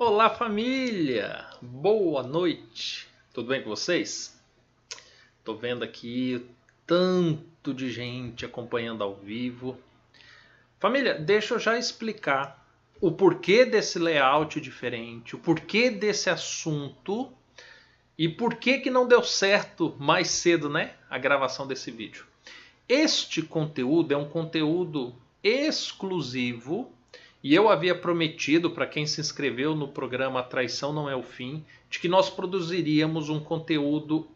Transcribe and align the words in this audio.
Olá 0.00 0.30
família, 0.30 1.44
boa 1.60 2.22
noite, 2.22 3.08
tudo 3.34 3.48
bem 3.48 3.60
com 3.60 3.68
vocês? 3.68 4.40
Tô 5.42 5.56
vendo 5.56 5.82
aqui 5.82 6.46
tanto 6.86 7.74
de 7.74 7.90
gente 7.90 8.46
acompanhando 8.46 9.02
ao 9.02 9.16
vivo. 9.16 9.76
Família, 10.78 11.18
deixa 11.18 11.54
eu 11.54 11.58
já 11.58 11.76
explicar 11.76 12.64
o 13.00 13.10
porquê 13.10 13.64
desse 13.64 13.98
layout 13.98 14.60
diferente, 14.60 15.34
o 15.34 15.38
porquê 15.40 15.90
desse 15.90 16.30
assunto 16.30 17.32
e 18.16 18.28
por 18.28 18.54
que 18.54 18.78
que 18.78 18.90
não 18.90 19.08
deu 19.08 19.24
certo 19.24 19.96
mais 19.98 20.28
cedo, 20.30 20.68
né, 20.68 20.94
a 21.10 21.18
gravação 21.18 21.66
desse 21.66 21.90
vídeo. 21.90 22.24
Este 22.88 23.42
conteúdo 23.42 24.14
é 24.14 24.16
um 24.16 24.28
conteúdo 24.28 25.12
exclusivo 25.42 26.96
e 27.42 27.54
eu 27.54 27.68
havia 27.68 27.94
prometido 27.94 28.70
para 28.70 28.86
quem 28.86 29.06
se 29.06 29.20
inscreveu 29.20 29.74
no 29.74 29.88
programa 29.88 30.42
Traição 30.42 30.92
Não 30.92 31.08
É 31.08 31.14
o 31.14 31.22
Fim 31.22 31.64
de 31.88 31.98
que 31.98 32.08
nós 32.08 32.28
produziríamos 32.28 33.28
um 33.28 33.38
conteúdo 33.38 34.28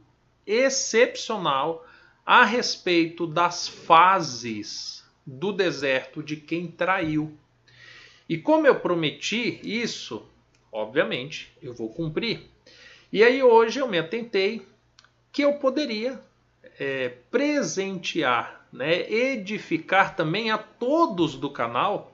excepcional 0.47 1.87
a 2.25 2.45
respeito 2.45 3.27
das 3.27 3.67
fases 3.67 5.05
do 5.27 5.53
deserto 5.53 6.23
de 6.23 6.37
quem 6.37 6.69
traiu. 6.69 7.37
E 8.29 8.39
como 8.39 8.67
eu 8.67 8.79
prometi 8.79 9.61
isso, 9.63 10.25
obviamente 10.71 11.53
eu 11.61 11.75
vou 11.75 11.89
cumprir. 11.89 12.49
E 13.13 13.23
aí 13.23 13.43
hoje 13.43 13.81
eu 13.81 13.89
me 13.89 13.99
atentei 13.99 14.67
que 15.33 15.43
eu 15.43 15.55
poderia 15.55 16.21
é, 16.79 17.11
presentear, 17.31 18.65
né, 18.73 19.11
edificar 19.11 20.15
também 20.15 20.51
a 20.51 20.59
todos 20.59 21.35
do 21.35 21.51
canal 21.51 22.12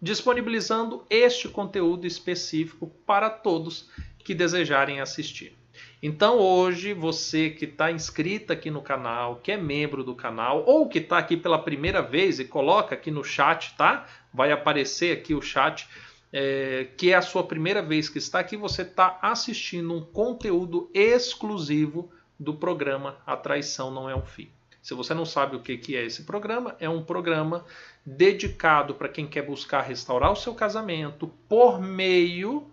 disponibilizando 0.00 1.04
este 1.10 1.48
conteúdo 1.48 2.06
específico 2.06 2.86
para 3.06 3.28
todos 3.28 3.88
que 4.18 4.34
desejarem 4.34 5.00
assistir. 5.00 5.56
Então 6.02 6.38
hoje 6.38 6.94
você 6.94 7.50
que 7.50 7.66
está 7.66 7.90
inscrito 7.92 8.52
aqui 8.52 8.70
no 8.70 8.80
canal, 8.80 9.36
que 9.36 9.52
é 9.52 9.56
membro 9.56 10.02
do 10.02 10.14
canal 10.14 10.64
ou 10.66 10.88
que 10.88 10.98
está 10.98 11.18
aqui 11.18 11.36
pela 11.36 11.58
primeira 11.58 12.00
vez 12.00 12.38
e 12.38 12.44
coloca 12.44 12.94
aqui 12.94 13.10
no 13.10 13.22
chat, 13.22 13.74
tá? 13.76 14.06
Vai 14.32 14.50
aparecer 14.50 15.16
aqui 15.16 15.34
o 15.34 15.42
chat. 15.42 15.86
É, 16.32 16.86
que 16.96 17.10
é 17.10 17.16
a 17.16 17.22
sua 17.22 17.42
primeira 17.42 17.82
vez 17.82 18.08
que 18.08 18.18
está 18.18 18.38
aqui, 18.38 18.56
você 18.56 18.82
está 18.82 19.18
assistindo 19.20 19.92
um 19.92 20.00
conteúdo 20.00 20.88
exclusivo 20.94 22.08
do 22.38 22.54
programa 22.54 23.18
A 23.26 23.36
Traição 23.36 23.90
Não 23.90 24.08
É 24.08 24.14
um 24.14 24.24
Fim. 24.24 24.48
Se 24.82 24.94
você 24.94 25.12
não 25.12 25.26
sabe 25.26 25.56
o 25.56 25.60
que 25.60 25.96
é 25.96 26.04
esse 26.04 26.22
programa, 26.22 26.74
é 26.80 26.88
um 26.88 27.02
programa 27.02 27.64
dedicado 28.04 28.94
para 28.94 29.08
quem 29.08 29.26
quer 29.26 29.42
buscar 29.42 29.82
restaurar 29.82 30.32
o 30.32 30.36
seu 30.36 30.54
casamento 30.54 31.28
por 31.48 31.80
meio, 31.80 32.70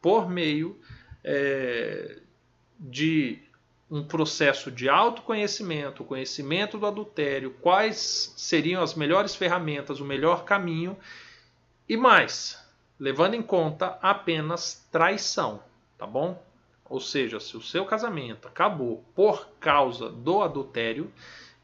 por 0.00 0.28
meio 0.28 0.78
é, 1.22 2.18
de 2.78 3.42
um 3.90 4.02
processo 4.02 4.70
de 4.70 4.88
autoconhecimento, 4.88 6.02
conhecimento 6.02 6.78
do 6.78 6.86
adultério, 6.86 7.54
quais 7.60 8.32
seriam 8.36 8.82
as 8.82 8.94
melhores 8.94 9.34
ferramentas, 9.34 10.00
o 10.00 10.04
melhor 10.04 10.44
caminho 10.44 10.96
e 11.88 11.96
mais, 11.96 12.58
levando 12.98 13.34
em 13.34 13.42
conta 13.42 13.98
apenas 14.00 14.86
traição, 14.90 15.62
tá 15.98 16.06
bom? 16.06 16.42
Ou 16.88 17.00
seja, 17.00 17.40
se 17.40 17.56
o 17.56 17.62
seu 17.62 17.84
casamento 17.84 18.46
acabou 18.46 19.04
por 19.14 19.48
causa 19.58 20.10
do 20.10 20.42
adultério, 20.42 21.10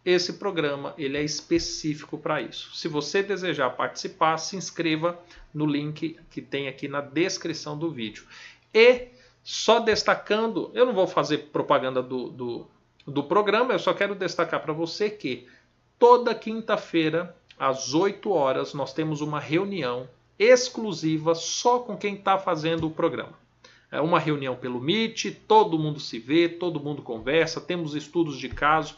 esse 0.05 0.35
programa 0.35 0.95
ele 0.97 1.19
é 1.19 1.23
específico 1.23 2.17
para 2.17 2.41
isso. 2.41 2.75
Se 2.75 2.89
você 2.89 3.23
desejar 3.23 3.71
participar, 3.71 4.39
se 4.39 4.57
inscreva 4.57 5.19
no 5.53 5.67
link 5.67 6.19
que 6.31 6.41
tem 6.41 6.69
aqui 6.69 6.89
na 6.89 7.01
descrição 7.01 7.79
do 7.79 7.91
vídeo. 7.91 8.25
E 8.73 9.09
só 9.43 9.81
destacando, 9.81 10.71
eu 10.75 10.87
não 10.87 10.95
vou 10.95 11.07
fazer 11.07 11.51
propaganda 11.53 12.03
do, 12.03 12.31
do, 12.31 12.67
do 13.07 13.25
programa, 13.25 13.73
eu 13.73 13.79
só 13.79 13.93
quero 13.93 14.15
destacar 14.15 14.61
para 14.61 14.73
você 14.73 15.11
que 15.11 15.47
toda 15.99 16.35
quinta-feira, 16.35 17.37
às 17.59 17.93
8 17.93 18.31
horas, 18.31 18.73
nós 18.73 18.95
temos 18.95 19.21
uma 19.21 19.39
reunião 19.39 20.09
exclusiva 20.39 21.35
só 21.35 21.81
com 21.81 21.97
quem 21.97 22.15
está 22.15 22.39
fazendo 22.39 22.87
o 22.87 22.91
programa. 22.91 23.39
É 23.91 24.01
uma 24.01 24.19
reunião 24.19 24.55
pelo 24.57 24.81
Meet, 24.81 25.35
todo 25.49 25.79
mundo 25.79 25.99
se 25.99 26.19
vê, 26.19 26.49
todo 26.49 26.81
mundo 26.81 27.03
conversa, 27.03 27.61
temos 27.61 27.95
estudos 27.95 28.39
de 28.39 28.49
caso 28.49 28.97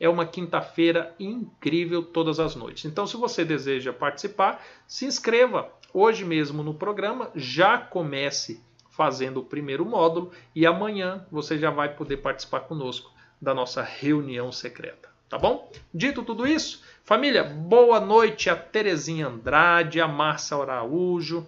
é 0.00 0.08
uma 0.08 0.24
quinta-feira 0.24 1.14
incrível 1.20 2.02
todas 2.02 2.40
as 2.40 2.56
noites. 2.56 2.86
Então, 2.86 3.06
se 3.06 3.18
você 3.18 3.44
deseja 3.44 3.92
participar, 3.92 4.64
se 4.88 5.04
inscreva 5.04 5.70
hoje 5.92 6.24
mesmo 6.24 6.62
no 6.62 6.72
programa, 6.72 7.30
já 7.34 7.76
comece 7.76 8.64
fazendo 8.88 9.40
o 9.40 9.44
primeiro 9.44 9.84
módulo 9.84 10.32
e 10.54 10.66
amanhã 10.66 11.26
você 11.30 11.58
já 11.58 11.70
vai 11.70 11.94
poder 11.94 12.16
participar 12.16 12.60
conosco 12.60 13.12
da 13.40 13.54
nossa 13.54 13.82
reunião 13.82 14.50
secreta, 14.50 15.10
tá 15.28 15.38
bom? 15.38 15.70
Dito 15.92 16.22
tudo 16.22 16.46
isso, 16.46 16.82
família, 17.04 17.44
boa 17.44 18.00
noite 18.00 18.48
a 18.48 18.56
Terezinha 18.56 19.28
Andrade, 19.28 20.00
a 20.00 20.08
Márcia 20.08 20.56
Araújo, 20.56 21.46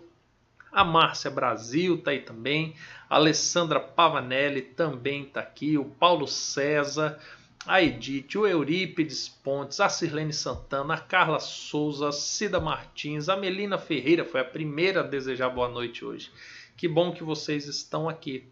a 0.73 0.85
Márcia 0.85 1.31
Brasil 1.31 1.97
está 1.97 2.11
aí 2.11 2.21
também, 2.21 2.75
a 3.09 3.17
Alessandra 3.17 3.79
Pavanelli 3.79 4.63
também 4.63 5.25
está 5.25 5.41
aqui, 5.41 5.77
o 5.77 5.85
Paulo 5.85 6.27
César, 6.27 7.21
a 7.67 7.81
Edith, 7.83 8.37
o 8.37 8.47
Eurípides 8.47 9.29
Pontes, 9.29 9.79
a 9.81 9.89
Sirlene 9.89 10.33
Santana, 10.33 10.95
a 10.95 10.99
Carla 10.99 11.39
Souza, 11.39 12.09
a 12.09 12.13
Cida 12.13 12.59
Martins, 12.59 13.29
a 13.29 13.37
Melina 13.37 13.79
Ferreira, 13.79 14.25
foi 14.25 14.41
a 14.41 14.45
primeira 14.45 15.01
a 15.01 15.05
desejar 15.05 15.51
boa 15.51 15.69
noite 15.69 16.05
hoje. 16.05 16.31
Que 16.77 16.89
bom 16.89 17.13
que 17.13 17.23
vocês 17.23 17.67
estão 17.67 18.09
aqui. 18.09 18.49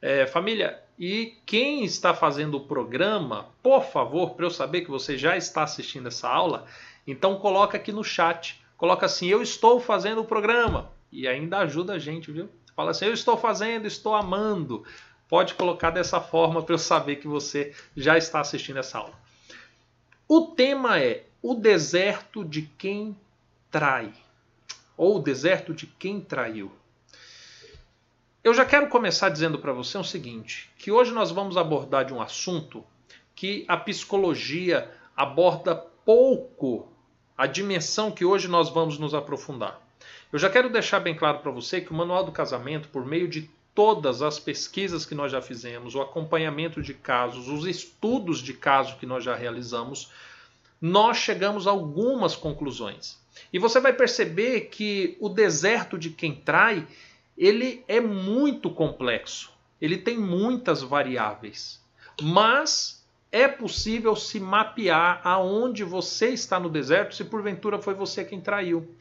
É, 0.00 0.26
família, 0.26 0.80
e 0.98 1.38
quem 1.46 1.84
está 1.84 2.12
fazendo 2.12 2.56
o 2.56 2.66
programa, 2.66 3.46
por 3.62 3.84
favor, 3.84 4.34
para 4.34 4.46
eu 4.46 4.50
saber 4.50 4.82
que 4.82 4.90
você 4.90 5.16
já 5.16 5.36
está 5.36 5.62
assistindo 5.62 6.08
essa 6.08 6.28
aula, 6.28 6.66
então 7.06 7.38
coloca 7.38 7.76
aqui 7.76 7.90
no 7.92 8.04
chat. 8.04 8.60
Coloca 8.76 9.06
assim, 9.06 9.28
eu 9.28 9.40
estou 9.40 9.80
fazendo 9.80 10.20
o 10.20 10.24
programa. 10.24 10.90
E 11.12 11.28
ainda 11.28 11.58
ajuda 11.58 11.92
a 11.92 11.98
gente, 11.98 12.32
viu? 12.32 12.48
Fala 12.74 12.90
assim, 12.90 13.04
eu 13.04 13.12
estou 13.12 13.36
fazendo, 13.36 13.86
estou 13.86 14.14
amando 14.14 14.84
pode 15.32 15.54
colocar 15.54 15.88
dessa 15.88 16.20
forma 16.20 16.62
para 16.62 16.74
eu 16.74 16.78
saber 16.78 17.16
que 17.16 17.26
você 17.26 17.74
já 17.96 18.18
está 18.18 18.40
assistindo 18.40 18.78
essa 18.78 18.98
aula. 18.98 19.18
O 20.28 20.48
tema 20.48 21.00
é 21.00 21.24
o 21.40 21.54
deserto 21.54 22.44
de 22.44 22.68
quem 22.76 23.16
trai, 23.70 24.12
ou 24.94 25.16
o 25.16 25.22
deserto 25.22 25.72
de 25.72 25.86
quem 25.86 26.20
traiu. 26.20 26.70
Eu 28.44 28.52
já 28.52 28.66
quero 28.66 28.90
começar 28.90 29.30
dizendo 29.30 29.58
para 29.58 29.72
você 29.72 29.96
o 29.96 30.04
seguinte, 30.04 30.70
que 30.76 30.92
hoje 30.92 31.12
nós 31.12 31.30
vamos 31.30 31.56
abordar 31.56 32.04
de 32.04 32.12
um 32.12 32.20
assunto 32.20 32.84
que 33.34 33.64
a 33.66 33.78
psicologia 33.78 34.94
aborda 35.16 35.74
pouco 35.74 36.92
a 37.38 37.46
dimensão 37.46 38.10
que 38.10 38.22
hoje 38.22 38.48
nós 38.48 38.68
vamos 38.68 38.98
nos 38.98 39.14
aprofundar. 39.14 39.80
Eu 40.32 40.38
já 40.38 40.48
quero 40.48 40.70
deixar 40.70 41.00
bem 41.00 41.14
claro 41.14 41.38
para 41.38 41.50
você 41.50 41.80
que 41.80 41.90
o 41.90 41.94
Manual 41.94 42.24
do 42.24 42.32
Casamento, 42.32 42.88
por 42.88 43.04
meio 43.04 43.28
de 43.28 43.50
todas 43.74 44.22
as 44.22 44.38
pesquisas 44.38 45.06
que 45.06 45.14
nós 45.14 45.32
já 45.32 45.40
fizemos, 45.40 45.94
o 45.94 46.00
acompanhamento 46.00 46.82
de 46.82 46.94
casos, 46.94 47.48
os 47.48 47.66
estudos 47.66 48.40
de 48.40 48.52
caso 48.52 48.96
que 48.98 49.06
nós 49.06 49.24
já 49.24 49.34
realizamos, 49.34 50.10
nós 50.80 51.16
chegamos 51.16 51.66
a 51.66 51.70
algumas 51.70 52.34
conclusões. 52.34 53.18
E 53.52 53.58
você 53.58 53.80
vai 53.80 53.92
perceber 53.92 54.62
que 54.62 55.16
o 55.20 55.28
deserto 55.28 55.98
de 55.98 56.10
quem 56.10 56.34
trai, 56.34 56.86
ele 57.36 57.84
é 57.88 58.00
muito 58.00 58.70
complexo. 58.70 59.52
Ele 59.80 59.96
tem 59.96 60.18
muitas 60.18 60.82
variáveis. 60.82 61.80
Mas 62.20 63.02
é 63.30 63.48
possível 63.48 64.14
se 64.14 64.38
mapear 64.38 65.20
aonde 65.24 65.82
você 65.82 66.28
está 66.28 66.60
no 66.60 66.68
deserto 66.68 67.14
se 67.14 67.24
porventura 67.24 67.80
foi 67.80 67.94
você 67.94 68.24
quem 68.24 68.40
traiu. 68.40 68.94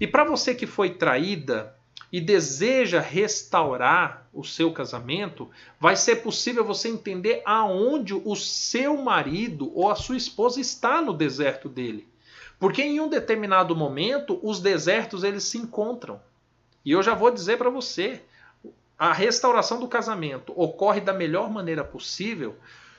E 0.00 0.06
para 0.06 0.24
você 0.24 0.54
que 0.54 0.66
foi 0.66 0.90
traída, 0.90 1.76
e 2.10 2.20
deseja 2.20 3.00
restaurar 3.00 4.26
o 4.32 4.42
seu 4.42 4.72
casamento, 4.72 5.50
vai 5.78 5.94
ser 5.94 6.16
possível 6.16 6.64
você 6.64 6.88
entender 6.88 7.42
aonde 7.44 8.14
o 8.14 8.34
seu 8.34 8.96
marido 8.96 9.70
ou 9.74 9.90
a 9.90 9.94
sua 9.94 10.16
esposa 10.16 10.60
está 10.60 11.02
no 11.02 11.12
deserto 11.12 11.68
dele. 11.68 12.08
Porque 12.58 12.82
em 12.82 12.98
um 13.00 13.08
determinado 13.08 13.76
momento 13.76 14.40
os 14.42 14.60
desertos 14.60 15.22
eles 15.22 15.44
se 15.44 15.58
encontram. 15.58 16.20
E 16.84 16.92
eu 16.92 17.02
já 17.02 17.14
vou 17.14 17.30
dizer 17.30 17.58
para 17.58 17.70
você, 17.70 18.22
a 18.98 19.12
restauração 19.12 19.78
do 19.78 19.86
casamento 19.86 20.52
ocorre 20.56 21.00
da 21.00 21.12
melhor 21.12 21.50
maneira 21.50 21.84
possível, 21.84 22.56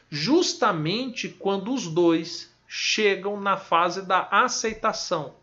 justamente 0.09 1.27
quando 1.27 1.73
os 1.73 1.87
dois 1.87 2.53
chegam 2.67 3.39
na 3.39 3.57
fase 3.57 4.03
da 4.03 4.27
aceitação. 4.31 5.33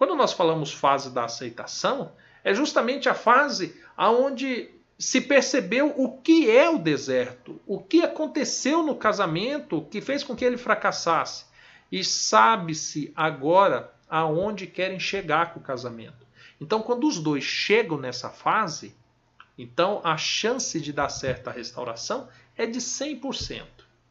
Quando 0.00 0.14
nós 0.14 0.32
falamos 0.32 0.72
fase 0.72 1.10
da 1.10 1.26
aceitação, 1.26 2.12
é 2.42 2.54
justamente 2.54 3.06
a 3.06 3.12
fase 3.12 3.78
aonde 3.94 4.70
se 4.98 5.20
percebeu 5.20 5.92
o 5.94 6.16
que 6.16 6.50
é 6.50 6.70
o 6.70 6.78
deserto, 6.78 7.60
o 7.66 7.78
que 7.78 8.02
aconteceu 8.02 8.82
no 8.82 8.96
casamento 8.96 9.86
que 9.90 10.00
fez 10.00 10.24
com 10.24 10.34
que 10.34 10.42
ele 10.42 10.56
fracassasse. 10.56 11.44
E 11.92 12.02
sabe-se 12.02 13.12
agora 13.14 13.92
aonde 14.08 14.66
querem 14.66 14.98
chegar 14.98 15.52
com 15.52 15.60
o 15.60 15.62
casamento. 15.62 16.26
Então, 16.58 16.80
quando 16.80 17.06
os 17.06 17.18
dois 17.18 17.44
chegam 17.44 17.98
nessa 17.98 18.30
fase, 18.30 18.96
Então, 19.58 20.00
a 20.02 20.16
chance 20.16 20.80
de 20.80 20.94
dar 20.94 21.10
certo 21.10 21.48
a 21.48 21.52
restauração 21.52 22.26
é 22.56 22.64
de 22.64 22.78
100%. 22.80 23.66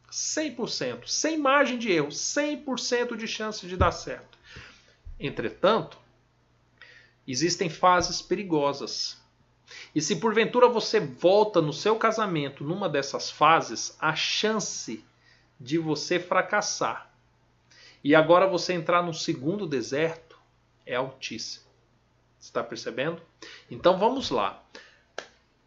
100%, 0.08 1.08
sem 1.08 1.36
margem 1.36 1.76
de 1.76 1.90
erro, 1.90 2.10
100% 2.10 3.16
de 3.16 3.26
chance 3.26 3.66
de 3.66 3.76
dar 3.76 3.90
certo. 3.90 4.38
Entretanto, 5.20 5.98
existem 7.28 7.68
fases 7.68 8.22
perigosas. 8.22 9.20
E 9.94 10.00
se 10.00 10.16
porventura 10.16 10.66
você 10.66 10.98
volta 10.98 11.60
no 11.60 11.74
seu 11.74 11.96
casamento 11.96 12.64
numa 12.64 12.88
dessas 12.88 13.30
fases, 13.30 13.94
a 14.00 14.16
chance 14.16 15.04
de 15.60 15.76
você 15.76 16.18
fracassar 16.18 17.10
e 18.02 18.14
agora 18.14 18.46
você 18.46 18.72
entrar 18.72 19.02
no 19.02 19.12
segundo 19.12 19.66
deserto 19.66 20.38
é 20.86 20.94
altíssima. 20.96 21.66
Está 22.40 22.64
percebendo? 22.64 23.20
Então 23.70 23.98
vamos 23.98 24.30
lá. 24.30 24.62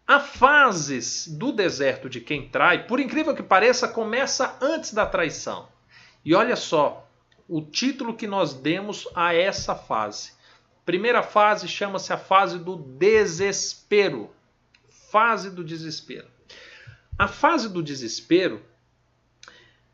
Há 0.06 0.20
fases 0.20 1.28
do 1.28 1.52
deserto 1.52 2.10
de 2.10 2.20
quem 2.20 2.50
trai, 2.50 2.88
por 2.88 3.00
incrível 3.00 3.36
que 3.36 3.44
pareça, 3.44 3.88
começa 3.88 4.58
antes 4.60 4.94
da 4.94 5.06
traição. 5.06 5.70
E 6.26 6.34
olha 6.34 6.56
só 6.56 7.03
o 7.56 7.62
título 7.62 8.16
que 8.16 8.26
nós 8.26 8.56
demos 8.56 9.08
a 9.14 9.32
essa 9.32 9.76
fase. 9.76 10.32
Primeira 10.84 11.22
fase 11.22 11.68
chama-se 11.68 12.12
a 12.12 12.18
fase 12.18 12.58
do 12.58 12.76
desespero. 12.76 14.32
Fase 15.12 15.52
do 15.52 15.64
desespero. 15.64 16.28
A 17.16 17.28
fase 17.28 17.70
do 17.70 17.84
desespero 17.84 18.60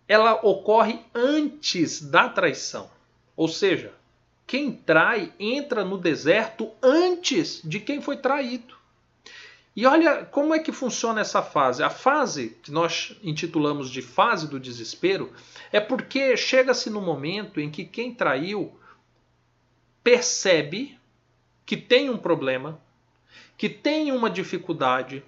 ela 0.08 0.36
ocorre 0.36 1.02
antes 1.14 2.02
da 2.02 2.30
traição. 2.30 2.90
Ou 3.36 3.50
seja, 3.50 3.92
quem 4.48 4.72
trai 4.72 5.34
entra 5.38 5.84
no 5.84 5.98
deserto 5.98 6.72
antes 6.82 7.60
de 7.62 7.82
quem 7.82 8.02
foi 8.02 8.16
traído. 8.16 8.79
E 9.80 9.86
olha 9.86 10.26
como 10.26 10.54
é 10.54 10.60
que 10.60 10.74
funciona 10.74 11.22
essa 11.22 11.42
fase. 11.42 11.82
A 11.82 11.90
fase 11.90 12.58
que 12.62 12.70
nós 12.70 13.16
intitulamos 13.24 13.90
de 13.90 14.02
fase 14.02 14.46
do 14.46 14.60
desespero 14.60 15.32
é 15.72 15.80
porque 15.80 16.36
chega-se 16.36 16.90
no 16.90 17.00
momento 17.00 17.62
em 17.62 17.72
que 17.72 17.86
quem 17.86 18.14
traiu 18.14 18.78
percebe 20.04 21.00
que 21.66 21.78
tem 21.78 22.10
um 22.10 22.18
problema, 22.18 22.78
que 23.58 23.70
tem 23.70 24.12
uma 24.12 24.30
dificuldade, 24.30 25.24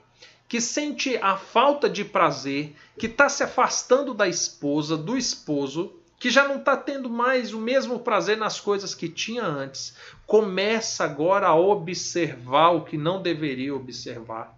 que 0.50 0.60
sente 0.60 1.16
a 1.16 1.38
falta 1.38 1.90
de 1.90 2.04
prazer, 2.04 2.76
que 3.00 3.06
está 3.06 3.30
se 3.30 3.44
afastando 3.44 4.14
da 4.14 4.28
esposa, 4.28 4.98
do 4.98 5.18
esposo, 5.18 5.96
que 6.22 6.30
já 6.30 6.48
não 6.48 6.58
está 6.58 6.78
tendo 6.78 7.10
mais 7.10 7.52
o 7.52 7.60
mesmo 7.60 8.00
prazer 8.00 8.38
nas 8.38 8.60
coisas 8.60 8.94
que 8.94 9.10
tinha 9.10 9.44
antes, 9.44 9.98
começa 10.28 11.04
agora 11.04 11.48
a 11.48 11.56
observar 11.56 12.70
o 12.70 12.86
que 12.86 12.96
não 12.96 13.20
deveria 13.20 13.76
observar. 13.76 14.56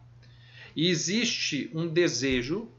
E 0.75 0.89
existe 0.89 1.71
um 1.74 1.88
desejo 1.88 2.69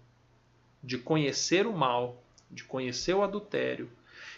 de 0.82 0.98
conhecer 0.98 1.66
o 1.66 1.72
mal, 1.72 2.22
de 2.50 2.62
conhecer 2.62 3.14
o 3.14 3.22
adultério, 3.22 3.90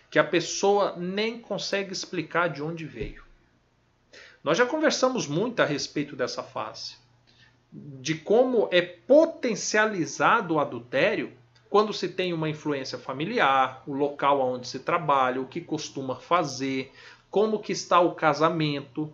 que 0.08 0.16
a 0.16 0.22
pessoa 0.22 0.94
nem 0.96 1.40
consegue 1.40 1.92
explicar 1.92 2.48
de 2.48 2.62
onde 2.62 2.84
veio. 2.84 3.24
Nós 4.44 4.56
já 4.56 4.64
conversamos 4.64 5.26
muito 5.26 5.60
a 5.60 5.64
respeito 5.64 6.14
dessa 6.14 6.44
fase 6.44 6.94
de 7.72 8.14
como 8.14 8.68
é 8.70 8.80
potencializado 8.80 10.54
o 10.54 10.60
adultério 10.60 11.32
quando 11.76 11.92
se 11.92 12.08
tem 12.08 12.32
uma 12.32 12.48
influência 12.48 12.96
familiar, 12.96 13.82
o 13.86 13.92
local 13.92 14.40
onde 14.40 14.66
se 14.66 14.78
trabalha, 14.78 15.42
o 15.42 15.46
que 15.46 15.60
costuma 15.60 16.16
fazer, 16.16 16.90
como 17.30 17.58
que 17.58 17.70
está 17.70 18.00
o 18.00 18.14
casamento. 18.14 19.12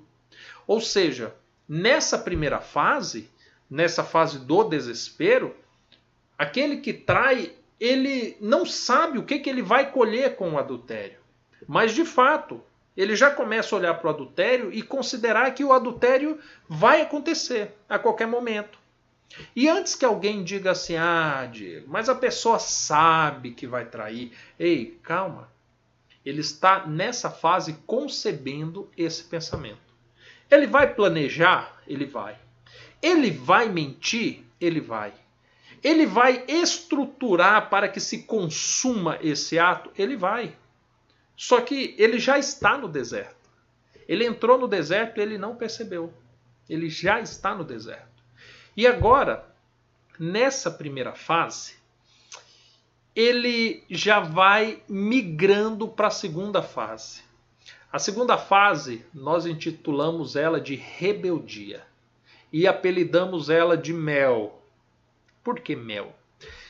Ou 0.65 0.81
seja, 0.81 1.35
nessa 1.69 2.17
primeira 2.17 2.61
fase, 2.61 3.29
nessa 3.69 4.05
fase 4.05 4.39
do 4.39 4.63
desespero, 4.63 5.57
aquele 6.39 6.77
que 6.77 6.93
trai, 6.93 7.51
ele 7.81 8.37
não 8.41 8.65
sabe 8.65 9.19
o 9.19 9.25
que, 9.25 9.41
que 9.41 9.51
ele 9.51 9.61
vai 9.61 9.91
colher 9.91 10.37
com 10.37 10.53
o 10.53 10.59
adultério. 10.59 11.19
Mas 11.67 11.93
de 11.93 12.05
fato, 12.05 12.63
ele 12.97 13.17
já 13.17 13.29
começa 13.29 13.75
a 13.75 13.79
olhar 13.81 13.95
para 13.95 14.07
o 14.07 14.15
adultério 14.15 14.73
e 14.73 14.83
considerar 14.83 15.53
que 15.53 15.65
o 15.65 15.73
adultério 15.73 16.39
vai 16.69 17.01
acontecer 17.01 17.75
a 17.89 17.99
qualquer 17.99 18.29
momento. 18.29 18.79
E 19.55 19.69
antes 19.69 19.95
que 19.95 20.05
alguém 20.05 20.45
diga 20.45 20.73
assim, 20.73 20.97
ah, 20.97 21.49
Diego, 21.51 21.87
mas 21.89 22.09
a 22.09 22.15
pessoa 22.15 22.59
sabe 22.59 23.53
que 23.53 23.67
vai 23.67 23.87
trair. 23.87 24.33
Ei, 24.59 24.99
calma. 25.03 25.51
Ele 26.25 26.41
está 26.41 26.87
nessa 26.87 27.31
fase 27.31 27.75
concebendo 27.87 28.91
esse 28.97 29.25
pensamento. 29.25 29.81
Ele 30.51 30.67
vai 30.67 30.95
planejar? 30.95 31.83
Ele 31.87 32.07
vai. 32.07 32.39
Ele 33.01 33.31
vai 33.31 33.69
mentir? 33.69 34.45
Ele 34.61 34.81
vai. 34.81 35.13
Ele 35.83 36.07
vai 36.07 36.45
estruturar 36.47 37.69
para 37.69 37.89
que 37.89 37.99
se 37.99 38.23
consuma 38.23 39.19
esse 39.21 39.59
ato? 39.59 39.91
Ele 39.99 40.17
vai. 40.17 40.55
Só 41.37 41.61
que 41.61 41.97
ele 41.99 42.21
já 42.21 42.39
está 42.39 42.79
no 42.79 42.87
deserto. 42.87 43.51
Ele 44.07 44.25
entrou 44.25 44.59
no 44.59 44.69
deserto 44.69 45.19
e 45.19 45.23
ele 45.23 45.39
não 45.39 45.57
percebeu. 45.57 46.13
Ele 46.69 46.89
já 46.89 47.19
está 47.21 47.55
no 47.55 47.65
deserto. 47.65 48.12
E 48.77 48.87
agora, 48.87 49.45
nessa 50.19 50.71
primeira 50.71 51.13
fase, 51.13 51.75
ele 53.15 53.85
já 53.91 54.21
vai 54.21 54.83
migrando 54.89 55.87
para 55.87 56.09
a 56.09 56.11
segunda 56.11 56.63
fase. 56.63 57.23
A 57.93 57.99
segunda 57.99 58.39
fase, 58.39 59.05
nós 59.13 59.45
intitulamos 59.45 60.35
ela 60.35 60.59
de 60.59 60.75
rebeldia 60.75 61.85
e 62.51 62.67
apelidamos 62.67 63.51
ela 63.51 63.77
de 63.77 63.93
mel. 63.93 64.63
Por 65.45 65.61
que 65.61 65.77
mel? 65.77 66.15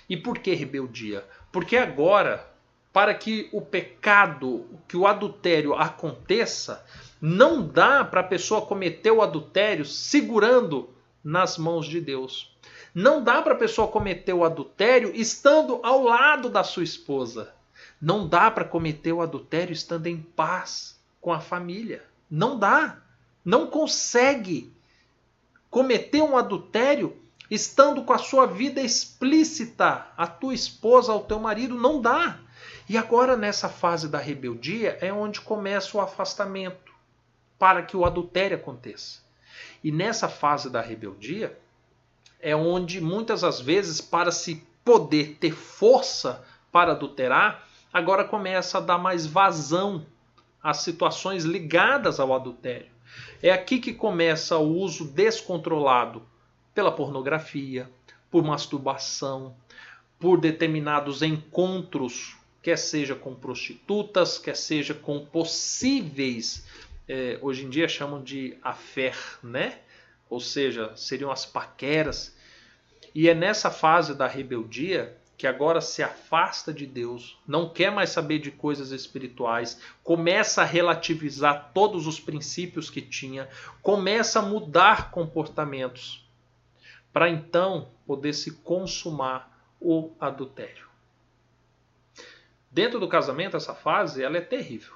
E 0.09 0.17
por 0.17 0.39
que 0.39 0.55
rebeldia? 0.55 1.25
Porque 1.53 1.77
agora 1.77 2.53
para 2.93 3.15
que 3.15 3.49
o 3.53 3.63
pecado, 3.63 4.67
que 4.87 4.97
o 4.97 5.07
adultério 5.07 5.75
aconteça, 5.75 6.85
não 7.21 7.67
dá 7.67 8.05
para 8.05 8.21
a 8.21 8.25
pessoa 8.25 8.67
cometer 8.67 9.11
o 9.11 9.23
adultério 9.23 9.85
segurando 9.85 10.92
nas 11.23 11.57
mãos 11.57 11.87
de 11.87 12.01
Deus. 12.01 12.57
Não 12.95 13.23
dá 13.23 13.41
para 13.41 13.55
a 13.55 13.59
pessoa 13.59 13.89
cometer 13.89 14.33
o 14.33 14.45
adultério 14.45 15.13
estando 15.15 15.81
ao 15.83 16.03
lado 16.03 16.51
da 16.51 16.63
sua 16.63 16.85
esposa. 16.85 17.55
Não 18.01 18.29
dá 18.29 18.51
para 18.51 18.65
cometer 18.65 19.13
o 19.13 19.23
adultério 19.23 19.73
estando 19.73 20.07
em 20.09 20.21
paz 20.21 21.01
com 21.21 21.33
a 21.33 21.41
família. 21.41 22.05
Não 22.31 22.59
dá. 22.59 22.99
Não 23.45 23.67
consegue 23.67 24.73
cometer 25.71 26.21
um 26.21 26.37
adultério 26.37 27.17
estando 27.51 28.03
com 28.03 28.13
a 28.13 28.19
sua 28.19 28.47
vida 28.47 28.81
explícita, 28.81 30.07
a 30.17 30.27
tua 30.27 30.55
esposa, 30.55 31.13
ao 31.13 31.25
teu 31.25 31.39
marido. 31.39 31.75
Não 31.75 32.01
dá. 32.01 32.41
E 32.89 32.99
agora, 32.99 33.37
nessa 33.37 33.69
fase 33.69 34.09
da 34.09 34.19
rebeldia, 34.19 34.99
é 35.01 35.13
onde 35.13 35.41
começa 35.41 35.97
o 35.97 36.01
afastamento 36.01 36.93
para 37.59 37.83
que 37.83 37.97
o 37.97 38.05
adultério 38.05 38.57
aconteça. 38.57 39.22
E 39.83 39.91
nessa 39.91 40.29
fase 40.29 40.71
da 40.71 40.81
rebeldia, 40.81 41.59
é 42.41 42.55
onde 42.55 43.01
muitas 43.01 43.43
das 43.43 43.61
vezes, 43.61 44.01
para 44.01 44.31
se 44.31 44.67
poder 44.85 45.37
ter 45.39 45.53
força 45.53 46.45
para 46.71 46.93
adulterar, 46.93 47.67
agora 47.93 48.25
começa 48.25 48.79
a 48.79 48.81
dar 48.81 48.99
mais 48.99 49.27
vazão 49.27 50.05
às 50.63 50.79
situações 50.79 51.45
ligadas 51.45 52.19
ao 52.19 52.35
adultério. 52.35 52.91
É 53.43 53.51
aqui 53.51 53.79
que 53.79 53.93
começa 53.93 54.57
o 54.57 54.77
uso 54.77 55.05
descontrolado 55.07 56.23
pela 56.75 56.91
pornografia, 56.91 57.91
por 58.31 58.43
masturbação, 58.43 59.55
por 60.19 60.41
determinados 60.41 61.23
encontros 61.23 62.37
quer 62.63 62.79
seja 62.79 63.15
com 63.15 63.35
prostitutas, 63.35 64.39
quer 64.39 64.57
seja 64.57 64.95
com 64.95 65.27
possíveis, 65.27 66.65
é, 67.09 67.39
hoje 67.41 67.65
em 67.65 67.71
dia 67.71 67.89
chamam 67.89 68.23
de 68.23 68.57
affair, 68.63 69.17
né? 69.43 69.79
Ou 70.29 70.41
seja, 70.41 70.95
seriam 70.97 71.31
as 71.31 71.45
paqueras. 71.45 72.37
E 73.15 73.29
é 73.29 73.35
nessa 73.35 73.71
fase 73.71 74.15
da 74.15 74.27
rebeldia 74.27 75.17
que 75.37 75.47
agora 75.47 75.81
se 75.81 76.03
afasta 76.05 76.73
de 76.73 76.87
Deus, 76.87 77.37
não 77.47 77.69
quer 77.69 77.91
mais 77.91 78.11
saber 78.11 78.39
de 78.39 78.53
coisas 78.53 78.93
espirituais, 78.93 79.81
começa 80.05 80.63
a 80.63 80.65
relativizar 80.65 81.73
todos 81.75 82.07
os 82.07 82.21
princípios 82.21 82.89
que 82.89 83.03
tinha, 83.03 83.49
começa 83.83 84.39
a 84.39 84.43
mudar 84.43 85.11
comportamentos, 85.11 86.25
para 87.13 87.29
então 87.29 87.91
poder 88.07 88.35
se 88.35 88.53
consumar 88.53 89.67
o 89.81 90.13
adultério. 90.21 90.87
Dentro 92.71 93.01
do 93.01 93.09
casamento, 93.09 93.57
essa 93.57 93.75
fase 93.75 94.23
ela 94.23 94.37
é 94.37 94.41
terrível. 94.41 94.95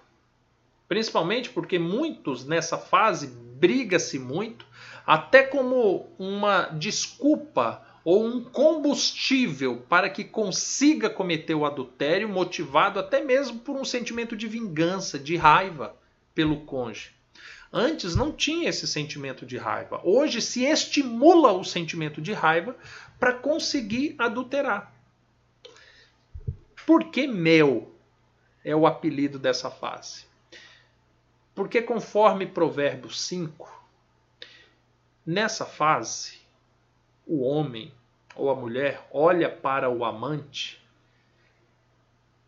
Principalmente 0.88 1.50
porque 1.50 1.78
muitos 1.78 2.44
nessa 2.44 2.78
fase 2.78 3.26
briga-se 3.26 4.18
muito, 4.18 4.66
até 5.06 5.42
como 5.42 6.08
uma 6.18 6.66
desculpa 6.66 7.82
ou 8.04 8.24
um 8.24 8.44
combustível 8.44 9.84
para 9.88 10.08
que 10.08 10.22
consiga 10.22 11.10
cometer 11.10 11.54
o 11.54 11.66
adultério, 11.66 12.28
motivado 12.28 13.00
até 13.00 13.20
mesmo 13.20 13.58
por 13.58 13.74
um 13.74 13.84
sentimento 13.84 14.36
de 14.36 14.46
vingança, 14.46 15.18
de 15.18 15.34
raiva 15.36 15.96
pelo 16.32 16.60
cônjuge. 16.60 17.16
Antes 17.72 18.14
não 18.14 18.30
tinha 18.30 18.68
esse 18.68 18.86
sentimento 18.86 19.44
de 19.44 19.56
raiva. 19.56 20.00
Hoje 20.04 20.40
se 20.40 20.64
estimula 20.64 21.52
o 21.52 21.64
sentimento 21.64 22.22
de 22.22 22.32
raiva 22.32 22.76
para 23.18 23.32
conseguir 23.32 24.14
adulterar. 24.18 24.94
Por 26.86 27.10
que 27.10 27.26
mel 27.26 27.92
é 28.64 28.76
o 28.76 28.86
apelido 28.86 29.36
dessa 29.36 29.68
fase? 29.68 30.25
Porque 31.56 31.80
conforme 31.80 32.44
Provérbios 32.46 33.18
5, 33.22 33.66
nessa 35.24 35.64
fase, 35.64 36.38
o 37.26 37.42
homem 37.42 37.90
ou 38.36 38.50
a 38.50 38.54
mulher 38.54 39.08
olha 39.10 39.48
para 39.48 39.88
o 39.88 40.04
amante 40.04 40.78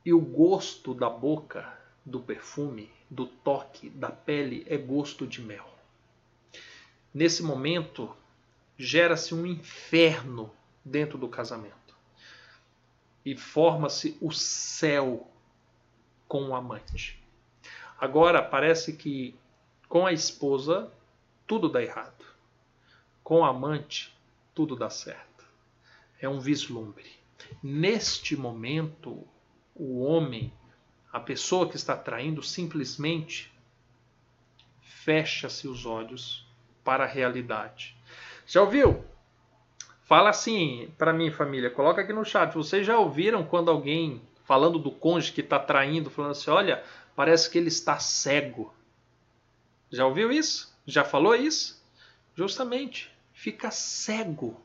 e 0.04 0.12
o 0.12 0.20
gosto 0.20 0.92
da 0.92 1.08
boca, 1.08 1.72
do 2.04 2.20
perfume, 2.20 2.92
do 3.08 3.24
toque, 3.26 3.88
da 3.88 4.10
pele 4.10 4.66
é 4.68 4.76
gosto 4.76 5.26
de 5.26 5.40
mel. 5.40 5.66
Nesse 7.12 7.42
momento, 7.42 8.14
gera-se 8.76 9.34
um 9.34 9.46
inferno 9.46 10.52
dentro 10.84 11.16
do 11.16 11.28
casamento. 11.28 11.96
E 13.24 13.34
forma-se 13.34 14.18
o 14.20 14.30
céu 14.30 15.26
com 16.28 16.50
o 16.50 16.54
amante. 16.54 17.18
Agora 18.00 18.42
parece 18.42 18.92
que 18.92 19.34
com 19.88 20.06
a 20.06 20.12
esposa 20.12 20.92
tudo 21.46 21.68
dá 21.68 21.82
errado. 21.82 22.24
Com 23.24 23.40
o 23.40 23.44
amante 23.44 24.16
tudo 24.54 24.76
dá 24.76 24.90
certo. 24.90 25.44
É 26.20 26.28
um 26.28 26.40
vislumbre. 26.40 27.10
Neste 27.62 28.36
momento, 28.36 29.26
o 29.74 30.02
homem, 30.02 30.52
a 31.12 31.20
pessoa 31.20 31.68
que 31.68 31.76
está 31.76 31.96
traindo, 31.96 32.42
simplesmente 32.42 33.52
fecha-se 34.80 35.66
os 35.66 35.86
olhos 35.86 36.46
para 36.84 37.04
a 37.04 37.06
realidade. 37.06 37.96
Já 38.46 38.62
ouviu? 38.62 39.04
Fala 40.02 40.30
assim 40.30 40.92
para 40.96 41.12
mim, 41.12 41.30
família, 41.30 41.70
coloca 41.70 42.00
aqui 42.00 42.12
no 42.12 42.24
chat. 42.24 42.54
Vocês 42.54 42.86
já 42.86 42.98
ouviram 42.98 43.44
quando 43.44 43.70
alguém 43.70 44.22
falando 44.44 44.78
do 44.78 44.90
cônjuge 44.90 45.32
que 45.32 45.42
está 45.42 45.58
traindo, 45.58 46.08
falando 46.08 46.30
assim: 46.30 46.50
olha, 46.50 46.82
parece 47.18 47.50
que 47.50 47.58
ele 47.58 47.66
está 47.66 47.98
cego. 47.98 48.72
Já 49.90 50.06
ouviu 50.06 50.30
isso? 50.30 50.72
Já 50.86 51.02
falou 51.04 51.34
isso? 51.34 51.84
Justamente, 52.32 53.10
fica 53.32 53.72
cego, 53.72 54.62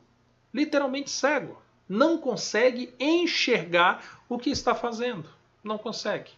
literalmente 0.52 1.10
cego. 1.10 1.60
Não 1.88 2.16
consegue 2.16 2.94
enxergar 2.96 4.22
o 4.28 4.38
que 4.38 4.50
está 4.50 4.72
fazendo. 4.72 5.28
Não 5.64 5.76
consegue. 5.76 6.30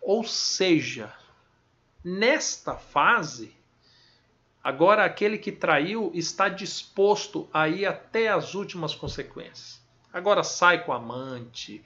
Ou 0.00 0.24
seja, 0.24 1.12
nesta 2.02 2.74
fase, 2.74 3.54
Agora, 4.62 5.06
aquele 5.06 5.38
que 5.38 5.52
traiu 5.52 6.10
está 6.14 6.46
disposto 6.46 7.48
a 7.50 7.66
ir 7.66 7.86
até 7.86 8.28
as 8.28 8.54
últimas 8.54 8.94
consequências. 8.94 9.80
Agora 10.12 10.44
sai 10.44 10.84
com 10.84 10.92
a 10.92 10.96
amante, 10.96 11.82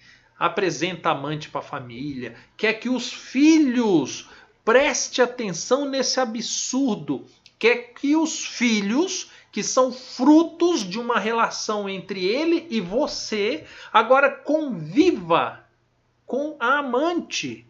apresenta 0.46 1.10
amante 1.10 1.48
para 1.48 1.60
a 1.60 1.64
família, 1.64 2.36
quer 2.56 2.74
que 2.74 2.88
os 2.88 3.12
filhos 3.12 4.28
preste 4.64 5.22
atenção 5.22 5.84
nesse 5.88 6.20
absurdo, 6.20 7.24
quer 7.58 7.94
que 7.94 8.16
os 8.16 8.44
filhos 8.44 9.30
que 9.50 9.62
são 9.62 9.92
frutos 9.92 10.80
de 10.80 10.98
uma 10.98 11.18
relação 11.18 11.88
entre 11.88 12.24
ele 12.24 12.66
e 12.68 12.80
você, 12.80 13.64
agora 13.92 14.30
conviva 14.30 15.64
com 16.26 16.56
a 16.58 16.78
amante. 16.78 17.66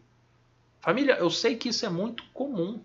Família, 0.81 1.17
eu 1.17 1.31
sei 1.31 1.57
que 1.57 1.69
isso 1.69 1.85
é 1.85 1.91
muito 1.91 2.25
comum. 2.33 2.81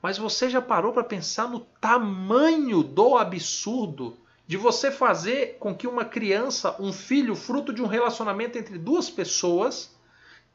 Mas 0.00 0.18
você 0.18 0.48
já 0.48 0.60
parou 0.60 0.92
para 0.92 1.04
pensar 1.04 1.48
no 1.48 1.60
tamanho 1.60 2.82
do 2.82 3.16
absurdo 3.16 4.16
de 4.46 4.56
você 4.56 4.90
fazer 4.90 5.56
com 5.58 5.74
que 5.74 5.86
uma 5.86 6.04
criança, 6.04 6.76
um 6.80 6.92
filho, 6.92 7.34
fruto 7.34 7.72
de 7.72 7.82
um 7.82 7.86
relacionamento 7.86 8.58
entre 8.58 8.78
duas 8.78 9.08
pessoas, 9.08 9.94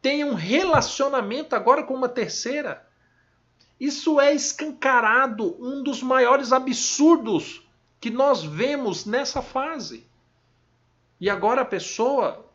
tenha 0.02 0.26
um 0.26 0.34
relacionamento 0.34 1.56
agora 1.56 1.84
com 1.84 1.94
uma 1.94 2.10
terceira? 2.10 2.86
Isso 3.80 4.20
é 4.20 4.34
escancarado, 4.34 5.56
um 5.60 5.84
dos 5.84 6.02
maiores 6.02 6.52
absurdos 6.52 7.68
que 8.00 8.10
nós 8.10 8.44
vemos 8.44 9.06
nessa 9.06 9.42
fase. 9.42 10.06
E 11.20 11.30
agora 11.30 11.62
a 11.62 11.66
pessoa, 11.66 12.46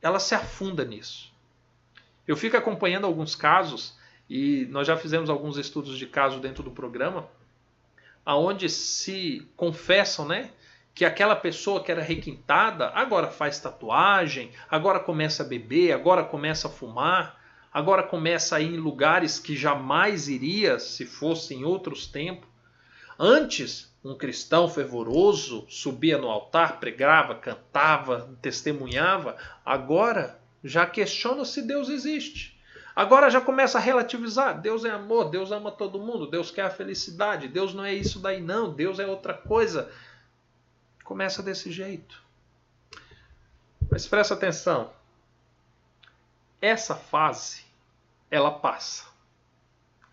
ela 0.00 0.18
se 0.18 0.34
afunda 0.34 0.84
nisso. 0.84 1.32
Eu 2.26 2.36
fico 2.36 2.56
acompanhando 2.56 3.06
alguns 3.06 3.34
casos 3.34 3.96
e 4.30 4.66
nós 4.70 4.86
já 4.86 4.96
fizemos 4.96 5.28
alguns 5.28 5.56
estudos 5.56 5.98
de 5.98 6.06
caso 6.06 6.38
dentro 6.38 6.62
do 6.62 6.70
programa, 6.70 7.28
aonde 8.24 8.68
se 8.68 9.46
confessam, 9.56 10.26
né, 10.26 10.52
que 10.94 11.04
aquela 11.04 11.34
pessoa 11.34 11.82
que 11.82 11.90
era 11.90 12.02
requintada 12.02 12.90
agora 12.94 13.28
faz 13.28 13.58
tatuagem, 13.58 14.50
agora 14.70 15.00
começa 15.00 15.42
a 15.42 15.46
beber, 15.46 15.92
agora 15.92 16.22
começa 16.22 16.68
a 16.68 16.70
fumar, 16.70 17.40
agora 17.72 18.02
começa 18.02 18.56
a 18.56 18.60
ir 18.60 18.74
em 18.74 18.76
lugares 18.76 19.38
que 19.38 19.56
jamais 19.56 20.28
iria 20.28 20.78
se 20.78 21.06
fosse 21.06 21.54
em 21.54 21.64
outros 21.64 22.06
tempos. 22.06 22.48
Antes, 23.18 23.92
um 24.04 24.16
cristão 24.16 24.68
fervoroso 24.68 25.64
subia 25.68 26.18
no 26.18 26.28
altar, 26.28 26.80
pregava, 26.80 27.36
cantava, 27.36 28.36
testemunhava. 28.42 29.36
Agora 29.64 30.40
já 30.62 30.84
questiona 30.86 31.44
se 31.44 31.62
Deus 31.62 31.88
existe. 31.88 32.60
Agora 32.94 33.30
já 33.30 33.40
começa 33.40 33.78
a 33.78 33.80
relativizar. 33.80 34.60
Deus 34.60 34.84
é 34.84 34.90
amor, 34.90 35.30
Deus 35.30 35.50
ama 35.50 35.70
todo 35.70 35.98
mundo, 35.98 36.26
Deus 36.26 36.50
quer 36.50 36.62
a 36.62 36.70
felicidade, 36.70 37.48
Deus 37.48 37.72
não 37.72 37.84
é 37.84 37.94
isso 37.94 38.18
daí 38.18 38.40
não, 38.40 38.72
Deus 38.72 38.98
é 38.98 39.06
outra 39.06 39.32
coisa. 39.32 39.90
Começa 41.04 41.42
desse 41.42 41.70
jeito. 41.70 42.22
Mas 43.90 44.06
presta 44.06 44.34
atenção. 44.34 44.90
Essa 46.60 46.94
fase, 46.94 47.64
ela 48.30 48.50
passa. 48.50 49.06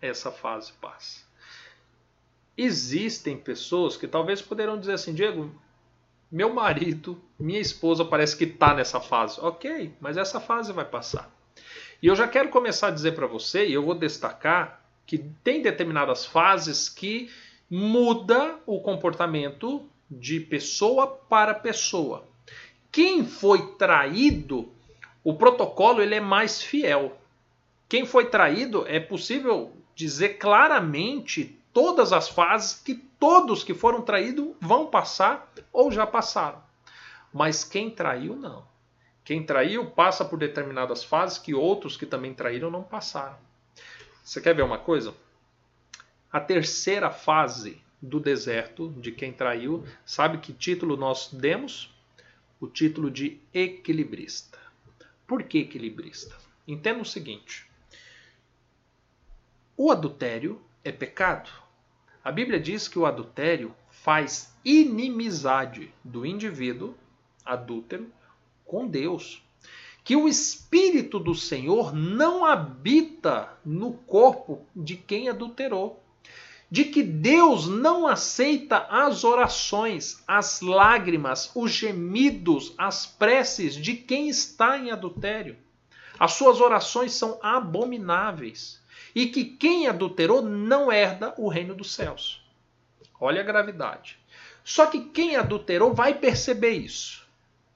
Essa 0.02 0.30
fase 0.30 0.72
passa. 0.74 1.20
Existem 2.56 3.38
pessoas 3.38 3.96
que 3.96 4.08
talvez 4.08 4.42
poderão 4.42 4.78
dizer 4.78 4.94
assim, 4.94 5.14
Diego, 5.14 5.54
meu 6.30 6.52
marido, 6.52 7.20
minha 7.38 7.60
esposa 7.60 8.04
parece 8.04 8.36
que 8.36 8.44
está 8.44 8.74
nessa 8.74 9.00
fase. 9.00 9.40
Ok, 9.40 9.94
mas 10.00 10.16
essa 10.16 10.40
fase 10.40 10.72
vai 10.72 10.84
passar. 10.84 11.30
E 12.02 12.06
eu 12.06 12.14
já 12.14 12.28
quero 12.28 12.50
começar 12.50 12.88
a 12.88 12.92
dizer 12.92 13.14
para 13.14 13.26
você, 13.26 13.66
e 13.66 13.72
eu 13.72 13.84
vou 13.84 13.94
destacar, 13.94 14.84
que 15.06 15.18
tem 15.18 15.60
determinadas 15.60 16.24
fases 16.24 16.88
que 16.88 17.30
muda 17.68 18.58
o 18.66 18.80
comportamento 18.80 19.88
de 20.10 20.40
pessoa 20.40 21.06
para 21.06 21.54
pessoa. 21.54 22.26
Quem 22.90 23.24
foi 23.24 23.74
traído, 23.74 24.72
o 25.22 25.34
protocolo 25.34 26.02
ele 26.02 26.16
é 26.16 26.20
mais 26.20 26.60
fiel. 26.60 27.16
Quem 27.88 28.04
foi 28.04 28.26
traído, 28.26 28.84
é 28.88 28.98
possível 28.98 29.72
dizer 29.94 30.38
claramente 30.38 31.56
todas 31.72 32.12
as 32.12 32.28
fases 32.28 32.80
que 32.80 32.94
todos 32.94 33.62
que 33.62 33.74
foram 33.74 34.02
traídos 34.02 34.54
vão 34.60 34.86
passar 34.86 35.52
ou 35.72 35.92
já 35.92 36.06
passaram. 36.06 36.60
Mas 37.32 37.62
quem 37.62 37.90
traiu, 37.90 38.34
não. 38.34 38.64
Quem 39.24 39.44
traiu 39.44 39.86
passa 39.90 40.24
por 40.24 40.38
determinadas 40.38 41.04
fases 41.04 41.38
que 41.38 41.54
outros 41.54 41.96
que 41.96 42.06
também 42.06 42.34
traíram 42.34 42.70
não 42.70 42.82
passaram. 42.82 43.38
Você 44.24 44.40
quer 44.40 44.54
ver 44.54 44.62
uma 44.62 44.78
coisa? 44.78 45.14
A 46.32 46.40
terceira 46.40 47.10
fase 47.10 47.80
do 48.00 48.18
deserto 48.18 48.88
de 48.98 49.12
quem 49.12 49.32
traiu, 49.32 49.84
sabe 50.04 50.38
que 50.38 50.52
título 50.52 50.96
nós 50.96 51.28
demos? 51.32 51.94
O 52.60 52.66
título 52.66 53.10
de 53.10 53.40
equilibrista. 53.52 54.58
Por 55.26 55.42
que 55.42 55.58
equilibrista? 55.58 56.36
Entenda 56.66 57.02
o 57.02 57.06
seguinte: 57.06 57.66
o 59.76 59.90
adultério 59.90 60.60
é 60.84 60.92
pecado. 60.92 61.50
A 62.22 62.30
Bíblia 62.30 62.60
diz 62.60 62.86
que 62.86 62.98
o 62.98 63.06
adultério 63.06 63.74
faz 63.90 64.54
inimizade 64.64 65.90
do 66.04 66.26
indivíduo 66.26 66.94
adúltero 67.44 68.12
com 68.64 68.86
Deus. 68.86 69.42
Que 70.04 70.16
o 70.16 70.28
Espírito 70.28 71.18
do 71.18 71.34
Senhor 71.34 71.94
não 71.94 72.44
habita 72.44 73.58
no 73.64 73.92
corpo 73.92 74.66
de 74.74 74.96
quem 74.96 75.28
adulterou. 75.28 76.02
De 76.70 76.84
que 76.84 77.02
Deus 77.02 77.66
não 77.66 78.06
aceita 78.06 78.86
as 78.88 79.24
orações, 79.24 80.22
as 80.26 80.60
lágrimas, 80.60 81.50
os 81.54 81.72
gemidos, 81.72 82.72
as 82.78 83.06
preces 83.06 83.74
de 83.74 83.94
quem 83.94 84.28
está 84.28 84.78
em 84.78 84.90
adultério. 84.90 85.56
As 86.18 86.34
suas 86.34 86.60
orações 86.60 87.12
são 87.12 87.38
abomináveis. 87.42 88.80
E 89.14 89.26
que 89.26 89.44
quem 89.44 89.88
adulterou 89.88 90.42
não 90.42 90.92
herda 90.92 91.34
o 91.36 91.48
reino 91.48 91.74
dos 91.74 91.92
céus. 91.92 92.40
Olha 93.18 93.40
a 93.40 93.44
gravidade. 93.44 94.18
Só 94.62 94.86
que 94.86 95.00
quem 95.00 95.34
adulterou 95.34 95.92
vai 95.92 96.14
perceber 96.14 96.72
isso. 96.72 97.26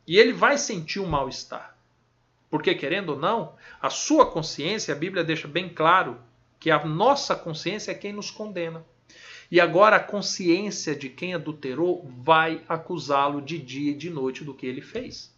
E 0.07 0.17
ele 0.17 0.33
vai 0.33 0.57
sentir 0.57 1.01
um 1.01 1.07
mal-estar. 1.07 1.77
Porque, 2.49 2.75
querendo 2.75 3.11
ou 3.11 3.19
não, 3.19 3.57
a 3.83 3.91
sua 3.91 4.31
consciência, 4.31 4.95
a 4.95 4.97
Bíblia 4.97 5.25
deixa 5.25 5.49
bem 5.49 5.69
claro 5.69 6.21
que 6.65 6.71
a 6.71 6.83
nossa 6.83 7.37
consciência 7.37 7.91
é 7.91 7.95
quem 7.95 8.11
nos 8.11 8.31
condena. 8.31 8.83
E 9.51 9.61
agora 9.61 9.97
a 9.97 10.01
consciência 10.01 10.97
de 10.97 11.11
quem 11.11 11.35
adulterou 11.35 12.11
vai 12.23 12.65
acusá-lo 12.67 13.43
de 13.43 13.59
dia 13.59 13.91
e 13.91 13.95
de 13.95 14.09
noite 14.09 14.43
do 14.43 14.55
que 14.55 14.67
ele 14.67 14.81
fez. 14.81 15.31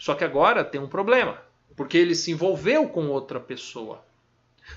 Só 0.00 0.16
que 0.16 0.24
agora 0.24 0.64
tem 0.64 0.80
um 0.80 0.88
problema, 0.88 1.40
porque 1.76 1.96
ele 1.96 2.12
se 2.12 2.32
envolveu 2.32 2.88
com 2.88 3.06
outra 3.06 3.38
pessoa. 3.38 4.04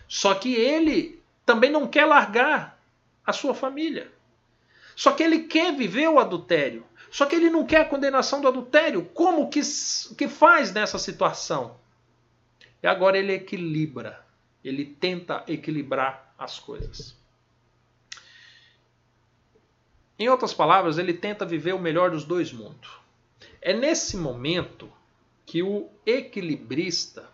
Só 0.07 0.35
que 0.35 0.53
ele 0.53 1.19
também 1.47 1.71
não 1.71 1.87
quer 1.87 2.05
largar 2.05 2.79
a 3.25 3.33
sua 3.33 3.55
família. 3.55 4.11
Só 4.95 5.13
que 5.13 5.23
ele 5.23 5.45
quer 5.45 5.75
viver 5.75 6.09
o 6.09 6.19
adultério. 6.19 6.85
Só 7.09 7.25
que 7.25 7.35
ele 7.35 7.49
não 7.49 7.65
quer 7.65 7.81
a 7.81 7.85
condenação 7.85 8.39
do 8.39 8.47
adultério. 8.47 9.03
Como 9.15 9.49
que, 9.49 9.61
que 10.15 10.27
faz 10.27 10.71
nessa 10.71 10.99
situação? 10.99 11.75
E 12.83 12.87
agora 12.87 13.17
ele 13.17 13.33
equilibra. 13.33 14.29
Ele 14.63 14.85
tenta 14.85 15.43
equilibrar 15.47 16.33
as 16.37 16.59
coisas. 16.59 17.15
Em 20.17 20.29
outras 20.29 20.53
palavras, 20.53 20.97
ele 20.97 21.13
tenta 21.13 21.45
viver 21.45 21.73
o 21.73 21.79
melhor 21.79 22.11
dos 22.11 22.23
dois 22.23 22.51
mundos. 22.53 22.91
É 23.61 23.73
nesse 23.73 24.15
momento 24.17 24.91
que 25.45 25.63
o 25.63 25.89
equilibrista 26.05 27.29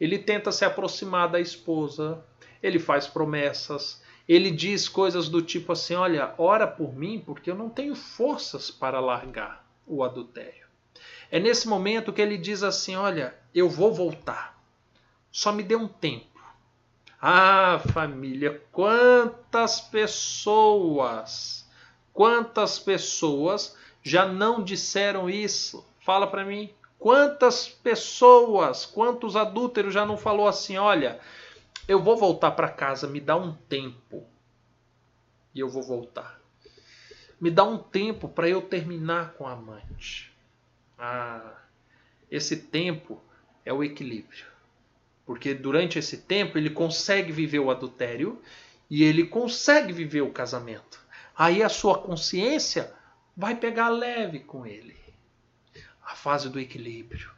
ele 0.00 0.18
tenta 0.18 0.50
se 0.50 0.64
aproximar 0.64 1.28
da 1.28 1.38
esposa, 1.38 2.24
ele 2.62 2.78
faz 2.78 3.06
promessas, 3.06 4.02
ele 4.26 4.50
diz 4.50 4.88
coisas 4.88 5.28
do 5.28 5.42
tipo 5.42 5.72
assim: 5.72 5.94
olha, 5.94 6.34
ora 6.38 6.66
por 6.66 6.94
mim, 6.94 7.22
porque 7.24 7.50
eu 7.50 7.54
não 7.54 7.68
tenho 7.68 7.94
forças 7.94 8.70
para 8.70 8.98
largar 8.98 9.68
o 9.86 10.02
adultério. 10.02 10.66
É 11.30 11.38
nesse 11.38 11.68
momento 11.68 12.12
que 12.12 12.22
ele 12.22 12.38
diz 12.38 12.62
assim: 12.62 12.96
olha, 12.96 13.34
eu 13.54 13.68
vou 13.68 13.92
voltar, 13.92 14.58
só 15.30 15.52
me 15.52 15.62
dê 15.62 15.76
um 15.76 15.88
tempo. 15.88 16.29
Ah, 17.22 17.82
família, 17.92 18.62
quantas 18.72 19.78
pessoas, 19.78 21.68
quantas 22.14 22.78
pessoas 22.78 23.76
já 24.02 24.24
não 24.24 24.64
disseram 24.64 25.28
isso? 25.28 25.86
Fala 26.00 26.26
para 26.26 26.46
mim. 26.46 26.72
Quantas 26.98 27.68
pessoas, 27.68 28.86
quantos 28.86 29.36
adúlteros 29.36 29.92
já 29.92 30.06
não 30.06 30.16
falou 30.16 30.48
assim, 30.48 30.78
olha, 30.78 31.20
eu 31.86 32.02
vou 32.02 32.16
voltar 32.16 32.52
para 32.52 32.68
casa, 32.68 33.06
me 33.06 33.20
dá 33.20 33.36
um 33.36 33.52
tempo. 33.52 34.26
E 35.54 35.60
eu 35.60 35.68
vou 35.68 35.82
voltar. 35.82 36.40
Me 37.40 37.50
dá 37.50 37.64
um 37.64 37.78
tempo 37.78 38.28
para 38.28 38.48
eu 38.48 38.62
terminar 38.62 39.32
com 39.32 39.46
a 39.46 39.52
amante. 39.52 40.32
Ah, 40.98 41.54
esse 42.30 42.56
tempo 42.56 43.20
é 43.64 43.72
o 43.72 43.82
equilíbrio. 43.84 44.49
Porque 45.30 45.54
durante 45.54 45.96
esse 45.96 46.16
tempo 46.16 46.58
ele 46.58 46.70
consegue 46.70 47.30
viver 47.30 47.60
o 47.60 47.70
adultério 47.70 48.42
e 48.90 49.04
ele 49.04 49.24
consegue 49.24 49.92
viver 49.92 50.22
o 50.22 50.32
casamento. 50.32 51.00
Aí 51.38 51.62
a 51.62 51.68
sua 51.68 51.98
consciência 51.98 52.92
vai 53.36 53.54
pegar 53.54 53.90
leve 53.90 54.40
com 54.40 54.66
ele. 54.66 54.96
A 56.04 56.16
fase 56.16 56.48
do 56.48 56.58
equilíbrio. 56.58 57.30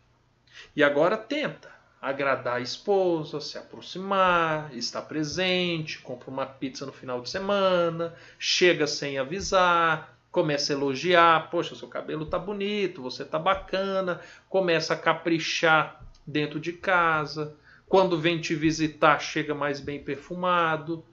E 0.74 0.82
agora 0.82 1.18
tenta 1.18 1.70
agradar 2.00 2.56
a 2.56 2.60
esposa, 2.60 3.42
se 3.42 3.58
aproximar, 3.58 4.74
estar 4.74 5.02
presente, 5.02 5.98
compra 5.98 6.30
uma 6.30 6.46
pizza 6.46 6.86
no 6.86 6.92
final 6.92 7.20
de 7.20 7.28
semana, 7.28 8.14
chega 8.38 8.86
sem 8.86 9.18
avisar, 9.18 10.16
começa 10.30 10.72
a 10.72 10.76
elogiar, 10.76 11.50
poxa, 11.50 11.74
seu 11.74 11.88
cabelo 11.88 12.24
tá 12.24 12.38
bonito, 12.38 13.02
você 13.02 13.22
tá 13.22 13.38
bacana, 13.38 14.18
começa 14.48 14.94
a 14.94 14.96
caprichar 14.96 16.02
dentro 16.26 16.58
de 16.58 16.72
casa. 16.72 17.54
Quando 17.92 18.18
vem 18.18 18.40
te 18.40 18.54
visitar, 18.54 19.18
chega 19.18 19.54
mais 19.54 19.78
bem 19.78 20.02
perfumado. 20.02 21.04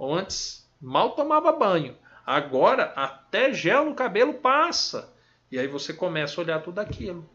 Antes, 0.00 0.70
mal 0.80 1.16
tomava 1.16 1.50
banho. 1.50 1.96
Agora, 2.24 2.92
até 2.94 3.52
gel 3.52 3.86
no 3.86 3.94
cabelo 3.96 4.34
passa. 4.34 5.12
E 5.50 5.58
aí 5.58 5.66
você 5.66 5.92
começa 5.92 6.40
a 6.40 6.44
olhar 6.44 6.62
tudo 6.62 6.78
aquilo. 6.78 7.28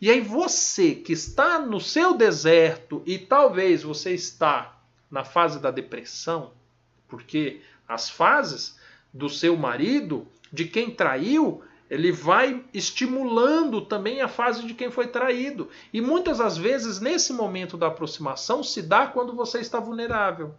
E 0.00 0.10
aí 0.10 0.22
você 0.22 0.94
que 0.94 1.12
está 1.12 1.58
no 1.58 1.78
seu 1.78 2.16
deserto 2.16 3.02
e 3.04 3.18
talvez 3.18 3.82
você 3.82 4.14
está 4.14 4.80
na 5.10 5.22
fase 5.22 5.60
da 5.60 5.70
depressão, 5.70 6.54
porque 7.06 7.60
as 7.86 8.08
fases 8.08 8.80
do 9.12 9.28
seu 9.28 9.54
marido, 9.54 10.26
de 10.50 10.64
quem 10.64 10.90
traiu, 10.90 11.62
ele 11.88 12.10
vai 12.10 12.64
estimulando 12.74 13.80
também 13.80 14.20
a 14.20 14.28
fase 14.28 14.66
de 14.66 14.74
quem 14.74 14.90
foi 14.90 15.06
traído. 15.06 15.70
E 15.92 16.00
muitas 16.00 16.38
das 16.38 16.56
vezes, 16.56 17.00
nesse 17.00 17.32
momento 17.32 17.76
da 17.76 17.86
aproximação, 17.86 18.62
se 18.62 18.82
dá 18.82 19.06
quando 19.06 19.34
você 19.34 19.60
está 19.60 19.78
vulnerável. 19.78 20.54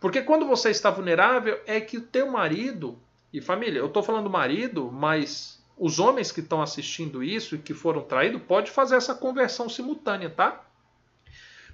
Porque 0.00 0.22
quando 0.22 0.44
você 0.44 0.70
está 0.70 0.90
vulnerável 0.90 1.60
é 1.66 1.80
que 1.80 1.98
o 1.98 2.02
teu 2.02 2.30
marido, 2.30 2.98
e 3.32 3.40
família, 3.40 3.78
eu 3.78 3.86
estou 3.86 4.02
falando 4.02 4.28
marido, 4.28 4.90
mas 4.92 5.62
os 5.78 5.98
homens 5.98 6.32
que 6.32 6.40
estão 6.40 6.60
assistindo 6.60 7.22
isso 7.22 7.54
e 7.54 7.58
que 7.58 7.72
foram 7.72 8.02
traídos 8.02 8.42
pode 8.42 8.70
fazer 8.70 8.96
essa 8.96 9.14
conversão 9.14 9.68
simultânea, 9.68 10.30
tá? 10.30 10.64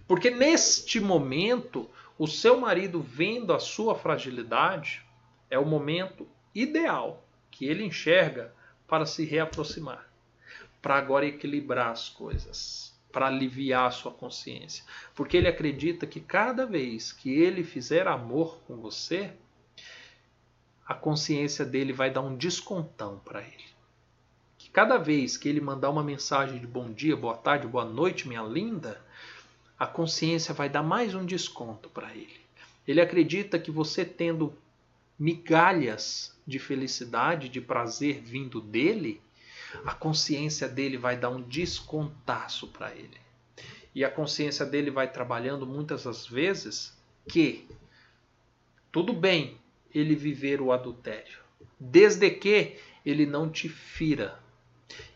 Porque 0.07 0.31
neste 0.31 1.01
momento, 1.01 1.88
o 2.18 2.27
seu 2.27 2.61
marido 2.61 3.01
vendo 3.01 3.55
a 3.55 3.59
sua 3.59 3.94
fragilidade, 3.94 5.03
é 5.49 5.59
o 5.59 5.64
momento 5.64 6.27
ideal 6.55 7.25
que 7.50 7.66
ele 7.66 7.84
enxerga 7.84 8.52
para 8.86 9.06
se 9.06 9.24
reaproximar, 9.24 10.08
para 10.80 10.96
agora 10.96 11.26
equilibrar 11.26 11.90
as 11.90 12.08
coisas, 12.08 12.94
para 13.12 13.26
aliviar 13.26 13.88
a 13.88 13.90
sua 13.90 14.12
consciência, 14.12 14.84
porque 15.14 15.36
ele 15.36 15.48
acredita 15.48 16.06
que 16.06 16.20
cada 16.20 16.64
vez 16.64 17.12
que 17.12 17.30
ele 17.30 17.64
fizer 17.64 18.06
amor 18.06 18.60
com 18.66 18.76
você, 18.76 19.32
a 20.86 20.94
consciência 20.94 21.64
dele 21.64 21.92
vai 21.92 22.10
dar 22.10 22.20
um 22.20 22.36
descontão 22.36 23.20
para 23.24 23.42
ele 23.42 23.70
cada 24.72 24.98
vez 24.98 25.36
que 25.36 25.48
ele 25.48 25.60
mandar 25.60 25.90
uma 25.90 26.02
mensagem 26.02 26.58
de 26.58 26.66
bom 26.66 26.92
dia, 26.92 27.16
boa 27.16 27.36
tarde, 27.36 27.66
boa 27.66 27.84
noite, 27.84 28.28
minha 28.28 28.42
linda, 28.42 29.00
a 29.78 29.86
consciência 29.86 30.54
vai 30.54 30.68
dar 30.68 30.82
mais 30.82 31.14
um 31.14 31.24
desconto 31.24 31.88
para 31.88 32.14
ele. 32.14 32.40
Ele 32.86 33.00
acredita 33.00 33.58
que 33.58 33.70
você 33.70 34.04
tendo 34.04 34.54
migalhas 35.20 36.37
de 36.46 36.59
felicidade, 36.59 37.48
de 37.48 37.61
prazer 37.61 38.20
vindo 38.20 38.61
dele, 38.61 39.20
a 39.85 39.94
consciência 39.94 40.66
dele 40.68 40.96
vai 40.96 41.16
dar 41.16 41.28
um 41.28 41.40
descontaço 41.40 42.66
para 42.68 42.92
ele. 42.92 43.20
E 43.94 44.04
a 44.04 44.11
consciência 44.11 44.66
dele 44.66 44.90
vai 44.90 45.12
trabalhando 45.12 45.64
muitas 45.64 46.04
das 46.04 46.26
vezes 46.26 46.98
que 47.28 47.68
tudo 48.90 49.12
bem 49.12 49.59
ele 49.94 50.16
viver 50.16 50.61
o 50.61 50.72
adultério, 50.72 51.38
desde 51.78 52.28
que 52.30 52.78
ele 53.04 53.26
não 53.26 53.48
te 53.48 53.68
fira 53.68 54.40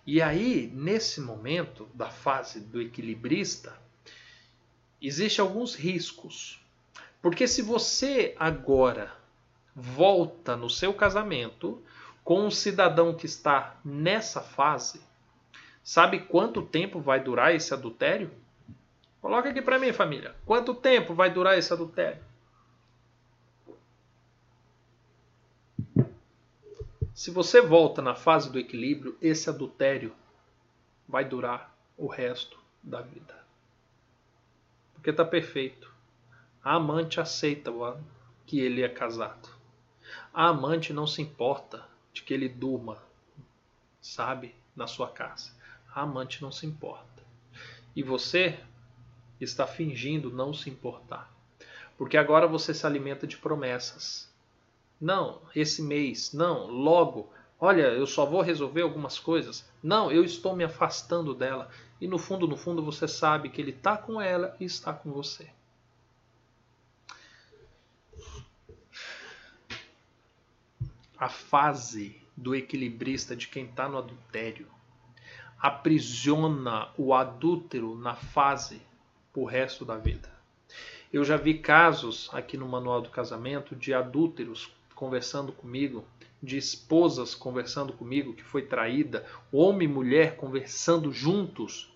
e 0.06 0.20
aí, 0.20 0.70
nesse 0.74 1.20
momento 1.20 1.88
da 1.94 2.10
fase 2.10 2.60
do 2.60 2.80
equilibrista, 2.80 3.74
existem 5.00 5.42
alguns 5.42 5.74
riscos. 5.74 6.60
Porque 7.22 7.48
se 7.48 7.62
você 7.62 8.34
agora 8.38 9.16
volta 9.74 10.56
no 10.56 10.70
seu 10.70 10.94
casamento 10.94 11.82
com 12.22 12.46
um 12.46 12.50
cidadão 12.50 13.14
que 13.14 13.26
está 13.26 13.76
nessa 13.84 14.40
fase, 14.40 15.00
sabe 15.82 16.20
quanto 16.20 16.62
tempo 16.62 17.00
vai 17.00 17.20
durar 17.20 17.54
esse 17.54 17.74
adultério? 17.74 18.30
Coloca 19.20 19.48
aqui 19.48 19.60
para 19.60 19.78
mim, 19.78 19.92
família. 19.92 20.34
Quanto 20.44 20.74
tempo 20.74 21.14
vai 21.14 21.30
durar 21.30 21.58
esse 21.58 21.72
adultério? 21.72 22.22
Se 27.14 27.30
você 27.30 27.60
volta 27.60 28.02
na 28.02 28.14
fase 28.14 28.50
do 28.50 28.58
equilíbrio, 28.58 29.16
esse 29.22 29.48
adultério 29.48 30.14
vai 31.08 31.24
durar 31.24 31.74
o 31.96 32.06
resto 32.06 32.58
da 32.82 33.00
vida. 33.00 33.38
Porque 34.94 35.10
está 35.10 35.24
perfeito. 35.24 35.92
A 36.62 36.74
amante 36.74 37.20
aceita 37.20 37.70
que 38.44 38.58
ele 38.58 38.82
é 38.82 38.88
casado. 38.88 39.53
A 40.36 40.48
amante 40.48 40.92
não 40.92 41.06
se 41.06 41.22
importa 41.22 41.86
de 42.12 42.20
que 42.22 42.34
ele 42.34 42.48
durma, 42.48 43.00
sabe, 44.00 44.52
na 44.74 44.88
sua 44.88 45.06
casa. 45.06 45.52
A 45.94 46.00
amante 46.00 46.42
não 46.42 46.50
se 46.50 46.66
importa. 46.66 47.22
E 47.94 48.02
você 48.02 48.58
está 49.40 49.64
fingindo 49.64 50.32
não 50.32 50.52
se 50.52 50.68
importar. 50.68 51.32
Porque 51.96 52.16
agora 52.16 52.48
você 52.48 52.74
se 52.74 52.84
alimenta 52.84 53.28
de 53.28 53.36
promessas. 53.36 54.28
Não, 55.00 55.40
esse 55.54 55.80
mês. 55.80 56.32
Não, 56.32 56.66
logo. 56.66 57.32
Olha, 57.60 57.82
eu 57.92 58.04
só 58.04 58.26
vou 58.26 58.40
resolver 58.40 58.82
algumas 58.82 59.20
coisas. 59.20 59.64
Não, 59.80 60.10
eu 60.10 60.24
estou 60.24 60.56
me 60.56 60.64
afastando 60.64 61.32
dela. 61.32 61.70
E 62.00 62.08
no 62.08 62.18
fundo, 62.18 62.48
no 62.48 62.56
fundo, 62.56 62.82
você 62.82 63.06
sabe 63.06 63.50
que 63.50 63.60
ele 63.62 63.70
está 63.70 63.96
com 63.96 64.20
ela 64.20 64.56
e 64.58 64.64
está 64.64 64.92
com 64.92 65.12
você. 65.12 65.48
A 71.24 71.28
fase 71.30 72.20
do 72.36 72.54
equilibrista 72.54 73.34
de 73.34 73.48
quem 73.48 73.64
está 73.64 73.88
no 73.88 73.96
adultério 73.96 74.66
aprisiona 75.58 76.90
o 76.98 77.14
adúltero 77.14 77.96
na 77.96 78.14
fase 78.14 78.82
o 79.34 79.46
resto 79.46 79.86
da 79.86 79.96
vida. 79.96 80.30
Eu 81.10 81.24
já 81.24 81.38
vi 81.38 81.54
casos 81.54 82.28
aqui 82.30 82.58
no 82.58 82.68
Manual 82.68 83.00
do 83.00 83.08
Casamento 83.08 83.74
de 83.74 83.94
adúlteros 83.94 84.70
conversando 84.94 85.50
comigo, 85.50 86.04
de 86.42 86.58
esposas 86.58 87.34
conversando 87.34 87.94
comigo 87.94 88.34
que 88.34 88.44
foi 88.44 88.66
traída, 88.66 89.24
homem 89.50 89.88
e 89.88 89.90
mulher 89.90 90.36
conversando 90.36 91.10
juntos 91.10 91.90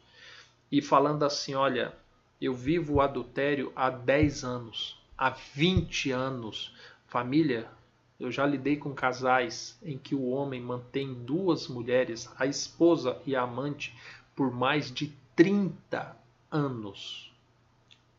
e 0.73 0.81
falando 0.81 1.23
assim: 1.23 1.53
olha, 1.55 1.95
eu 2.41 2.55
vivo 2.55 2.95
o 2.95 3.01
adultério 3.03 3.75
há 3.77 3.91
10 3.91 4.43
anos, 4.43 4.99
há 5.19 5.29
20 5.29 6.13
anos. 6.13 6.75
Família, 7.07 7.69
eu 8.19 8.33
já 8.33 8.45
lidei 8.45 8.77
com 8.77 8.93
casais 8.93 9.79
em 9.83 9.97
que 9.97 10.15
o 10.15 10.29
homem 10.29 10.61
mantém 10.61 11.15
duas 11.15 11.69
mulheres, 11.69 12.29
a 12.37 12.47
esposa 12.47 13.21
e 13.25 13.37
a 13.37 13.43
amante, 13.43 13.97
por 14.35 14.51
mais 14.51 14.91
de 14.91 15.15
30 15.37 16.17
anos. 16.51 17.33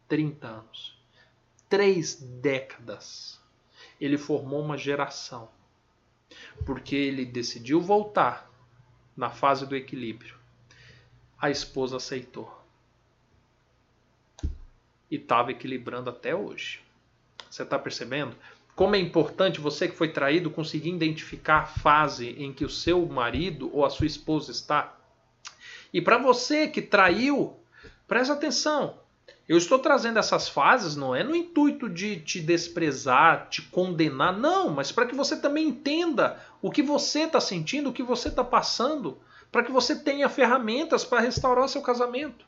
30 0.07 0.47
anos. 0.47 0.97
Três 1.67 2.15
décadas. 2.15 3.39
Ele 3.99 4.17
formou 4.17 4.61
uma 4.61 4.77
geração. 4.77 5.49
Porque 6.65 6.95
ele 6.95 7.25
decidiu 7.25 7.81
voltar 7.81 8.49
na 9.17 9.29
fase 9.29 9.65
do 9.65 9.75
equilíbrio. 9.75 10.35
A 11.37 11.49
esposa 11.49 11.97
aceitou. 11.97 12.57
E 15.11 15.15
estava 15.15 15.51
equilibrando 15.51 16.09
até 16.09 16.33
hoje. 16.33 16.81
Você 17.49 17.63
está 17.63 17.77
percebendo? 17.77 18.35
Como 18.79 18.95
é 18.95 18.97
importante 18.97 19.59
você 19.59 19.89
que 19.89 19.97
foi 19.97 20.07
traído 20.07 20.49
conseguir 20.49 20.87
identificar 20.87 21.57
a 21.57 21.65
fase 21.65 22.29
em 22.39 22.53
que 22.53 22.63
o 22.63 22.69
seu 22.69 23.05
marido 23.05 23.69
ou 23.73 23.83
a 23.83 23.89
sua 23.89 24.05
esposa 24.05 24.53
está. 24.53 24.95
E 25.93 25.99
para 25.99 26.17
você 26.17 26.65
que 26.65 26.81
traiu, 26.81 27.57
presta 28.07 28.35
atenção. 28.35 29.01
Eu 29.49 29.57
estou 29.57 29.79
trazendo 29.79 30.17
essas 30.17 30.47
fases 30.47 30.95
não 30.95 31.13
é 31.13 31.25
no 31.25 31.35
intuito 31.35 31.89
de 31.89 32.21
te 32.21 32.39
desprezar, 32.39 33.49
te 33.49 33.63
condenar, 33.63 34.31
não, 34.31 34.69
mas 34.69 34.93
para 34.93 35.05
que 35.05 35.13
você 35.13 35.35
também 35.35 35.67
entenda 35.67 36.41
o 36.61 36.71
que 36.71 36.81
você 36.81 37.23
está 37.23 37.41
sentindo, 37.41 37.89
o 37.89 37.93
que 37.93 38.01
você 38.01 38.29
está 38.29 38.45
passando, 38.45 39.17
para 39.51 39.61
que 39.61 39.73
você 39.73 39.93
tenha 39.93 40.29
ferramentas 40.29 41.03
para 41.03 41.19
restaurar 41.19 41.67
seu 41.67 41.81
casamento. 41.81 42.45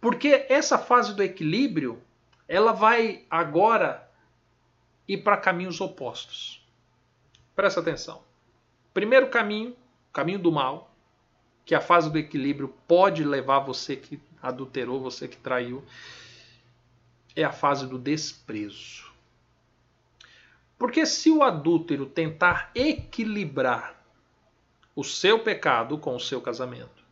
Porque 0.00 0.44
essa 0.48 0.76
fase 0.76 1.14
do 1.14 1.22
equilíbrio, 1.22 2.02
ela 2.48 2.72
vai 2.72 3.22
agora 3.30 4.07
e 5.08 5.16
para 5.16 5.38
caminhos 5.38 5.80
opostos. 5.80 6.62
Presta 7.56 7.80
atenção. 7.80 8.22
Primeiro 8.92 9.28
caminho, 9.28 9.74
caminho 10.12 10.38
do 10.38 10.52
mal, 10.52 10.94
que 11.64 11.74
a 11.74 11.80
fase 11.80 12.10
do 12.10 12.18
equilíbrio 12.18 12.68
pode 12.86 13.24
levar 13.24 13.60
você 13.60 13.96
que 13.96 14.20
adulterou, 14.42 15.00
você 15.00 15.26
que 15.26 15.36
traiu, 15.36 15.82
é 17.34 17.42
a 17.42 17.52
fase 17.52 17.86
do 17.86 17.98
desprezo. 17.98 19.12
Porque 20.78 21.04
se 21.04 21.30
o 21.30 21.42
adúltero 21.42 22.06
tentar 22.06 22.70
equilibrar 22.74 24.00
o 24.94 25.02
seu 25.02 25.40
pecado 25.40 25.98
com 25.98 26.14
o 26.14 26.20
seu 26.20 26.40
casamento, 26.40 27.04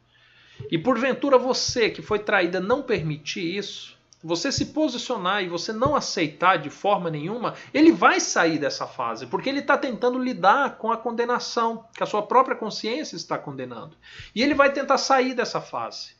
e 0.71 0.79
porventura 0.79 1.39
você 1.39 1.91
que 1.91 2.03
foi 2.03 2.19
traída 2.19 2.61
não 2.61 2.83
permitir 2.83 3.57
isso, 3.57 3.96
você 4.27 4.51
se 4.51 4.67
posicionar 4.67 5.45
e 5.45 5.49
você 5.49 5.73
não 5.73 5.95
aceitar 5.95 6.57
de 6.57 6.69
forma 6.69 7.09
nenhuma, 7.09 7.55
ele 7.73 7.93
vai 7.93 8.19
sair 8.19 8.59
dessa 8.59 8.85
fase, 8.85 9.27
porque 9.27 9.49
ele 9.49 9.61
está 9.61 9.79
tentando 9.79 10.19
lidar 10.19 10.79
com 10.79 10.91
a 10.91 10.97
condenação, 10.97 11.87
que 11.95 12.03
a 12.03 12.07
sua 12.07 12.23
própria 12.23 12.57
consciência 12.57 13.15
está 13.15 13.39
condenando. 13.39 13.97
E 14.35 14.43
ele 14.43 14.53
vai 14.53 14.73
tentar 14.73 14.99
sair 14.99 15.33
dessa 15.33 15.61
fase. 15.61 16.17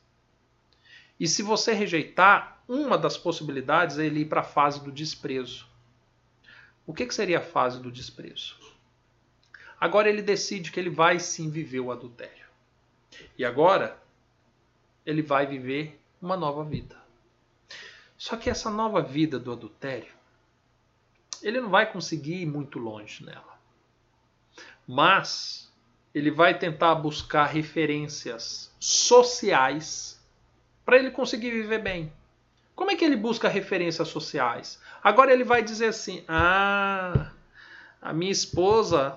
E 1.19 1.27
se 1.27 1.43
você 1.43 1.73
rejeitar, 1.73 2.63
uma 2.69 2.97
das 2.97 3.19
possibilidades 3.19 3.99
é 3.99 4.07
ele 4.07 4.21
ir 4.21 4.27
para 4.27 4.43
a 4.43 4.45
fase 4.45 4.83
do 4.85 4.93
desprezo. 4.93 5.67
O 6.87 6.95
que, 6.95 7.07
que 7.07 7.15
seria 7.15 7.39
a 7.39 7.43
fase 7.43 7.81
do 7.81 7.91
desprezo? 7.91 8.55
Agora 9.81 10.09
ele 10.09 10.23
decide 10.23 10.71
que 10.71 10.79
ele 10.79 10.91
vai 10.91 11.19
sim 11.19 11.51
viver 11.51 11.81
o 11.81 11.91
adultério. 11.91 12.47
E 13.37 13.45
agora 13.45 13.99
ele 15.05 15.23
vai 15.23 15.45
viver 15.45 16.01
uma 16.23 16.37
nova 16.37 16.63
vida. 16.63 17.06
Só 18.17 18.37
que 18.37 18.49
essa 18.49 18.71
nova 18.71 19.03
vida 19.03 19.39
do 19.39 19.53
adultério, 19.53 20.13
ele 21.43 21.61
não 21.61 21.69
vai 21.69 21.91
conseguir 21.91 22.43
ir 22.43 22.47
muito 22.47 22.79
longe 22.79 23.25
nela. 23.25 23.57
Mas 24.87 25.71
ele 26.15 26.31
vai 26.31 26.59
tentar 26.59 26.95
buscar 26.95 27.45
referências 27.45 28.75
sociais 28.81 30.19
para 30.85 30.97
ele 30.97 31.11
conseguir 31.11 31.51
viver 31.51 31.81
bem. 31.81 32.13
Como 32.75 32.91
é 32.91 32.97
que 32.97 33.05
ele 33.05 33.17
busca 33.17 33.49
referências 33.49 34.09
sociais? 34.09 34.81
Agora 35.03 35.33
ele 35.33 35.45
vai 35.45 35.63
dizer 35.63 35.87
assim: 35.87 36.25
"Ah, 36.29 37.33
a 38.01 38.13
minha 38.13 38.33
esposa, 38.33 39.17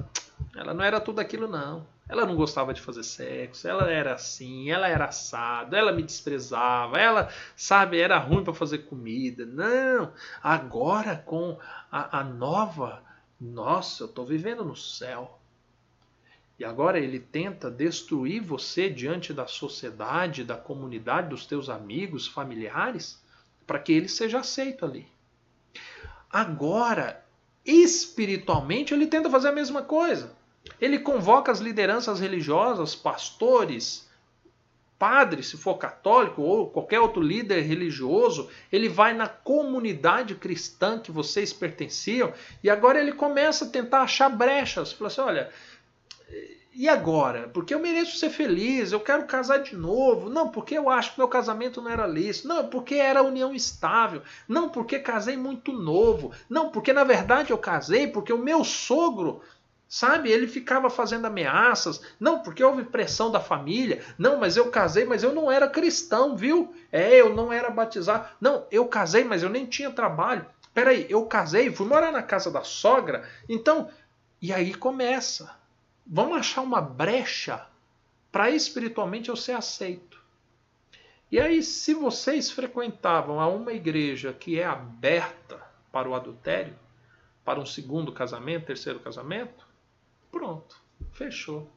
ela 0.55 0.73
não 0.73 0.83
era 0.83 0.99
tudo 0.99 1.19
aquilo 1.19 1.47
não. 1.47 1.85
Ela 2.09 2.25
não 2.25 2.35
gostava 2.35 2.73
de 2.73 2.81
fazer 2.81 3.03
sexo, 3.03 3.67
ela 3.67 3.87
era 3.89 4.15
assim, 4.15 4.71
ela 4.71 4.87
era 4.87 5.05
assado, 5.05 5.75
ela 5.75 5.91
me 5.91 6.01
desprezava, 6.01 6.97
ela, 6.97 7.31
sabe, 7.55 7.99
era 7.99 8.17
ruim 8.17 8.43
para 8.43 8.51
fazer 8.51 8.79
comida. 8.79 9.45
Não, 9.45 10.11
agora 10.41 11.15
com 11.15 11.59
a, 11.91 12.19
a 12.19 12.23
nova, 12.23 13.03
nossa, 13.39 14.03
eu 14.03 14.07
estou 14.07 14.25
vivendo 14.25 14.65
no 14.65 14.75
céu. 14.75 15.39
E 16.57 16.65
agora 16.65 16.99
ele 16.99 17.19
tenta 17.19 17.69
destruir 17.69 18.41
você 18.41 18.89
diante 18.89 19.31
da 19.31 19.45
sociedade, 19.45 20.43
da 20.43 20.57
comunidade, 20.57 21.29
dos 21.29 21.45
teus 21.45 21.69
amigos, 21.69 22.27
familiares, 22.27 23.23
para 23.67 23.77
que 23.77 23.93
ele 23.93 24.09
seja 24.09 24.39
aceito 24.39 24.83
ali. 24.83 25.07
Agora, 26.27 27.23
espiritualmente, 27.63 28.95
ele 28.95 29.05
tenta 29.05 29.29
fazer 29.29 29.49
a 29.49 29.53
mesma 29.53 29.83
coisa. 29.83 30.38
Ele 30.79 30.99
convoca 30.99 31.51
as 31.51 31.59
lideranças 31.59 32.19
religiosas, 32.19 32.95
pastores, 32.95 34.07
padres, 34.99 35.47
se 35.47 35.57
for 35.57 35.75
católico 35.75 36.41
ou 36.41 36.69
qualquer 36.69 36.99
outro 36.99 37.21
líder 37.21 37.61
religioso, 37.61 38.49
ele 38.71 38.89
vai 38.89 39.13
na 39.13 39.27
comunidade 39.27 40.35
cristã 40.35 40.99
que 40.99 41.11
vocês 41.11 41.53
pertenciam 41.53 42.33
e 42.61 42.69
agora 42.69 42.99
ele 42.99 43.13
começa 43.13 43.65
a 43.65 43.69
tentar 43.69 44.01
achar 44.01 44.29
brechas. 44.29 44.91
Fala 44.91 45.07
assim: 45.07 45.21
olha, 45.21 45.49
e 46.73 46.87
agora? 46.87 47.49
Porque 47.49 47.73
eu 47.73 47.79
mereço 47.79 48.17
ser 48.17 48.29
feliz, 48.29 48.91
eu 48.91 48.99
quero 48.99 49.25
casar 49.25 49.57
de 49.57 49.75
novo. 49.75 50.29
Não, 50.29 50.49
porque 50.49 50.77
eu 50.77 50.89
acho 50.89 51.13
que 51.13 51.19
meu 51.19 51.27
casamento 51.27 51.81
não 51.81 51.91
era 51.91 52.07
lícito. 52.07 52.47
Não, 52.47 52.67
porque 52.67 52.95
era 52.95 53.23
união 53.23 53.53
estável. 53.53 54.21
Não, 54.47 54.69
porque 54.69 54.99
casei 54.99 55.35
muito 55.35 55.73
novo. 55.73 56.31
Não, 56.49 56.69
porque 56.69 56.93
na 56.93 57.03
verdade 57.03 57.51
eu 57.51 57.57
casei 57.57 58.07
porque 58.07 58.31
o 58.31 58.37
meu 58.37 58.63
sogro 58.63 59.41
Sabe? 59.89 60.29
Ele 60.29 60.47
ficava 60.47 60.87
fazendo 60.87 61.25
ameaças. 61.25 61.99
Não, 62.19 62.43
porque 62.43 62.63
houve 62.63 62.83
pressão 62.83 63.31
da 63.31 63.39
família. 63.39 64.05
Não, 64.19 64.37
mas 64.37 64.55
eu 64.55 64.69
casei, 64.69 65.03
mas 65.03 65.23
eu 65.23 65.33
não 65.33 65.51
era 65.51 65.67
cristão, 65.67 66.37
viu? 66.37 66.71
É, 66.91 67.19
eu 67.19 67.35
não 67.35 67.51
era 67.51 67.71
batizado. 67.71 68.29
Não, 68.39 68.67
eu 68.69 68.85
casei, 68.85 69.23
mas 69.23 69.41
eu 69.41 69.49
nem 69.49 69.65
tinha 69.65 69.89
trabalho. 69.89 70.45
Peraí, 70.75 71.07
eu 71.09 71.25
casei, 71.25 71.71
fui 71.71 71.87
morar 71.87 72.11
na 72.11 72.21
casa 72.21 72.51
da 72.51 72.63
sogra. 72.63 73.27
Então, 73.49 73.89
e 74.39 74.53
aí 74.53 74.75
começa. 74.75 75.57
Vamos 76.05 76.37
achar 76.37 76.61
uma 76.61 76.79
brecha 76.79 77.65
para 78.31 78.51
espiritualmente 78.51 79.29
eu 79.29 79.35
ser 79.35 79.53
aceito. 79.53 80.21
E 81.31 81.39
aí, 81.39 81.63
se 81.63 81.95
vocês 81.95 82.51
frequentavam 82.51 83.39
a 83.39 83.47
uma 83.47 83.73
igreja 83.73 84.33
que 84.33 84.59
é 84.59 84.65
aberta 84.65 85.59
para 85.91 86.07
o 86.07 86.13
adultério, 86.13 86.75
para 87.43 87.59
um 87.59 87.65
segundo 87.65 88.11
casamento, 88.11 88.67
terceiro 88.67 88.99
casamento, 88.99 89.68
Pronto, 90.31 90.81
fechou. 91.13 91.69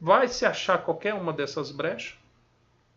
Vai 0.00 0.28
se 0.28 0.46
achar 0.46 0.78
qualquer 0.78 1.14
uma 1.14 1.32
dessas 1.32 1.70
brechas 1.70 2.16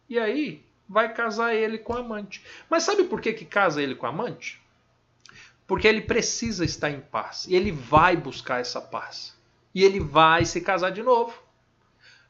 e 0.08 0.20
aí 0.20 0.64
vai 0.88 1.14
casar 1.14 1.56
ele 1.56 1.78
com 1.78 1.94
a 1.94 2.00
amante. 2.00 2.44
Mas 2.70 2.84
sabe 2.84 3.06
por 3.06 3.22
que, 3.22 3.34
que 3.34 3.46
casa 3.46 3.82
ele 3.82 3.96
com 3.96 4.06
a 4.06 4.10
amante? 4.10 4.62
Porque 5.66 5.88
ele 5.88 6.02
precisa 6.02 6.66
estar 6.66 6.90
em 6.90 7.00
paz 7.00 7.46
e 7.48 7.56
ele 7.56 7.72
vai 7.72 8.18
buscar 8.18 8.60
essa 8.60 8.82
paz 8.82 9.36
e 9.74 9.84
ele 9.84 10.00
vai 10.00 10.44
se 10.46 10.60
casar 10.62 10.92
de 10.92 11.02
novo. 11.02 11.42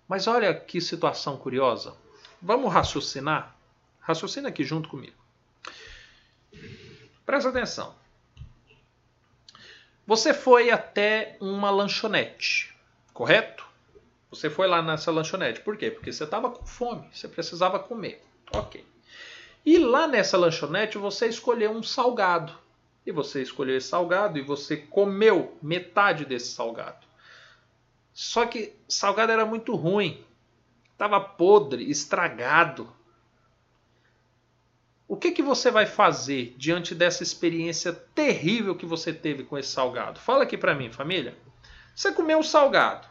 Mas 0.08 0.28
olha 0.28 0.54
que 0.54 0.80
situação 0.80 1.38
curiosa. 1.38 1.96
Vamos 2.42 2.72
raciocinar? 2.72 3.56
Raciocina 4.00 4.50
aqui 4.50 4.64
junto 4.64 4.90
comigo. 4.90 5.16
Presta 7.26 7.50
atenção. 7.50 7.96
Você 10.12 10.34
foi 10.34 10.70
até 10.70 11.38
uma 11.40 11.72
lanchonete, 11.72 12.76
correto? 13.14 13.66
Você 14.30 14.50
foi 14.50 14.68
lá 14.68 14.82
nessa 14.82 15.10
lanchonete. 15.10 15.62
Por 15.62 15.78
quê? 15.78 15.90
Porque 15.90 16.12
você 16.12 16.26
estava 16.26 16.52
com 16.52 16.66
fome, 16.66 17.08
você 17.14 17.30
precisava 17.30 17.80
comer. 17.80 18.22
Ok. 18.52 18.86
E 19.66 19.78
lá 19.78 20.10
nessa 20.10 20.38
lanchonete 20.38 20.98
você 20.98 21.28
escolheu 21.28 21.72
um 21.72 21.82
salgado. 21.82 22.52
E 23.06 23.12
você 23.14 23.42
escolheu 23.42 23.78
esse 23.78 23.88
salgado 23.88 24.38
e 24.38 24.42
você 24.42 24.76
comeu 24.76 25.58
metade 25.62 26.26
desse 26.26 26.52
salgado. 26.52 27.08
Só 28.14 28.46
que 28.46 28.76
salgado 28.90 29.32
era 29.32 29.46
muito 29.46 29.78
ruim. 29.78 30.22
Estava 30.92 31.22
podre, 31.22 31.90
estragado. 31.90 32.94
O 35.12 35.18
que, 35.18 35.32
que 35.32 35.44
você 35.44 35.70
vai 35.70 35.86
fazer 35.86 36.56
diante 36.58 36.96
dessa 36.96 37.22
experiência 37.22 37.92
terrível 37.92 38.74
que 38.74 38.86
você 38.86 39.12
teve 39.12 39.44
com 39.44 39.58
esse 39.58 39.68
salgado? 39.68 40.22
Fala 40.22 40.44
aqui 40.44 40.58
para 40.58 40.74
mim, 40.74 40.90
família. 40.90 41.36
Você 41.94 42.14
comeu 42.14 42.38
um 42.38 42.44
salgado, 42.44 43.06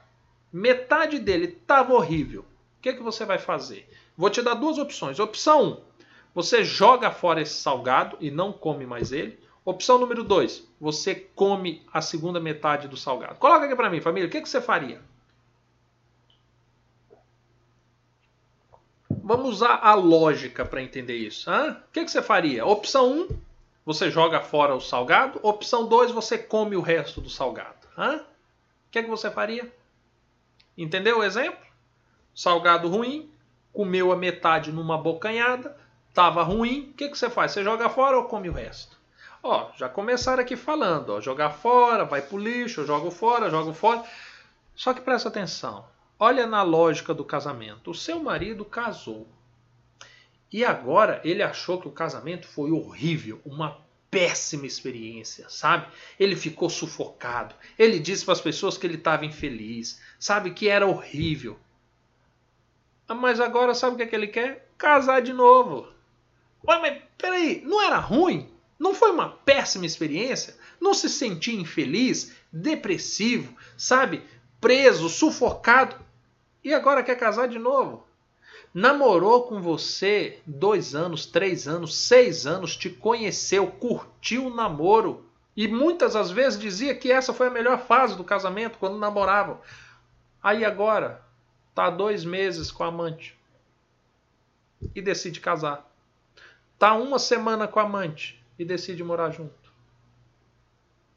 metade 0.51 1.19
dele 1.19 1.45
estava 1.45 1.93
horrível. 1.93 2.41
O 2.41 2.81
que, 2.81 2.95
que 2.95 3.03
você 3.03 3.27
vai 3.27 3.37
fazer? 3.37 3.87
Vou 4.17 4.31
te 4.31 4.41
dar 4.41 4.55
duas 4.55 4.79
opções. 4.79 5.19
Opção 5.19 5.63
1, 5.63 5.67
um, 5.67 5.81
você 6.35 6.65
joga 6.65 7.11
fora 7.11 7.43
esse 7.43 7.61
salgado 7.61 8.17
e 8.19 8.31
não 8.31 8.51
come 8.51 8.87
mais 8.87 9.13
ele. 9.13 9.39
Opção 9.63 9.99
número 9.99 10.25
2, 10.25 10.67
você 10.81 11.15
come 11.15 11.87
a 11.93 12.01
segunda 12.01 12.41
metade 12.41 12.89
do 12.89 12.97
salgado. 12.97 13.35
Coloca 13.35 13.67
aqui 13.67 13.77
para 13.77 13.91
mim, 13.91 14.01
família, 14.01 14.27
o 14.27 14.31
que, 14.31 14.41
que 14.41 14.49
você 14.49 14.63
faria? 14.63 15.03
Vamos 19.31 19.51
usar 19.51 19.79
a 19.81 19.95
lógica 19.95 20.65
para 20.65 20.83
entender 20.83 21.15
isso. 21.15 21.49
Hã? 21.49 21.77
O 21.89 21.93
que, 21.93 22.05
que 22.05 22.11
você 22.11 22.21
faria? 22.21 22.67
Opção 22.67 23.13
1, 23.13 23.21
um, 23.21 23.29
você 23.87 24.11
joga 24.11 24.41
fora 24.41 24.75
o 24.75 24.81
salgado. 24.81 25.39
Opção 25.45 25.87
2, 25.87 26.11
você 26.11 26.37
come 26.37 26.75
o 26.75 26.81
resto 26.81 27.21
do 27.21 27.31
salgado. 27.31 27.87
Hã? 27.97 28.17
O 28.17 28.25
que, 28.91 29.05
que 29.05 29.09
você 29.09 29.31
faria? 29.31 29.73
Entendeu 30.77 31.21
o 31.21 31.23
exemplo? 31.23 31.65
Salgado 32.35 32.89
ruim, 32.89 33.31
comeu 33.73 34.11
a 34.11 34.17
metade 34.17 34.73
numa 34.73 34.99
bocanhada, 34.99 35.77
estava 36.09 36.43
ruim. 36.43 36.91
O 36.91 36.95
que, 36.95 37.09
que 37.09 37.17
você 37.17 37.31
faz? 37.31 37.53
Você 37.53 37.63
joga 37.63 37.89
fora 37.89 38.17
ou 38.17 38.25
come 38.25 38.49
o 38.49 38.53
resto? 38.53 38.99
Ó, 39.45 39.71
já 39.77 39.89
começaram 39.89 40.43
aqui 40.43 40.57
falando, 40.57 41.11
ó, 41.11 41.21
jogar 41.21 41.51
fora, 41.51 42.05
vai 42.05 42.21
pro 42.21 42.37
lixo, 42.37 42.81
eu 42.81 42.87
jogo 42.89 43.13
fora, 43.13 43.49
jogo 43.49 43.73
fora. 43.75 44.03
Só 44.75 44.93
que 44.93 45.01
presta 45.01 45.29
atenção. 45.29 45.85
Olha 46.23 46.47
na 46.47 46.63
lógica 46.63 47.15
do 47.15 47.25
casamento. 47.25 47.91
O 47.91 47.95
seu 47.95 48.23
marido 48.23 48.63
casou. 48.63 49.27
E 50.53 50.63
agora 50.63 51.19
ele 51.25 51.43
achou 51.43 51.81
que 51.81 51.89
o 51.89 51.93
casamento 51.93 52.47
foi 52.47 52.71
horrível, 52.71 53.41
uma 53.43 53.81
péssima 54.11 54.67
experiência, 54.67 55.49
sabe? 55.49 55.87
Ele 56.19 56.37
ficou 56.37 56.69
sufocado. 56.69 57.55
Ele 57.79 57.99
disse 57.99 58.23
para 58.23 58.33
as 58.33 58.41
pessoas 58.41 58.77
que 58.77 58.87
ele 58.87 58.97
estava 58.97 59.25
infeliz, 59.25 59.99
sabe? 60.19 60.51
Que 60.51 60.69
era 60.69 60.87
horrível. 60.87 61.59
Ah, 63.09 63.15
mas 63.15 63.41
agora 63.41 63.73
sabe 63.75 63.95
o 63.95 63.97
que, 63.97 64.03
é 64.03 64.07
que 64.07 64.15
ele 64.15 64.27
quer? 64.27 64.69
Casar 64.77 65.23
de 65.23 65.33
novo. 65.33 65.89
Ué, 66.69 66.79
mas 66.81 67.03
peraí, 67.17 67.63
não 67.65 67.81
era 67.81 67.97
ruim? 67.97 68.47
Não 68.79 68.95
foi 68.95 69.11
uma 69.11 69.31
péssima 69.31 69.87
experiência? 69.87 70.55
Não 70.79 70.93
se 70.93 71.09
sentia 71.09 71.59
infeliz, 71.59 72.37
depressivo, 72.53 73.57
sabe? 73.75 74.23
Preso, 74.61 75.09
sufocado. 75.09 76.10
E 76.63 76.75
agora 76.75 77.03
quer 77.03 77.17
casar 77.17 77.49
de 77.49 77.59
novo? 77.59 78.07
Namorou 78.73 79.45
com 79.49 79.61
você 79.61 80.41
dois 80.47 80.95
anos, 80.95 81.27
três 81.27 81.67
anos, 81.67 81.97
seis 81.97 82.47
anos, 82.47 82.77
te 82.77 82.89
conheceu, 82.89 83.67
curtiu 83.67 84.47
o 84.47 84.55
namoro. 84.55 85.25
E 85.57 85.67
muitas 85.67 86.15
as 86.15 86.31
vezes 86.31 86.59
dizia 86.59 86.95
que 86.95 87.11
essa 87.11 87.35
foi 87.35 87.49
a 87.49 87.51
melhor 87.51 87.81
fase 87.81 88.17
do 88.17 88.23
casamento, 88.23 88.79
quando 88.79 88.99
namoravam. 88.99 89.61
Aí 90.43 90.65
agora, 90.65 91.25
tá 91.75 91.91
dois 91.91 92.25
meses 92.25 92.71
com 92.71 92.85
a 92.85 92.87
amante. 92.87 93.37
E 94.95 95.03
decide 95.03 95.41
casar. 95.41 95.91
Tá 96.79 96.95
uma 96.95 97.19
semana 97.19 97.67
com 97.67 97.81
a 97.81 97.83
amante 97.83 98.43
e 98.59 98.65
decide 98.65 99.03
morar 99.03 99.31
junto. 99.31 99.73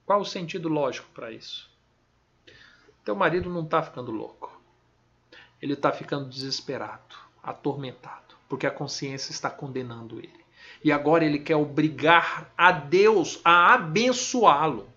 Qual 0.06 0.22
o 0.22 0.26
sentido 0.26 0.68
lógico 0.68 1.08
para 1.14 1.32
isso? 1.32 1.70
Teu 3.06 3.16
marido 3.16 3.50
não 3.50 3.64
está 3.64 3.82
ficando 3.82 4.12
louco. 4.12 4.63
Ele 5.64 5.76
está 5.76 5.94
ficando 5.94 6.28
desesperado, 6.28 7.16
atormentado, 7.42 8.36
porque 8.50 8.68
a 8.68 8.70
consciência 8.70 9.32
está 9.32 9.50
condenando 9.50 10.20
ele. 10.20 10.44
E 10.84 10.92
agora 10.92 11.24
ele 11.24 11.40
quer 11.40 11.56
obrigar 11.56 12.52
a 12.58 12.70
Deus 12.70 13.40
a 13.46 13.74
abençoá-lo. 13.74 14.90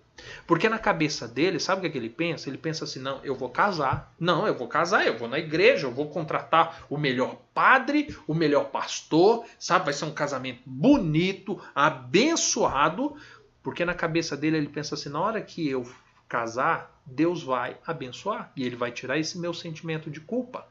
Porque 0.45 0.67
na 0.67 0.77
cabeça 0.77 1.25
dele, 1.25 1.57
sabe 1.57 1.79
o 1.79 1.81
que, 1.83 1.87
é 1.87 1.89
que 1.91 1.97
ele 1.97 2.09
pensa? 2.09 2.49
Ele 2.49 2.57
pensa 2.57 2.83
assim: 2.83 2.99
não, 2.99 3.23
eu 3.23 3.33
vou 3.33 3.49
casar. 3.49 4.13
Não, 4.19 4.45
eu 4.45 4.53
vou 4.53 4.67
casar, 4.67 5.07
eu 5.07 5.17
vou 5.17 5.29
na 5.29 5.39
igreja, 5.39 5.87
eu 5.87 5.91
vou 5.91 6.09
contratar 6.09 6.83
o 6.89 6.97
melhor 6.97 7.37
padre, 7.53 8.13
o 8.27 8.33
melhor 8.33 8.65
pastor, 8.65 9.45
sabe? 9.57 9.85
Vai 9.85 9.93
ser 9.93 10.03
um 10.03 10.13
casamento 10.13 10.59
bonito, 10.65 11.61
abençoado. 11.73 13.15
Porque 13.63 13.85
na 13.85 13.93
cabeça 13.93 14.35
dele 14.35 14.57
ele 14.57 14.67
pensa 14.67 14.95
assim: 14.95 15.07
na 15.07 15.21
hora 15.21 15.41
que 15.41 15.65
eu 15.65 15.89
casar, 16.27 17.01
Deus 17.05 17.41
vai 17.43 17.77
abençoar 17.85 18.51
e 18.55 18.63
ele 18.63 18.75
vai 18.75 18.91
tirar 18.91 19.17
esse 19.17 19.37
meu 19.37 19.53
sentimento 19.53 20.09
de 20.09 20.19
culpa. 20.19 20.67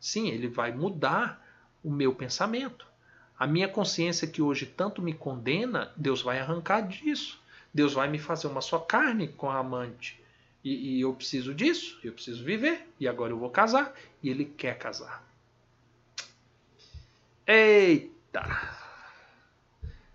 Sim, 0.00 0.28
ele 0.28 0.48
vai 0.48 0.72
mudar 0.72 1.44
o 1.82 1.90
meu 1.90 2.14
pensamento. 2.14 2.86
A 3.38 3.46
minha 3.46 3.68
consciência 3.68 4.26
que 4.26 4.42
hoje 4.42 4.66
tanto 4.66 5.00
me 5.00 5.12
condena, 5.12 5.92
Deus 5.96 6.22
vai 6.22 6.40
arrancar 6.40 6.80
disso. 6.80 7.40
Deus 7.72 7.92
vai 7.92 8.08
me 8.08 8.18
fazer 8.18 8.48
uma 8.48 8.60
só 8.60 8.78
carne 8.78 9.28
com 9.28 9.48
a 9.48 9.58
amante. 9.58 10.20
E, 10.64 10.96
e, 10.96 11.00
eu 11.00 11.14
preciso 11.14 11.54
disso, 11.54 11.98
eu 12.02 12.12
preciso 12.12 12.42
viver. 12.42 12.88
E 12.98 13.06
agora 13.06 13.32
eu 13.32 13.38
vou 13.38 13.50
casar. 13.50 13.94
E 14.22 14.28
ele 14.28 14.44
quer 14.44 14.76
casar. 14.76 15.22
Eita! 17.46 18.44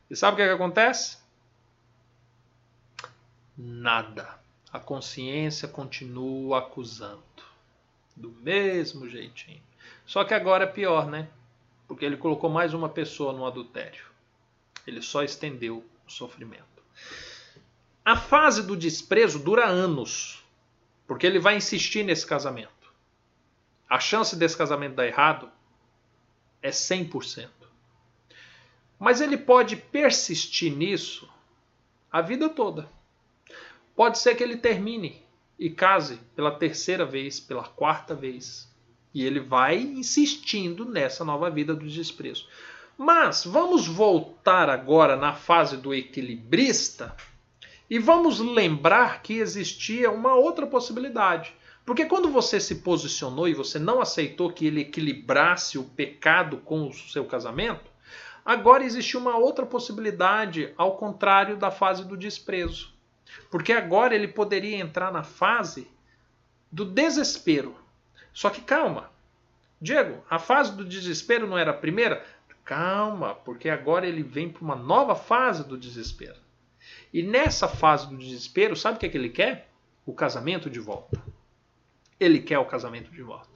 E 0.09 0.15
sabe 0.15 0.33
o 0.33 0.35
que, 0.35 0.41
é 0.41 0.47
que 0.47 0.53
acontece? 0.53 1.17
Nada. 3.57 4.42
A 4.73 4.79
consciência 4.79 5.67
continua 5.67 6.57
acusando. 6.57 7.21
Do 8.15 8.31
mesmo 8.31 9.07
jeitinho. 9.07 9.61
Só 10.03 10.23
que 10.23 10.33
agora 10.33 10.63
é 10.63 10.67
pior, 10.67 11.05
né? 11.05 11.29
Porque 11.87 12.03
ele 12.03 12.17
colocou 12.17 12.49
mais 12.49 12.73
uma 12.73 12.89
pessoa 12.89 13.31
no 13.31 13.45
adultério. 13.45 14.03
Ele 14.87 14.99
só 14.99 15.23
estendeu 15.23 15.85
o 16.07 16.11
sofrimento. 16.11 16.63
A 18.03 18.17
fase 18.17 18.63
do 18.63 18.75
desprezo 18.75 19.37
dura 19.37 19.67
anos, 19.67 20.43
porque 21.05 21.27
ele 21.27 21.39
vai 21.39 21.55
insistir 21.55 22.03
nesse 22.03 22.25
casamento. 22.25 22.91
A 23.87 23.99
chance 23.99 24.35
desse 24.35 24.57
casamento 24.57 24.95
dar 24.95 25.05
errado 25.05 25.51
é 26.63 26.71
100%. 26.71 27.47
Mas 28.97 29.21
ele 29.21 29.37
pode 29.37 29.75
persistir 29.75 30.75
nisso 30.75 31.29
a 32.11 32.21
vida 32.21 32.49
toda. 32.49 32.89
Pode 33.95 34.17
ser 34.17 34.35
que 34.35 34.43
ele 34.43 34.57
termine 34.57 35.23
e 35.57 35.69
case 35.69 36.19
pela 36.35 36.51
terceira 36.51 37.05
vez, 37.05 37.39
pela 37.39 37.63
quarta 37.63 38.15
vez. 38.15 38.71
E 39.13 39.23
ele 39.23 39.39
vai 39.39 39.77
insistindo 39.77 40.85
nessa 40.85 41.23
nova 41.23 41.49
vida 41.49 41.75
do 41.75 41.87
desprezo. 41.87 42.47
Mas 42.97 43.45
vamos 43.45 43.87
voltar 43.87 44.69
agora 44.69 45.15
na 45.15 45.33
fase 45.33 45.77
do 45.77 45.93
equilibrista 45.93 47.15
e 47.89 47.99
vamos 47.99 48.39
lembrar 48.39 49.21
que 49.21 49.33
existia 49.33 50.09
uma 50.09 50.33
outra 50.33 50.65
possibilidade. 50.65 51.53
Porque 51.85 52.05
quando 52.05 52.29
você 52.29 52.59
se 52.59 52.75
posicionou 52.75 53.47
e 53.47 53.53
você 53.53 53.77
não 53.77 53.99
aceitou 53.99 54.51
que 54.51 54.65
ele 54.67 54.81
equilibrasse 54.81 55.77
o 55.77 55.83
pecado 55.83 56.57
com 56.57 56.87
o 56.87 56.93
seu 56.93 57.25
casamento, 57.25 57.91
agora 58.45 58.83
existe 58.83 59.17
uma 59.17 59.37
outra 59.37 59.65
possibilidade 59.65 60.73
ao 60.77 60.97
contrário 60.97 61.57
da 61.57 61.69
fase 61.69 62.05
do 62.05 62.15
desprezo. 62.15 62.92
Porque 63.49 63.71
agora 63.71 64.15
ele 64.15 64.27
poderia 64.27 64.77
entrar 64.77 65.11
na 65.11 65.23
fase 65.23 65.87
do 66.71 66.85
desespero. 66.85 67.75
Só 68.33 68.49
que 68.49 68.61
calma. 68.61 69.11
Diego, 69.79 70.23
a 70.29 70.39
fase 70.39 70.75
do 70.75 70.85
desespero 70.85 71.45
não 71.45 71.57
era 71.57 71.71
a 71.71 71.75
primeira? 71.75 72.25
Calma, 72.63 73.35
porque 73.35 73.69
agora 73.69 74.07
ele 74.07 74.23
vem 74.23 74.49
para 74.49 74.63
uma 74.63 74.75
nova 74.75 75.15
fase 75.15 75.67
do 75.67 75.77
desespero. 75.77 76.37
E 77.13 77.21
nessa 77.21 77.67
fase 77.67 78.07
do 78.07 78.17
desespero, 78.17 78.75
sabe 78.75 78.95
o 78.95 78.99
que, 78.99 79.05
é 79.05 79.09
que 79.09 79.17
ele 79.17 79.29
quer? 79.29 79.69
O 80.05 80.13
casamento 80.13 80.69
de 80.69 80.79
volta. 80.79 81.21
Ele 82.19 82.39
quer 82.39 82.57
o 82.59 82.65
casamento 82.65 83.11
de 83.11 83.21
volta. 83.21 83.52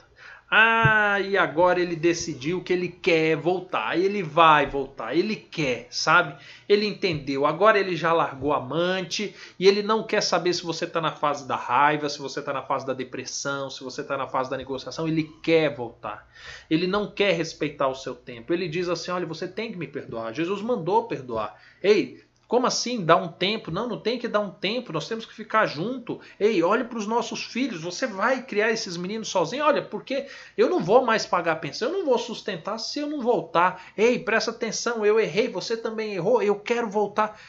Ah, 0.49 1.19
e 1.19 1.37
agora 1.37 1.81
ele 1.81 1.95
decidiu 1.95 2.63
que 2.63 2.71
ele 2.71 2.87
quer 2.87 3.35
voltar. 3.35 3.99
Ele 3.99 4.23
vai 4.23 4.65
voltar. 4.65 5.13
Ele 5.13 5.35
quer, 5.35 5.87
sabe? 5.89 6.41
Ele 6.69 6.85
entendeu. 6.85 7.45
Agora 7.45 7.77
ele 7.77 7.97
já 7.97 8.13
largou 8.13 8.53
a 8.53 8.57
amante 8.57 9.35
e 9.59 9.67
ele 9.67 9.83
não 9.83 10.03
quer 10.03 10.21
saber 10.21 10.53
se 10.53 10.63
você 10.63 10.85
está 10.85 11.01
na 11.01 11.11
fase 11.11 11.45
da 11.45 11.57
raiva, 11.57 12.07
se 12.07 12.19
você 12.19 12.39
está 12.39 12.53
na 12.53 12.61
fase 12.61 12.87
da 12.87 12.93
depressão, 12.93 13.69
se 13.69 13.83
você 13.83 13.99
está 13.99 14.15
na 14.17 14.27
fase 14.27 14.49
da 14.49 14.55
negociação. 14.55 15.05
Ele 15.05 15.23
quer 15.43 15.75
voltar. 15.75 16.25
Ele 16.69 16.87
não 16.87 17.11
quer 17.11 17.33
respeitar 17.33 17.89
o 17.89 17.95
seu 17.95 18.15
tempo. 18.15 18.53
Ele 18.53 18.69
diz 18.69 18.87
assim: 18.87 19.11
olha, 19.11 19.25
você 19.25 19.49
tem 19.49 19.69
que 19.69 19.77
me 19.77 19.87
perdoar. 19.87 20.33
Jesus 20.33 20.61
mandou 20.61 21.09
perdoar. 21.09 21.61
Ei, 21.83 22.23
como 22.47 22.65
assim 22.65 23.03
dar 23.03 23.17
um 23.17 23.27
tempo? 23.27 23.69
Não, 23.69 23.89
não 23.89 23.99
tem 23.99 24.17
que 24.17 24.27
dar 24.27 24.39
um 24.39 24.49
tempo, 24.49 24.93
nós 24.93 25.07
temos 25.07 25.25
que 25.25 25.33
ficar 25.33 25.65
junto. 25.65 26.21
Ei, 26.39 26.63
olhe 26.63 26.85
para 26.85 26.97
os 26.97 27.05
nossos 27.05 27.43
filhos, 27.43 27.81
você 27.81 28.07
vai 28.07 28.41
criar 28.41 28.71
esses 28.71 28.95
meninos 28.95 29.27
sozinho? 29.27 29.65
Olha, 29.65 29.81
porque 29.81 30.27
eu 30.57 30.69
não 30.69 30.79
vou 30.79 31.03
mais 31.05 31.25
pagar 31.25 31.53
a 31.53 31.57
pensão, 31.57 31.89
eu 31.89 31.97
não 31.97 32.05
vou 32.05 32.17
sustentar 32.17 32.77
se 32.77 32.99
eu 32.99 33.07
não 33.07 33.21
voltar. 33.21 33.91
Ei, 33.97 34.17
presta 34.17 34.51
atenção, 34.51 35.05
eu 35.05 35.19
errei, 35.19 35.49
você 35.49 35.75
também 35.75 36.13
errou, 36.13 36.41
eu 36.41 36.55
quero 36.55 36.89
voltar. 36.89 37.39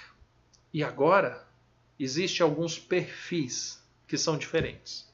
E 0.75 0.83
agora, 0.83 1.47
existem 1.99 2.45
alguns 2.45 2.77
perfis 2.77 3.81
que 4.09 4.19
são 4.19 4.37
diferentes. 4.37 5.09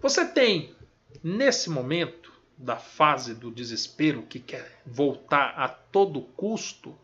Você 0.00 0.24
tem, 0.24 0.74
nesse 1.22 1.68
momento 1.68 2.32
da 2.56 2.76
fase 2.76 3.34
do 3.34 3.50
desespero, 3.50 4.22
que 4.22 4.38
quer 4.38 4.80
voltar 4.86 5.54
a 5.56 5.68
todo 5.68 6.20
custo, 6.20 6.96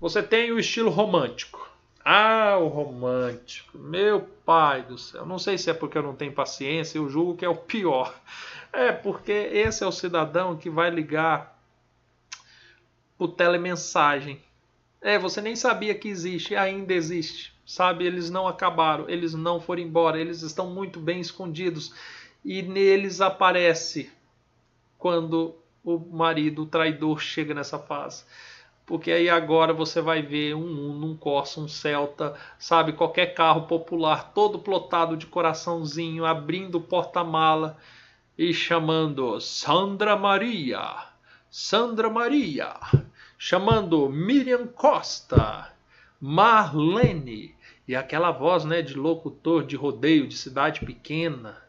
Você 0.00 0.22
tem 0.22 0.52
o 0.52 0.58
estilo 0.58 0.90
romântico. 0.90 1.70
Ah, 2.04 2.58
o 2.60 2.68
romântico. 2.68 3.78
Meu 3.78 4.20
pai 4.44 4.82
do 4.82 4.98
céu. 4.98 5.24
Não 5.24 5.38
sei 5.38 5.56
se 5.56 5.70
é 5.70 5.74
porque 5.74 5.96
eu 5.96 6.02
não 6.02 6.14
tenho 6.14 6.32
paciência, 6.32 6.98
eu 6.98 7.08
julgo 7.08 7.36
que 7.36 7.44
é 7.44 7.48
o 7.48 7.56
pior. 7.56 8.14
É 8.72 8.92
porque 8.92 9.32
esse 9.32 9.82
é 9.82 9.86
o 9.86 9.92
cidadão 9.92 10.56
que 10.56 10.68
vai 10.68 10.90
ligar 10.90 11.58
por 13.16 13.28
telemensagem. 13.28 14.40
É, 15.00 15.18
você 15.18 15.40
nem 15.40 15.56
sabia 15.56 15.94
que 15.94 16.08
existe, 16.08 16.54
ainda 16.54 16.92
existe. 16.92 17.54
Sabe, 17.64 18.04
eles 18.04 18.30
não 18.30 18.46
acabaram, 18.46 19.08
eles 19.08 19.34
não 19.34 19.60
foram 19.60 19.82
embora, 19.82 20.20
eles 20.20 20.42
estão 20.42 20.70
muito 20.70 21.00
bem 21.00 21.20
escondidos 21.20 21.92
e 22.44 22.62
neles 22.62 23.20
aparece 23.20 24.10
quando 24.98 25.56
o 25.82 25.98
marido 25.98 26.62
o 26.62 26.66
traidor 26.66 27.18
chega 27.18 27.54
nessa 27.54 27.78
fase. 27.78 28.24
Porque 28.86 29.10
aí 29.10 29.28
agora 29.28 29.72
você 29.72 30.00
vai 30.00 30.22
ver 30.22 30.54
um 30.54 30.90
Uno, 30.90 31.08
um 31.08 31.16
Corsa, 31.16 31.60
um 31.60 31.66
Celta, 31.66 32.38
sabe, 32.56 32.92
qualquer 32.92 33.34
carro 33.34 33.66
popular 33.66 34.32
todo 34.32 34.60
plotado 34.60 35.16
de 35.16 35.26
coraçãozinho, 35.26 36.24
abrindo 36.24 36.80
porta-mala 36.80 37.76
e 38.38 38.54
chamando 38.54 39.40
Sandra 39.40 40.14
Maria, 40.14 40.80
Sandra 41.50 42.08
Maria, 42.08 42.74
chamando 43.36 44.08
Miriam 44.08 44.68
Costa, 44.68 45.72
Marlene, 46.20 47.56
e 47.88 47.96
aquela 47.96 48.30
voz 48.30 48.64
né, 48.64 48.82
de 48.82 48.94
locutor 48.94 49.64
de 49.64 49.74
rodeio 49.74 50.28
de 50.28 50.36
cidade 50.36 50.84
pequena. 50.84 51.60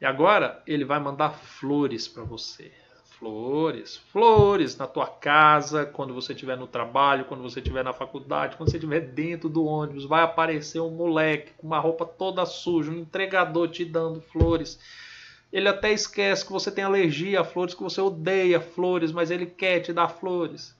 E 0.00 0.04
agora 0.04 0.62
ele 0.66 0.84
vai 0.84 0.98
mandar 0.98 1.30
flores 1.30 2.08
para 2.08 2.24
você. 2.24 2.72
Flores, 3.18 3.96
flores 4.12 4.76
na 4.76 4.86
tua 4.86 5.06
casa, 5.06 5.86
quando 5.86 6.12
você 6.12 6.34
estiver 6.34 6.54
no 6.54 6.66
trabalho, 6.66 7.24
quando 7.24 7.42
você 7.42 7.60
estiver 7.60 7.82
na 7.82 7.94
faculdade, 7.94 8.56
quando 8.56 8.70
você 8.70 8.76
estiver 8.76 9.00
dentro 9.00 9.48
do 9.48 9.64
ônibus, 9.64 10.04
vai 10.04 10.22
aparecer 10.22 10.80
um 10.80 10.90
moleque 10.90 11.52
com 11.56 11.66
uma 11.66 11.78
roupa 11.78 12.04
toda 12.04 12.44
suja, 12.44 12.90
um 12.90 12.98
entregador 12.98 13.68
te 13.68 13.86
dando 13.86 14.20
flores. 14.20 14.78
Ele 15.50 15.66
até 15.66 15.92
esquece 15.92 16.44
que 16.44 16.52
você 16.52 16.70
tem 16.70 16.84
alergia 16.84 17.40
a 17.40 17.44
flores, 17.44 17.72
que 17.72 17.82
você 17.82 18.02
odeia 18.02 18.60
flores, 18.60 19.10
mas 19.10 19.30
ele 19.30 19.46
quer 19.46 19.80
te 19.80 19.94
dar 19.94 20.08
flores. 20.08 20.75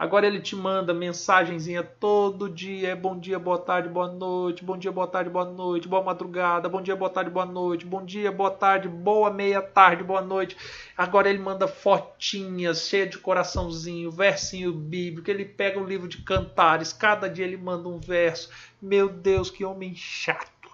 Agora 0.00 0.26
ele 0.26 0.40
te 0.40 0.56
manda 0.56 0.94
mensagenzinha 0.94 1.82
todo 1.82 2.48
dia, 2.48 2.88
é 2.88 2.96
bom 2.96 3.18
dia, 3.18 3.38
boa 3.38 3.58
tarde, 3.58 3.86
boa 3.86 4.10
noite, 4.10 4.64
bom 4.64 4.78
dia, 4.78 4.90
boa 4.90 5.06
tarde, 5.06 5.28
boa 5.28 5.44
noite, 5.44 5.86
boa 5.86 6.02
madrugada, 6.02 6.70
bom 6.70 6.80
dia, 6.80 6.96
boa 6.96 7.10
tarde, 7.10 7.28
boa 7.28 7.44
noite, 7.44 7.84
bom 7.84 8.02
dia, 8.02 8.32
boa 8.32 8.50
tarde, 8.50 8.88
boa 8.88 9.30
meia 9.30 9.60
tarde, 9.60 10.02
boa 10.02 10.22
noite. 10.22 10.56
Agora 10.96 11.28
ele 11.28 11.38
manda 11.38 11.68
fotinhas 11.68 12.88
cheia 12.88 13.06
de 13.06 13.18
coraçãozinho, 13.18 14.10
versinho 14.10 14.72
bíblico, 14.72 15.30
ele 15.30 15.44
pega 15.44 15.78
um 15.78 15.84
livro 15.84 16.08
de 16.08 16.22
cantares, 16.22 16.94
cada 16.94 17.28
dia 17.28 17.44
ele 17.44 17.58
manda 17.58 17.86
um 17.86 18.00
verso. 18.00 18.48
Meu 18.80 19.06
Deus, 19.06 19.50
que 19.50 19.66
homem 19.66 19.94
chato. 19.94 20.70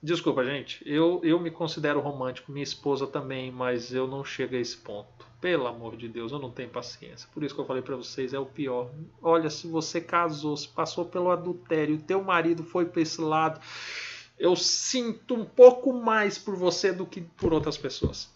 Desculpa, 0.00 0.44
gente, 0.44 0.80
eu, 0.86 1.20
eu 1.24 1.40
me 1.40 1.50
considero 1.50 1.98
romântico, 1.98 2.52
minha 2.52 2.62
esposa 2.62 3.08
também, 3.08 3.50
mas 3.50 3.92
eu 3.92 4.06
não 4.06 4.24
chego 4.24 4.54
a 4.54 4.60
esse 4.60 4.76
ponto. 4.76 5.31
Pelo 5.42 5.66
amor 5.66 5.96
de 5.96 6.08
Deus, 6.08 6.30
eu 6.30 6.38
não 6.38 6.52
tenho 6.52 6.70
paciência. 6.70 7.28
Por 7.34 7.42
isso 7.42 7.52
que 7.52 7.60
eu 7.60 7.66
falei 7.66 7.82
para 7.82 7.96
vocês, 7.96 8.32
é 8.32 8.38
o 8.38 8.46
pior. 8.46 8.92
Olha, 9.20 9.50
se 9.50 9.66
você 9.66 10.00
casou, 10.00 10.56
se 10.56 10.68
passou 10.68 11.04
pelo 11.04 11.32
adultério, 11.32 12.00
teu 12.00 12.22
marido 12.22 12.62
foi 12.62 12.86
para 12.86 13.02
esse 13.02 13.20
lado, 13.20 13.60
eu 14.38 14.54
sinto 14.54 15.34
um 15.34 15.44
pouco 15.44 15.92
mais 15.92 16.38
por 16.38 16.54
você 16.54 16.92
do 16.92 17.04
que 17.04 17.20
por 17.20 17.52
outras 17.52 17.76
pessoas. 17.76 18.30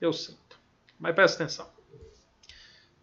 Eu 0.00 0.12
sinto. 0.12 0.56
Mas 1.00 1.16
presta 1.16 1.42
atenção. 1.42 1.68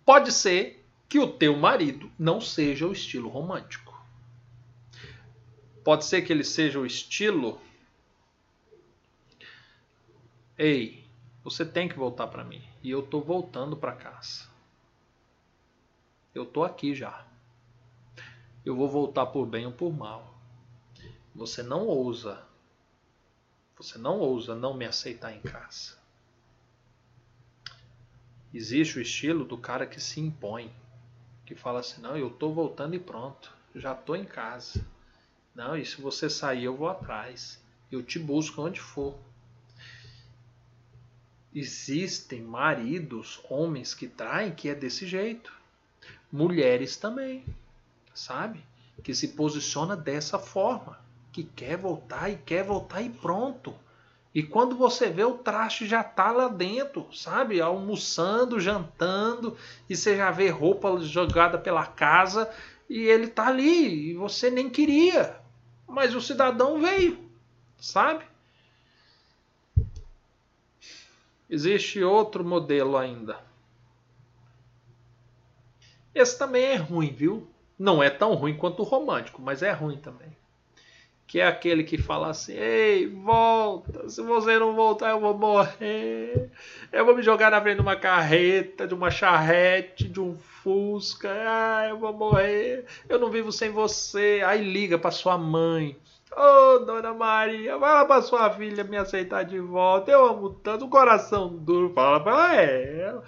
Pode 0.05 0.31
ser 0.31 0.81
que 1.09 1.19
o 1.19 1.27
teu 1.27 1.57
marido 1.57 2.09
não 2.17 2.39
seja 2.39 2.87
o 2.87 2.93
estilo 2.93 3.27
romântico. 3.27 3.93
Pode 5.83 6.05
ser 6.05 6.21
que 6.21 6.31
ele 6.31 6.45
seja 6.45 6.79
o 6.79 6.85
estilo 6.85 7.59
Ei, 10.59 11.05
você 11.43 11.65
tem 11.65 11.87
que 11.87 11.95
voltar 11.95 12.27
para 12.27 12.43
mim. 12.43 12.61
E 12.83 12.89
eu 12.91 13.01
tô 13.01 13.21
voltando 13.21 13.77
para 13.77 13.95
casa. 13.95 14.47
Eu 16.33 16.45
tô 16.45 16.63
aqui 16.63 16.93
já. 16.93 17.25
Eu 18.65 18.75
vou 18.75 18.89
voltar 18.89 19.25
por 19.27 19.45
bem 19.45 19.65
ou 19.65 19.71
por 19.71 19.91
mal. 19.91 20.35
Você 21.33 21.63
não 21.63 21.87
ousa. 21.87 22.43
Você 23.77 23.97
não 23.97 24.19
ousa 24.19 24.53
não 24.53 24.73
me 24.73 24.85
aceitar 24.85 25.33
em 25.33 25.41
casa. 25.41 25.97
Existe 28.53 28.97
o 28.97 29.01
estilo 29.01 29.45
do 29.45 29.57
cara 29.57 29.85
que 29.85 30.01
se 30.01 30.19
impõe, 30.19 30.73
que 31.45 31.55
fala 31.55 31.79
assim: 31.79 32.01
"Não, 32.01 32.17
eu 32.17 32.29
tô 32.29 32.51
voltando 32.51 32.95
e 32.95 32.99
pronto. 32.99 33.55
Já 33.73 33.95
tô 33.95 34.15
em 34.15 34.25
casa. 34.25 34.85
Não, 35.55 35.77
e 35.77 35.85
se 35.85 36.01
você 36.01 36.29
sair 36.29 36.65
eu 36.65 36.75
vou 36.75 36.89
atrás. 36.89 37.63
Eu 37.91 38.03
te 38.03 38.19
busco 38.19 38.61
onde 38.61 38.81
for." 38.81 39.17
Existem 41.59 42.41
maridos, 42.41 43.41
homens 43.49 43.93
que 43.93 44.07
traem 44.07 44.55
que 44.55 44.69
é 44.69 44.73
desse 44.73 45.05
jeito. 45.05 45.51
Mulheres 46.31 46.95
também, 46.95 47.43
sabe? 48.13 48.63
Que 49.03 49.13
se 49.13 49.27
posiciona 49.27 49.93
dessa 49.93 50.39
forma, 50.39 50.97
que 51.33 51.43
quer 51.43 51.75
voltar 51.75 52.29
e 52.29 52.37
quer 52.37 52.63
voltar 52.63 53.01
e 53.01 53.09
pronto. 53.09 53.75
E 54.33 54.41
quando 54.41 54.77
você 54.77 55.09
vê 55.09 55.25
o 55.25 55.39
traste 55.39 55.85
já 55.85 56.01
tá 56.01 56.31
lá 56.31 56.47
dentro, 56.47 57.13
sabe? 57.13 57.59
Almoçando, 57.59 58.57
jantando, 58.57 59.57
e 59.89 59.97
você 59.97 60.15
já 60.15 60.31
vê 60.31 60.47
roupa 60.47 60.97
jogada 61.01 61.57
pela 61.57 61.85
casa 61.85 62.49
e 62.89 63.01
ele 63.01 63.27
tá 63.27 63.47
ali 63.47 64.11
e 64.11 64.13
você 64.13 64.49
nem 64.49 64.69
queria. 64.69 65.35
Mas 65.85 66.15
o 66.15 66.21
cidadão 66.21 66.79
veio, 66.79 67.19
sabe? 67.77 68.23
Existe 71.49 72.03
outro 72.03 72.43
modelo 72.43 72.95
ainda. 72.95 73.37
Esse 76.13 76.37
também 76.37 76.63
é 76.63 76.75
ruim, 76.75 77.11
viu? 77.11 77.49
Não 77.77 78.03
é 78.03 78.09
tão 78.09 78.35
ruim 78.35 78.55
quanto 78.55 78.81
o 78.81 78.85
romântico, 78.85 79.41
mas 79.41 79.63
é 79.63 79.71
ruim 79.71 79.97
também. 79.97 80.37
Que 81.25 81.39
é 81.39 81.47
aquele 81.47 81.83
que 81.83 81.97
fala 81.97 82.29
assim: 82.29 82.53
Ei, 82.53 83.07
volta, 83.07 84.09
se 84.09 84.21
você 84.21 84.59
não 84.59 84.75
voltar, 84.75 85.11
eu 85.11 85.19
vou 85.19 85.37
morrer. 85.37 86.51
Eu 86.91 87.05
vou 87.05 87.15
me 87.15 87.21
jogar 87.21 87.51
na 87.51 87.61
frente 87.61 87.75
de 87.75 87.81
uma 87.81 87.95
carreta, 87.95 88.87
de 88.87 88.93
uma 88.93 89.09
charrete, 89.09 90.09
de 90.09 90.19
um 90.19 90.35
Fusca. 90.35 91.29
Ah, 91.31 91.87
eu 91.87 91.97
vou 91.97 92.11
morrer. 92.13 92.85
Eu 93.07 93.17
não 93.17 93.29
vivo 93.29 93.51
sem 93.51 93.69
você. 93.69 94.41
Aí 94.45 94.63
liga 94.63 94.97
para 94.97 95.11
sua 95.11 95.37
mãe. 95.37 95.95
Ô, 96.31 96.75
oh, 96.75 96.79
dona 96.79 97.13
Maria, 97.13 97.77
vai 97.77 97.91
lá 97.91 98.05
pra 98.05 98.21
sua 98.21 98.49
filha 98.51 98.83
me 98.83 98.95
aceitar 98.95 99.43
de 99.43 99.59
volta. 99.59 100.11
Eu 100.11 100.25
amo 100.27 100.51
tanto, 100.51 100.85
o 100.85 100.89
coração 100.89 101.55
duro. 101.55 101.91
Fala 101.93 102.19
pra 102.19 102.55
ela. 102.55 103.23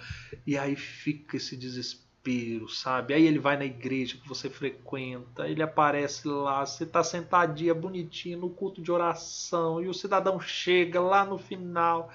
E 0.46 0.56
aí 0.56 0.76
fica 0.76 1.36
esse 1.36 1.56
desespero, 1.56 2.68
sabe? 2.68 3.12
Aí 3.14 3.26
ele 3.26 3.40
vai 3.40 3.56
na 3.56 3.64
igreja 3.64 4.16
que 4.16 4.28
você 4.28 4.48
frequenta, 4.48 5.48
ele 5.48 5.62
aparece 5.62 6.28
lá, 6.28 6.64
você 6.64 6.86
tá 6.86 7.02
sentadinha, 7.02 7.74
bonitinha, 7.74 8.36
no 8.36 8.48
culto 8.48 8.80
de 8.80 8.92
oração, 8.92 9.82
e 9.82 9.88
o 9.88 9.94
cidadão 9.94 10.38
chega 10.38 11.00
lá 11.00 11.24
no 11.24 11.38
final. 11.38 12.08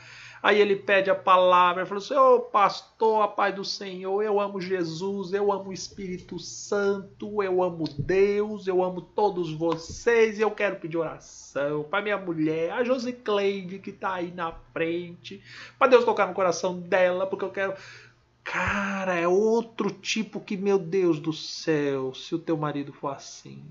Aí 0.48 0.62
ele 0.62 0.78
pede 0.78 1.10
a 1.10 1.16
palavra, 1.16 1.82
ele 1.82 1.90
fala 1.90 2.00
assim: 2.00 2.14
Ô 2.14 2.36
oh, 2.36 2.40
pastor, 2.40 3.22
a 3.22 3.28
paz 3.28 3.54
do 3.54 3.66
Senhor, 3.66 4.24
eu 4.24 4.40
amo 4.40 4.62
Jesus, 4.62 5.34
eu 5.34 5.52
amo 5.52 5.72
o 5.72 5.74
Espírito 5.74 6.40
Santo, 6.40 7.44
eu 7.44 7.62
amo 7.62 7.84
Deus, 8.00 8.66
eu 8.66 8.82
amo 8.82 9.02
todos 9.02 9.52
vocês 9.52 10.40
e 10.40 10.42
eu 10.42 10.50
quero 10.50 10.78
pedir 10.78 10.96
oração 10.96 11.84
para 11.84 12.02
minha 12.02 12.18
mulher, 12.18 12.72
a 12.72 12.82
Josicleide, 12.82 13.80
que 13.80 13.90
está 13.90 14.14
aí 14.14 14.32
na 14.32 14.54
frente, 14.72 15.44
para 15.78 15.88
Deus 15.88 16.06
tocar 16.06 16.26
no 16.26 16.34
coração 16.34 16.80
dela, 16.80 17.28
porque 17.28 17.44
eu 17.44 17.52
quero. 17.52 17.74
Cara, 18.42 19.16
é 19.16 19.28
outro 19.28 19.92
tipo 19.92 20.40
que, 20.40 20.56
meu 20.56 20.80
Deus 20.80 21.20
do 21.20 21.34
céu, 21.34 22.14
se 22.14 22.34
o 22.34 22.40
teu 22.40 22.56
marido 22.56 22.94
for 22.94 23.10
assim. 23.10 23.62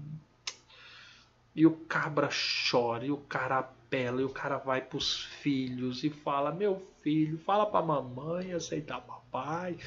E 1.57 1.67
o 1.67 1.71
cabra 1.71 2.29
chora, 2.71 3.07
e 3.07 3.11
o 3.11 3.17
cara 3.17 3.59
apela 3.61 4.21
e 4.21 4.25
o 4.25 4.29
cara 4.29 4.59
vai 4.59 4.83
pros 4.83 5.25
filhos 5.41 6.05
e 6.05 6.11
fala: 6.11 6.53
Meu 6.53 6.87
filho, 7.03 7.39
fala 7.39 7.65
pra 7.65 7.81
mamãe 7.81 8.53
aceitar 8.53 9.01
papai. 9.01 9.79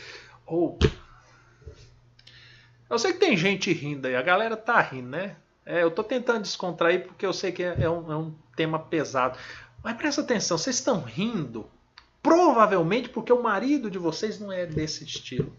Ou. 0.47 0.79
Eu 2.89 2.97
sei 2.97 3.13
que 3.13 3.19
tem 3.19 3.37
gente 3.37 3.71
rindo 3.71 4.07
aí, 4.07 4.15
a 4.15 4.21
galera 4.23 4.57
tá 4.57 4.81
rindo, 4.81 5.09
né? 5.09 5.35
É, 5.63 5.83
eu 5.83 5.91
tô 5.91 6.03
tentando 6.03 6.41
descontrair 6.41 7.05
porque 7.05 7.23
eu 7.23 7.31
sei 7.31 7.51
que 7.51 7.61
é, 7.61 7.83
é, 7.83 7.89
um, 7.89 8.11
é 8.11 8.17
um 8.17 8.33
tema 8.55 8.79
pesado. 8.79 9.37
Mas 9.83 9.95
presta 9.95 10.21
atenção, 10.21 10.57
vocês 10.57 10.77
estão 10.77 11.01
rindo 11.01 11.69
provavelmente 12.23 13.09
porque 13.09 13.31
o 13.31 13.43
marido 13.43 13.91
de 13.91 13.99
vocês 13.99 14.39
não 14.39 14.51
é 14.51 14.65
desse 14.65 15.03
estilo. 15.03 15.55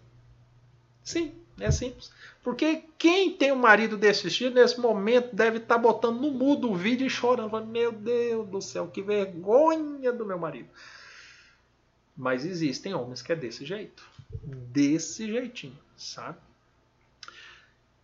Sim, 1.05 1.33
é 1.65 1.71
simples. 1.71 2.11
Porque 2.43 2.85
quem 2.97 3.33
tem 3.33 3.53
um 3.53 3.57
marido 3.57 3.97
desse 3.97 4.29
estilo, 4.29 4.55
nesse 4.55 4.81
momento, 4.81 5.35
deve 5.35 5.59
estar 5.59 5.75
tá 5.75 5.81
botando 5.81 6.21
no 6.21 6.31
mudo 6.31 6.71
o 6.71 6.75
vídeo 6.75 7.07
e 7.07 7.11
chorando. 7.11 7.65
Meu 7.67 7.93
Deus 7.93 8.49
do 8.49 8.63
céu, 8.63 8.87
que 8.87 9.03
vergonha 9.03 10.13
do 10.13 10.25
meu 10.25 10.39
marido. 10.39 10.69
Mas 12.17 12.45
existem 12.45 12.95
homens 12.95 13.23
que 13.23 13.33
é 13.33 13.37
desse 13.37 13.65
jeito. 13.65 14.03
desse 14.43 15.27
jeitinho, 15.27 15.79
sabe? 15.97 16.39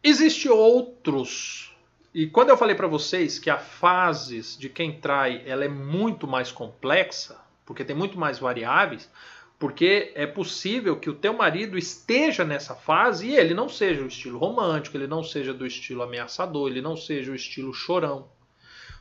Existem 0.03 0.51
outros. 0.51 1.75
E 2.15 2.27
quando 2.27 2.51
eu 2.51 2.57
falei 2.57 2.75
para 2.75 2.87
vocês 2.87 3.39
que 3.39 3.51
a 3.51 3.59
fases 3.59 4.57
de 4.57 4.69
quem 4.69 5.01
trai 5.01 5.43
ela 5.47 5.65
é 5.65 5.69
muito 5.69 6.27
mais 6.27 6.51
complexa, 6.51 7.39
porque 7.65 7.85
tem 7.85 7.97
muito 7.97 8.19
mais 8.19 8.39
variáveis, 8.39 9.11
porque 9.59 10.13
é 10.15 10.27
possível 10.27 10.99
que 10.99 11.09
o 11.09 11.15
teu 11.15 11.33
marido 11.33 11.79
esteja 11.79 12.45
nessa 12.45 12.75
fase 12.75 13.29
e 13.29 13.37
ele 13.37 13.55
não 13.55 13.69
seja 13.69 14.03
o 14.03 14.07
estilo 14.07 14.39
romântico, 14.39 14.97
ele 14.97 15.07
não 15.07 15.23
seja 15.23 15.55
do 15.55 15.67
estilo 15.67 16.03
ameaçador, 16.03 16.71
ele 16.71 16.83
não 16.83 16.97
seja 16.97 17.33
o 17.33 17.35
estilo 17.35 17.73
chorão. 17.73 18.29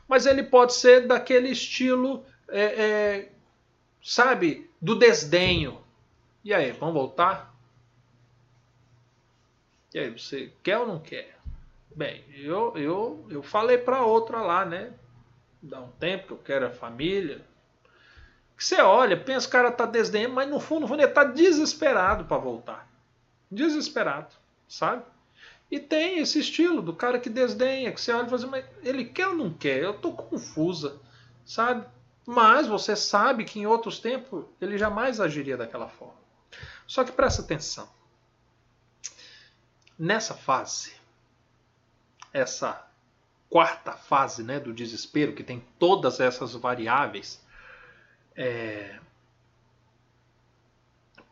Mas 0.08 0.24
ele 0.24 0.42
pode 0.42 0.72
ser 0.72 1.06
daquele 1.06 1.50
estilo, 1.50 2.24
é, 2.48 2.62
é, 2.62 3.32
sabe, 4.02 4.70
do 4.80 4.94
desdenho. 4.94 5.78
E 6.42 6.54
aí, 6.54 6.72
vamos 6.72 6.94
voltar? 6.94 7.54
E 9.92 9.98
aí, 9.98 10.10
você 10.10 10.52
quer 10.62 10.78
ou 10.78 10.86
não 10.86 11.00
quer? 11.00 11.36
Bem, 11.94 12.24
eu, 12.34 12.76
eu, 12.76 13.26
eu 13.28 13.42
falei 13.42 13.78
para 13.78 14.04
outra 14.04 14.40
lá, 14.40 14.64
né? 14.64 14.92
Dá 15.60 15.80
um 15.80 15.90
tempo 15.92 16.28
que 16.28 16.32
eu 16.32 16.38
quero 16.38 16.66
a 16.66 16.70
família. 16.70 17.44
Que 18.56 18.64
você 18.64 18.80
olha, 18.80 19.16
pensa, 19.16 19.46
o 19.46 19.50
cara 19.50 19.70
tá 19.70 19.84
desdenhando, 19.84 20.34
mas 20.34 20.48
no 20.48 20.58
fundo, 20.58 20.82
no 20.82 20.88
fundo 20.88 21.02
ele 21.02 21.12
tá 21.12 21.24
desesperado 21.24 22.24
para 22.24 22.38
voltar. 22.38 22.88
Desesperado, 23.50 24.34
sabe? 24.66 25.04
E 25.70 25.78
tem 25.80 26.18
esse 26.18 26.38
estilo 26.38 26.80
do 26.80 26.94
cara 26.94 27.18
que 27.18 27.28
desdenha, 27.28 27.92
que 27.92 28.00
você 28.00 28.12
olha 28.12 28.22
e 28.22 28.30
fala 28.30 28.36
assim, 28.36 28.46
mas 28.46 28.64
ele 28.82 29.04
quer 29.04 29.28
ou 29.28 29.34
não 29.34 29.52
quer? 29.52 29.82
Eu 29.82 29.94
tô 29.94 30.12
confusa, 30.12 31.00
sabe? 31.44 31.86
Mas 32.24 32.66
você 32.66 32.96
sabe 32.96 33.44
que 33.44 33.60
em 33.60 33.66
outros 33.66 33.98
tempos 33.98 34.44
ele 34.60 34.78
jamais 34.78 35.20
agiria 35.20 35.56
daquela 35.56 35.88
forma. 35.88 36.14
Só 36.86 37.04
que 37.04 37.12
presta 37.12 37.42
atenção. 37.42 37.88
Nessa 39.98 40.34
fase, 40.34 40.94
essa 42.32 42.86
quarta 43.48 43.92
fase 43.92 44.42
né, 44.42 44.60
do 44.60 44.72
desespero, 44.72 45.34
que 45.34 45.42
tem 45.42 45.64
todas 45.78 46.20
essas 46.20 46.54
variáveis, 46.54 47.40
é... 48.36 48.98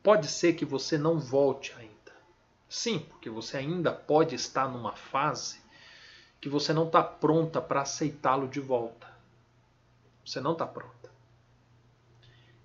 pode 0.03 0.29
ser 0.29 0.55
que 0.55 0.65
você 0.65 0.97
não 0.97 1.19
volte 1.19 1.75
ainda. 1.79 1.95
Sim, 2.69 2.99
porque 2.99 3.29
você 3.29 3.59
ainda 3.59 3.93
pode 3.93 4.35
estar 4.35 4.69
numa 4.69 4.97
fase 4.97 5.63
que 6.41 6.49
você 6.49 6.73
não 6.73 6.87
está 6.87 7.03
pronta 7.03 7.61
para 7.61 7.83
aceitá-lo 7.83 8.49
de 8.49 8.61
volta. 8.61 9.07
Você 10.25 10.41
não 10.41 10.53
está 10.53 10.67
pronta. 10.67 11.11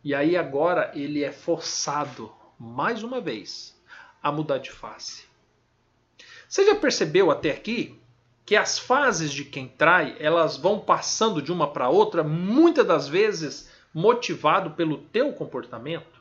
E 0.04 0.16
aí 0.16 0.38
agora 0.38 0.92
ele 0.96 1.24
é 1.24 1.32
forçado, 1.32 2.34
mais 2.58 3.04
uma 3.04 3.20
vez, 3.20 3.78
a 4.24 4.32
mudar 4.32 4.58
de 4.58 4.72
face. 4.72 5.26
Você 6.48 6.66
já 6.66 6.76
percebeu 6.76 7.30
até 7.30 7.52
aqui 7.52 8.00
que 8.46 8.56
as 8.56 8.80
fases 8.80 9.32
de 9.32 9.46
quem 9.46 9.68
trai, 9.68 10.18
elas 10.20 10.58
vão 10.58 10.80
passando 10.80 11.42
de 11.42 11.52
uma 11.52 11.72
para 11.72 11.90
outra, 11.90 12.24
muitas 12.24 12.88
das 12.88 13.08
vezes 13.08 13.69
motivado 13.94 14.72
pelo 14.72 14.98
teu 14.98 15.34
comportamento? 15.34 16.20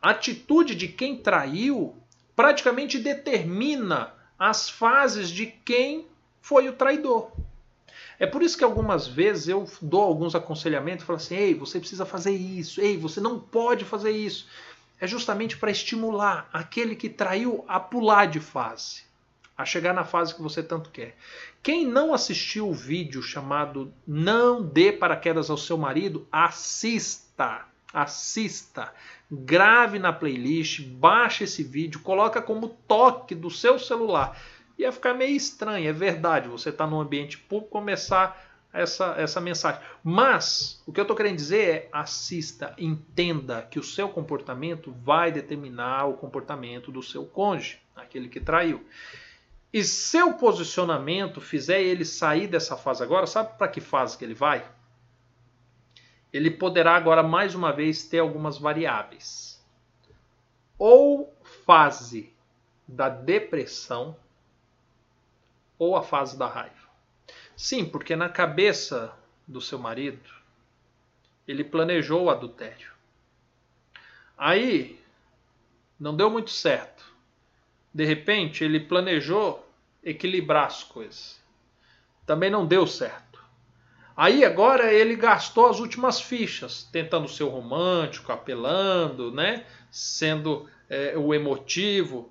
A 0.00 0.10
atitude 0.10 0.74
de 0.74 0.88
quem 0.88 1.16
traiu 1.16 1.94
praticamente 2.34 2.98
determina 2.98 4.12
as 4.38 4.68
fases 4.68 5.30
de 5.30 5.46
quem 5.46 6.06
foi 6.40 6.68
o 6.68 6.72
traidor. 6.72 7.30
É 8.18 8.26
por 8.26 8.42
isso 8.42 8.56
que 8.56 8.64
algumas 8.64 9.06
vezes 9.06 9.48
eu 9.48 9.68
dou 9.80 10.02
alguns 10.02 10.34
aconselhamentos, 10.34 11.04
falo 11.04 11.16
assim: 11.16 11.36
"Ei, 11.36 11.54
você 11.54 11.78
precisa 11.78 12.04
fazer 12.04 12.32
isso. 12.32 12.80
Ei, 12.80 12.96
você 12.96 13.20
não 13.20 13.38
pode 13.38 13.84
fazer 13.84 14.10
isso". 14.10 14.48
É 15.00 15.06
justamente 15.06 15.56
para 15.56 15.70
estimular 15.70 16.48
aquele 16.52 16.94
que 16.94 17.08
traiu 17.08 17.64
a 17.66 17.80
pular 17.80 18.26
de 18.26 18.38
fase, 18.38 19.02
a 19.56 19.64
chegar 19.64 19.92
na 19.92 20.04
fase 20.04 20.34
que 20.34 20.42
você 20.42 20.62
tanto 20.62 20.90
quer. 20.90 21.16
Quem 21.62 21.86
não 21.86 22.12
assistiu 22.12 22.68
o 22.68 22.74
vídeo 22.74 23.22
chamado 23.22 23.92
Não 24.06 24.62
dê 24.62 24.92
paraquedas 24.92 25.48
ao 25.48 25.56
seu 25.56 25.78
marido, 25.78 26.26
assista 26.30 27.66
assista, 27.92 28.92
grave 29.30 29.98
na 29.98 30.12
playlist, 30.12 30.80
baixe 30.82 31.44
esse 31.44 31.62
vídeo, 31.62 32.00
coloca 32.00 32.40
como 32.40 32.68
toque 32.68 33.34
do 33.34 33.50
seu 33.50 33.78
celular. 33.78 34.40
Ia 34.78 34.90
ficar 34.90 35.14
meio 35.14 35.36
estranho, 35.36 35.88
é 35.88 35.92
verdade, 35.92 36.48
você 36.48 36.70
está 36.70 36.86
num 36.86 37.00
ambiente 37.00 37.36
público 37.36 37.70
começar 37.70 38.50
essa, 38.72 39.14
essa 39.18 39.40
mensagem. 39.40 39.80
Mas 40.02 40.82
o 40.86 40.92
que 40.92 40.98
eu 40.98 41.02
estou 41.02 41.16
querendo 41.16 41.36
dizer 41.36 41.68
é 41.68 41.88
assista, 41.92 42.74
entenda 42.78 43.62
que 43.62 43.78
o 43.78 43.82
seu 43.82 44.08
comportamento 44.08 44.92
vai 45.04 45.30
determinar 45.30 46.06
o 46.06 46.14
comportamento 46.14 46.90
do 46.90 47.02
seu 47.02 47.26
cônjuge, 47.26 47.78
aquele 47.94 48.28
que 48.28 48.40
traiu. 48.40 48.84
E 49.72 49.82
seu 49.82 50.34
posicionamento 50.34 51.40
fizer 51.40 51.80
ele 51.80 52.04
sair 52.04 52.46
dessa 52.46 52.76
fase 52.76 53.02
agora, 53.02 53.26
sabe 53.26 53.56
para 53.56 53.68
que 53.68 53.80
fase 53.80 54.18
que 54.18 54.24
ele 54.24 54.34
vai? 54.34 54.68
ele 56.32 56.50
poderá 56.50 56.96
agora 56.96 57.22
mais 57.22 57.54
uma 57.54 57.72
vez 57.72 58.04
ter 58.04 58.20
algumas 58.20 58.56
variáveis. 58.56 59.62
Ou 60.78 61.32
fase 61.66 62.34
da 62.88 63.08
depressão 63.08 64.16
ou 65.78 65.94
a 65.94 66.02
fase 66.02 66.38
da 66.38 66.46
raiva. 66.46 66.88
Sim, 67.54 67.84
porque 67.84 68.16
na 68.16 68.28
cabeça 68.28 69.14
do 69.46 69.60
seu 69.60 69.78
marido 69.78 70.30
ele 71.46 71.62
planejou 71.62 72.24
o 72.24 72.30
adultério. 72.30 72.92
Aí 74.38 75.00
não 76.00 76.16
deu 76.16 76.30
muito 76.30 76.50
certo. 76.50 77.11
De 77.94 78.04
repente 78.04 78.64
ele 78.64 78.80
planejou 78.80 79.68
equilibrar 80.02 80.66
as 80.66 80.82
coisas. 80.82 81.40
Também 82.26 82.50
não 82.50 82.66
deu 82.66 82.86
certo. 82.86 83.42
Aí 84.16 84.44
agora 84.44 84.92
ele 84.92 85.16
gastou 85.16 85.66
as 85.66 85.80
últimas 85.80 86.20
fichas, 86.20 86.84
tentando 86.92 87.28
ser 87.28 87.44
romântico, 87.44 88.30
apelando, 88.30 89.32
né? 89.32 89.64
sendo 89.90 90.68
é, 90.88 91.16
o 91.16 91.34
emotivo, 91.34 92.30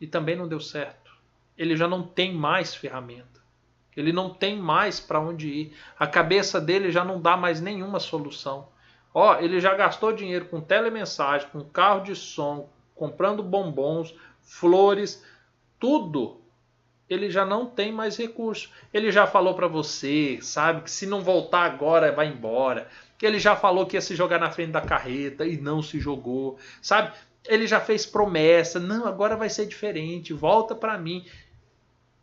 e 0.00 0.06
também 0.06 0.36
não 0.36 0.46
deu 0.46 0.60
certo. 0.60 1.10
Ele 1.56 1.76
já 1.76 1.88
não 1.88 2.02
tem 2.02 2.34
mais 2.34 2.74
ferramenta. 2.74 3.40
Ele 3.96 4.12
não 4.12 4.30
tem 4.30 4.56
mais 4.56 4.98
para 5.00 5.20
onde 5.20 5.48
ir. 5.48 5.76
A 5.98 6.06
cabeça 6.06 6.60
dele 6.60 6.90
já 6.90 7.04
não 7.04 7.20
dá 7.20 7.36
mais 7.36 7.60
nenhuma 7.60 8.00
solução. 8.00 8.68
Ó, 9.14 9.38
ele 9.38 9.60
já 9.60 9.74
gastou 9.74 10.12
dinheiro 10.12 10.46
com 10.46 10.60
telemensagem, 10.60 11.48
com 11.50 11.62
carro 11.62 12.04
de 12.04 12.16
som, 12.16 12.70
comprando 12.94 13.42
bombons, 13.42 14.14
flores, 14.42 15.22
tudo 15.78 16.42
ele 17.12 17.30
já 17.30 17.44
não 17.44 17.66
tem 17.66 17.92
mais 17.92 18.16
recurso. 18.16 18.70
Ele 18.92 19.12
já 19.12 19.26
falou 19.26 19.54
para 19.54 19.68
você, 19.68 20.38
sabe, 20.40 20.82
que 20.82 20.90
se 20.90 21.06
não 21.06 21.20
voltar 21.20 21.64
agora 21.64 22.12
vai 22.12 22.28
embora. 22.28 22.88
Que 23.18 23.26
ele 23.26 23.38
já 23.38 23.54
falou 23.54 23.86
que 23.86 23.96
ia 23.96 24.00
se 24.00 24.16
jogar 24.16 24.38
na 24.38 24.50
frente 24.50 24.72
da 24.72 24.80
carreta 24.80 25.46
e 25.46 25.56
não 25.56 25.82
se 25.82 26.00
jogou, 26.00 26.58
sabe? 26.80 27.12
Ele 27.46 27.66
já 27.66 27.80
fez 27.80 28.06
promessa, 28.06 28.78
não, 28.78 29.06
agora 29.06 29.36
vai 29.36 29.50
ser 29.50 29.66
diferente, 29.66 30.32
volta 30.32 30.74
para 30.74 30.98
mim. 30.98 31.24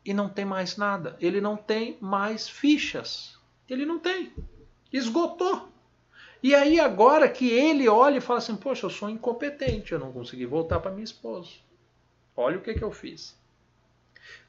E 0.03 0.13
não 0.13 0.29
tem 0.29 0.45
mais 0.45 0.77
nada. 0.77 1.15
Ele 1.19 1.39
não 1.39 1.55
tem 1.55 1.97
mais 2.01 2.49
fichas. 2.49 3.37
Ele 3.69 3.85
não 3.85 3.99
tem. 3.99 4.31
Esgotou. 4.91 5.69
E 6.41 6.55
aí 6.55 6.79
agora 6.79 7.27
que 7.27 7.49
ele 7.49 7.87
olha 7.87 8.17
e 8.17 8.21
fala 8.21 8.39
assim: 8.39 8.55
"Poxa, 8.55 8.85
eu 8.85 8.89
sou 8.89 9.09
incompetente, 9.09 9.91
eu 9.91 9.99
não 9.99 10.11
consegui 10.11 10.45
voltar 10.45 10.79
para 10.79 10.89
minha 10.89 11.03
esposa. 11.03 11.49
Olha 12.39 12.57
o 12.57 12.61
que 12.61 12.73
que 12.73 12.83
eu 12.83 12.91
fiz". 12.91 13.37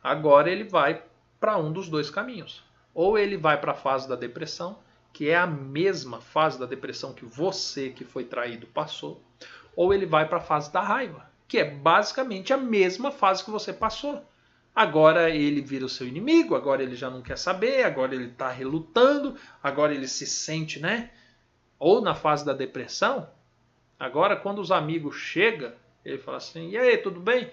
Agora 0.03 0.49
ele 0.49 0.65
vai 0.65 1.03
para 1.41 1.59
um 1.59 1.73
dos 1.73 1.89
dois 1.89 2.11
caminhos. 2.11 2.63
Ou 2.95 3.19
ele 3.19 3.37
vai 3.37 3.61
para 3.61 3.73
a 3.73 3.75
fase 3.75 4.09
da 4.09 4.15
depressão, 4.15 4.79
que 5.13 5.29
é 5.29 5.37
a 5.37 5.47
mesma 5.47 6.21
fase 6.21 6.59
da 6.59 6.67
depressão 6.67 7.13
que 7.13 7.25
você 7.25 7.91
que 7.91 8.05
foi 8.05 8.25
traído 8.25 8.67
passou, 8.67 9.21
ou 9.75 9.93
ele 9.93 10.07
vai 10.07 10.29
para 10.29 10.39
a 10.39 10.43
fase 10.43 10.73
da 10.73 10.81
raiva, 10.81 11.29
que 11.49 11.59
é 11.59 11.65
basicamente 11.65 12.53
a 12.53 12.57
mesma 12.57 13.11
fase 13.11 13.45
que 13.45 13.51
você 13.51 13.73
passou. 13.73 14.25
Agora 14.75 15.31
ele 15.31 15.61
vira 15.61 15.85
o 15.85 15.89
seu 15.89 16.07
inimigo, 16.07 16.55
agora 16.55 16.83
ele 16.83 16.95
já 16.95 17.11
não 17.11 17.23
quer 17.23 17.37
saber, 17.37 17.85
agora 17.85 18.15
ele 18.15 18.27
está 18.27 18.51
relutando, 18.51 19.37
agora 19.63 19.93
ele 19.93 20.07
se 20.07 20.27
sente, 20.27 20.79
né? 20.79 21.11
Ou 21.79 22.01
na 22.01 22.15
fase 22.15 22.45
da 22.45 22.53
depressão, 22.53 23.29
agora 23.99 24.37
quando 24.37 24.61
os 24.61 24.71
amigos 24.71 25.17
chegam, 25.17 25.73
ele 26.05 26.19
fala 26.19 26.37
assim: 26.37 26.71
e 26.71 26.79
aí, 26.79 26.97
tudo 26.99 27.21
bem? 27.21 27.51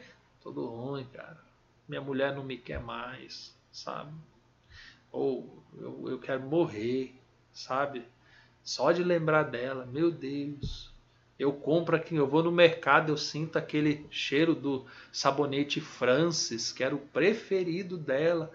Tudo 0.48 0.66
ruim, 0.66 1.06
cara 1.12 1.48
minha 1.88 2.02
mulher 2.02 2.36
não 2.36 2.44
me 2.44 2.58
quer 2.58 2.82
mais, 2.82 3.56
sabe? 3.72 4.12
Ou 5.12 5.64
eu, 5.80 6.10
eu 6.10 6.20
quero 6.20 6.42
morrer, 6.44 7.16
sabe? 7.54 8.04
Só 8.64 8.92
de 8.92 9.04
lembrar 9.04 9.44
dela, 9.44 9.86
meu 9.86 10.12
Deus. 10.12 10.92
Eu 11.40 11.54
compro 11.54 11.96
aqui, 11.96 12.16
eu 12.16 12.28
vou 12.28 12.44
no 12.44 12.52
mercado, 12.52 13.12
eu 13.12 13.18
sinto 13.18 13.58
aquele 13.58 14.06
cheiro 14.10 14.56
do 14.56 14.86
sabonete 15.12 15.80
Francis, 15.80 16.72
que 16.72 16.84
era 16.84 16.96
o 16.96 17.00
preferido 17.00 17.96
dela. 17.96 18.52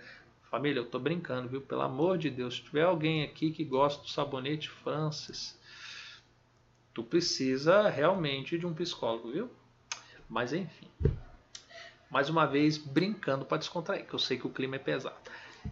Família, 0.50 0.80
eu 0.80 0.84
tô 0.86 0.98
brincando, 0.98 1.48
viu? 1.48 1.62
Pelo 1.62 1.82
amor 1.82 2.18
de 2.18 2.28
Deus, 2.28 2.56
se 2.56 2.62
tiver 2.62 2.82
alguém 2.82 3.22
aqui 3.22 3.50
que 3.50 3.64
gosta 3.64 4.02
do 4.02 4.10
sabonete 4.10 4.68
Francis, 4.68 5.58
tu 6.92 7.02
precisa 7.02 7.88
realmente 7.88 8.58
de 8.58 8.66
um 8.66 8.74
psicólogo, 8.74 9.32
viu? 9.32 9.50
Mas 10.28 10.52
enfim. 10.52 10.88
Mais 12.12 12.28
uma 12.28 12.46
vez, 12.46 12.76
brincando 12.76 13.46
para 13.46 13.56
descontrair, 13.56 14.06
que 14.06 14.12
eu 14.12 14.18
sei 14.18 14.36
que 14.36 14.46
o 14.46 14.50
clima 14.50 14.76
é 14.76 14.78
pesado. 14.78 15.16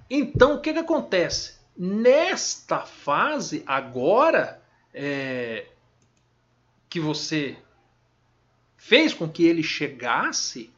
Então, 0.09 0.55
o 0.55 0.61
que, 0.61 0.72
que 0.72 0.78
acontece? 0.78 1.61
Nesta 1.76 2.80
fase, 2.80 3.62
agora, 3.66 4.62
é, 4.95 5.66
que 6.88 6.99
você 6.99 7.59
fez 8.78 9.12
com 9.12 9.28
que 9.28 9.45
ele 9.45 9.62
chegasse, 9.62 10.72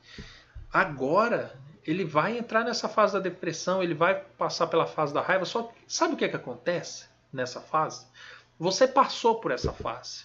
agora 0.72 1.56
ele 1.86 2.04
vai 2.04 2.36
entrar 2.36 2.64
nessa 2.64 2.88
fase 2.88 3.12
da 3.12 3.20
depressão, 3.20 3.80
ele 3.80 3.94
vai 3.94 4.20
passar 4.36 4.66
pela 4.66 4.86
fase 4.86 5.14
da 5.14 5.22
raiva. 5.22 5.44
Só 5.44 5.62
que, 5.62 5.74
sabe 5.86 6.14
o 6.14 6.16
que, 6.16 6.28
que 6.28 6.36
acontece 6.36 7.06
nessa 7.32 7.60
fase? 7.60 8.04
Você 8.58 8.88
passou 8.88 9.40
por 9.40 9.52
essa 9.52 9.72
fase. 9.72 10.24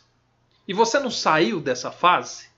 E 0.68 0.74
você 0.74 1.00
não 1.00 1.12
saiu 1.12 1.62
dessa 1.62 1.92
fase? 1.92 2.50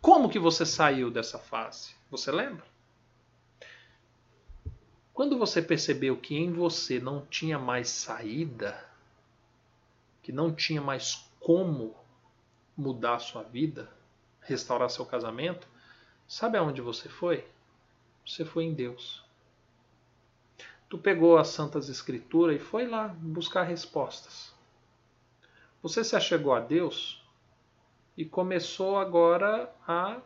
Como 0.00 0.28
que 0.28 0.38
você 0.38 0.64
saiu 0.64 1.10
dessa 1.10 1.38
fase? 1.38 2.00
Você 2.12 2.30
lembra? 2.30 2.62
Quando 5.14 5.38
você 5.38 5.62
percebeu 5.62 6.14
que 6.14 6.36
em 6.36 6.52
você 6.52 7.00
não 7.00 7.24
tinha 7.24 7.58
mais 7.58 7.88
saída, 7.88 8.86
que 10.22 10.30
não 10.30 10.54
tinha 10.54 10.82
mais 10.82 11.26
como 11.40 11.96
mudar 12.76 13.14
a 13.14 13.18
sua 13.18 13.42
vida, 13.42 13.90
restaurar 14.42 14.90
seu 14.90 15.06
casamento, 15.06 15.66
sabe 16.28 16.58
aonde 16.58 16.82
você 16.82 17.08
foi? 17.08 17.48
Você 18.26 18.44
foi 18.44 18.64
em 18.64 18.74
Deus. 18.74 19.24
Tu 20.90 20.98
pegou 20.98 21.38
as 21.38 21.48
Santas 21.48 21.88
Escrituras 21.88 22.56
e 22.56 22.62
foi 22.62 22.86
lá 22.86 23.08
buscar 23.08 23.62
respostas. 23.62 24.54
Você 25.82 26.04
se 26.04 26.14
achegou 26.14 26.52
a 26.52 26.60
Deus 26.60 27.24
e 28.18 28.24
começou 28.26 28.98
agora 28.98 29.74
a 29.88 30.20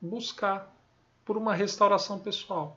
buscar 0.00 0.72
por 1.30 1.36
uma 1.36 1.54
restauração 1.54 2.18
pessoal. 2.18 2.76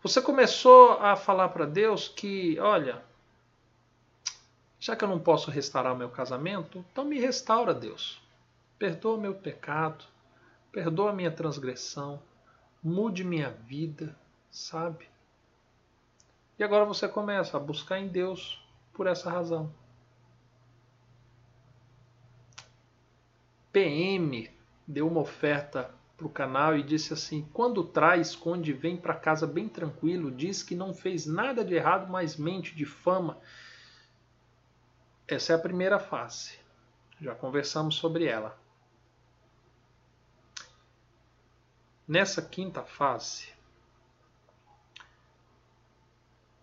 Você 0.00 0.22
começou 0.22 0.92
a 0.92 1.16
falar 1.16 1.48
para 1.48 1.66
Deus 1.66 2.06
que, 2.06 2.56
olha, 2.60 3.02
já 4.78 4.94
que 4.94 5.02
eu 5.02 5.08
não 5.08 5.18
posso 5.18 5.50
restaurar 5.50 5.96
meu 5.96 6.08
casamento, 6.08 6.84
então 6.92 7.04
me 7.04 7.18
restaura, 7.18 7.74
Deus. 7.74 8.22
Perdoa 8.78 9.18
meu 9.18 9.34
pecado, 9.34 10.04
perdoa 10.70 11.12
minha 11.12 11.32
transgressão, 11.32 12.22
mude 12.80 13.24
minha 13.24 13.50
vida, 13.50 14.16
sabe? 14.52 15.08
E 16.60 16.62
agora 16.62 16.84
você 16.84 17.08
começa 17.08 17.56
a 17.56 17.60
buscar 17.60 17.98
em 17.98 18.06
Deus 18.06 18.64
por 18.94 19.08
essa 19.08 19.28
razão. 19.28 19.68
PM 23.72 24.48
deu 24.86 25.08
uma 25.08 25.22
oferta 25.22 25.97
para 26.18 26.26
o 26.26 26.30
canal 26.30 26.76
e 26.76 26.82
disse 26.82 27.12
assim: 27.12 27.48
quando 27.52 27.84
traz, 27.84 28.30
esconde, 28.30 28.72
vem 28.72 28.96
para 28.96 29.14
casa 29.14 29.46
bem 29.46 29.68
tranquilo, 29.68 30.32
diz 30.32 30.64
que 30.64 30.74
não 30.74 30.92
fez 30.92 31.24
nada 31.24 31.64
de 31.64 31.74
errado, 31.74 32.10
mas 32.10 32.36
mente 32.36 32.74
de 32.74 32.84
fama. 32.84 33.38
Essa 35.28 35.52
é 35.52 35.56
a 35.56 35.60
primeira 35.60 36.00
face. 36.00 36.58
Já 37.20 37.34
conversamos 37.34 37.94
sobre 37.94 38.24
ela. 38.24 38.58
Nessa 42.06 42.40
quinta 42.42 42.82
fase, 42.82 43.48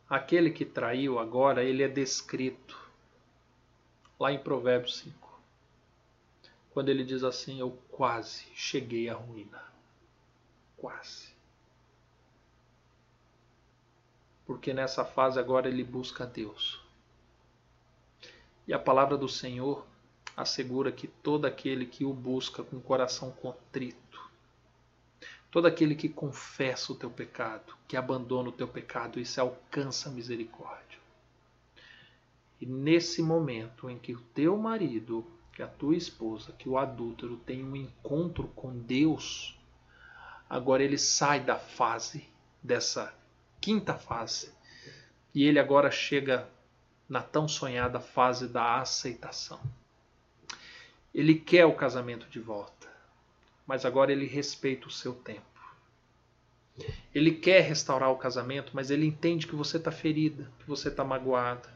aquele 0.09 0.49
que 0.49 0.65
traiu 0.65 1.19
agora, 1.19 1.63
ele 1.63 1.83
é 1.83 1.87
descrito 1.87 2.77
lá 4.19 4.31
em 4.31 4.39
Provérbios 4.39 4.97
5. 4.99 5.24
Quando 6.75 6.89
ele 6.89 7.05
diz 7.05 7.23
assim: 7.23 7.61
Eu 7.61 7.71
quase 7.89 8.43
cheguei 8.53 9.09
à 9.09 9.15
ruína. 9.15 9.63
Quase. 10.75 11.33
Porque 14.45 14.73
nessa 14.73 15.05
fase 15.05 15.39
agora 15.39 15.69
ele 15.69 15.85
busca 15.85 16.25
Deus. 16.25 16.79
E 18.67 18.73
a 18.73 18.77
palavra 18.77 19.17
do 19.17 19.29
Senhor 19.29 19.87
assegura 20.35 20.91
que 20.91 21.07
todo 21.07 21.45
aquele 21.45 21.85
que 21.85 22.03
o 22.03 22.13
busca 22.13 22.61
com 22.61 22.75
o 22.75 22.81
coração 22.81 23.31
contrito, 23.31 24.05
Todo 25.55 25.67
aquele 25.67 25.95
que 25.95 26.09
confessa 26.09 26.91
o 26.91 26.95
teu 26.95 27.09
pecado, 27.09 27.73
que 27.87 27.95
abandona 27.95 28.49
o 28.49 28.51
teu 28.51 28.67
pecado, 28.67 29.21
isso 29.21 29.39
alcança 29.39 30.09
a 30.09 30.11
misericórdia. 30.11 30.99
E 32.59 32.65
nesse 32.65 33.21
momento 33.21 33.89
em 33.89 33.97
que 33.97 34.13
o 34.13 34.19
teu 34.33 34.57
marido, 34.57 35.25
que 35.55 35.63
a 35.63 35.67
tua 35.67 35.95
esposa, 35.95 36.51
que 36.51 36.69
o 36.69 36.77
adúltero 36.77 37.37
tem 37.37 37.63
um 37.63 37.75
encontro 37.75 38.47
com 38.49 38.77
Deus, 38.77 39.57
agora 40.47 40.83
ele 40.83 40.97
sai 40.97 41.39
da 41.39 41.57
fase, 41.57 42.29
dessa 42.61 43.11
quinta 43.59 43.95
fase, 43.95 44.53
e 45.33 45.43
ele 45.43 45.57
agora 45.57 45.89
chega 45.89 46.47
na 47.09 47.23
tão 47.23 47.47
sonhada 47.47 47.99
fase 47.99 48.47
da 48.47 48.79
aceitação. 48.79 49.59
Ele 51.13 51.33
quer 51.33 51.65
o 51.65 51.73
casamento 51.73 52.27
de 52.29 52.39
volta 52.39 52.85
mas 53.65 53.85
agora 53.85 54.11
ele 54.11 54.25
respeita 54.25 54.87
o 54.87 54.91
seu 54.91 55.13
tempo. 55.13 55.41
Ele 57.13 57.31
quer 57.31 57.61
restaurar 57.61 58.11
o 58.11 58.17
casamento, 58.17 58.71
mas 58.73 58.91
ele 58.91 59.05
entende 59.05 59.47
que 59.47 59.55
você 59.55 59.77
está 59.77 59.91
ferida, 59.91 60.51
que 60.59 60.67
você 60.67 60.89
está 60.89 61.03
magoada. 61.03 61.73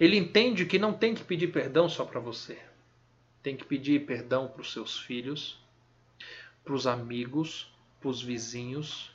Ele 0.00 0.16
entende 0.16 0.66
que 0.66 0.78
não 0.78 0.92
tem 0.92 1.14
que 1.14 1.22
pedir 1.22 1.48
perdão 1.48 1.88
só 1.88 2.04
para 2.04 2.20
você. 2.20 2.58
Tem 3.44 3.54
que 3.54 3.64
pedir 3.66 4.06
perdão 4.06 4.48
para 4.48 4.62
os 4.62 4.72
seus 4.72 4.98
filhos, 4.98 5.60
para 6.64 6.72
os 6.72 6.86
amigos, 6.86 7.70
para 8.00 8.08
os 8.08 8.22
vizinhos, 8.22 9.12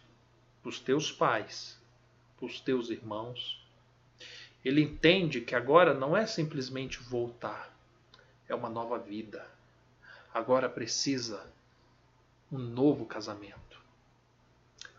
para 0.61 0.69
os 0.69 0.79
teus 0.79 1.11
pais, 1.11 1.81
para 2.37 2.45
os 2.45 2.61
teus 2.61 2.91
irmãos. 2.91 3.59
Ele 4.63 4.83
entende 4.83 5.41
que 5.41 5.55
agora 5.55 5.95
não 5.95 6.15
é 6.15 6.27
simplesmente 6.27 6.99
voltar, 6.99 7.75
é 8.47 8.53
uma 8.53 8.69
nova 8.69 8.99
vida. 8.99 9.43
Agora 10.31 10.69
precisa 10.69 11.51
um 12.51 12.59
novo 12.59 13.07
casamento. 13.07 13.81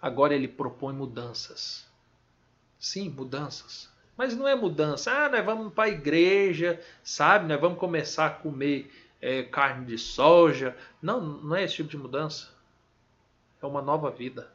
Agora 0.03 0.35
ele 0.35 0.49
propõe 0.49 0.93
mudanças. 0.93 1.87
Sim, 2.81 3.11
mudanças. 3.11 3.89
Mas 4.17 4.35
não 4.35 4.49
é 4.49 4.57
mudança. 4.57 5.13
Ah, 5.13 5.29
nós 5.29 5.45
vamos 5.45 5.73
para 5.73 5.85
a 5.85 5.89
igreja, 5.89 6.85
sabe? 7.05 7.47
Nós 7.47 7.61
vamos 7.61 7.79
começar 7.79 8.27
a 8.27 8.31
comer 8.31 8.91
é, 9.21 9.43
carne 9.43 9.87
de 9.87 9.99
soja. 9.99 10.77
Não, 11.01 11.21
não 11.21 11.57
é 11.57 11.65
esse 11.65 11.77
tipo 11.77 11.89
de 11.89 11.99
mudança. 11.99 12.51
É 13.63 13.67
uma 13.67 13.83
nova 13.83 14.11
vida. 14.11 14.51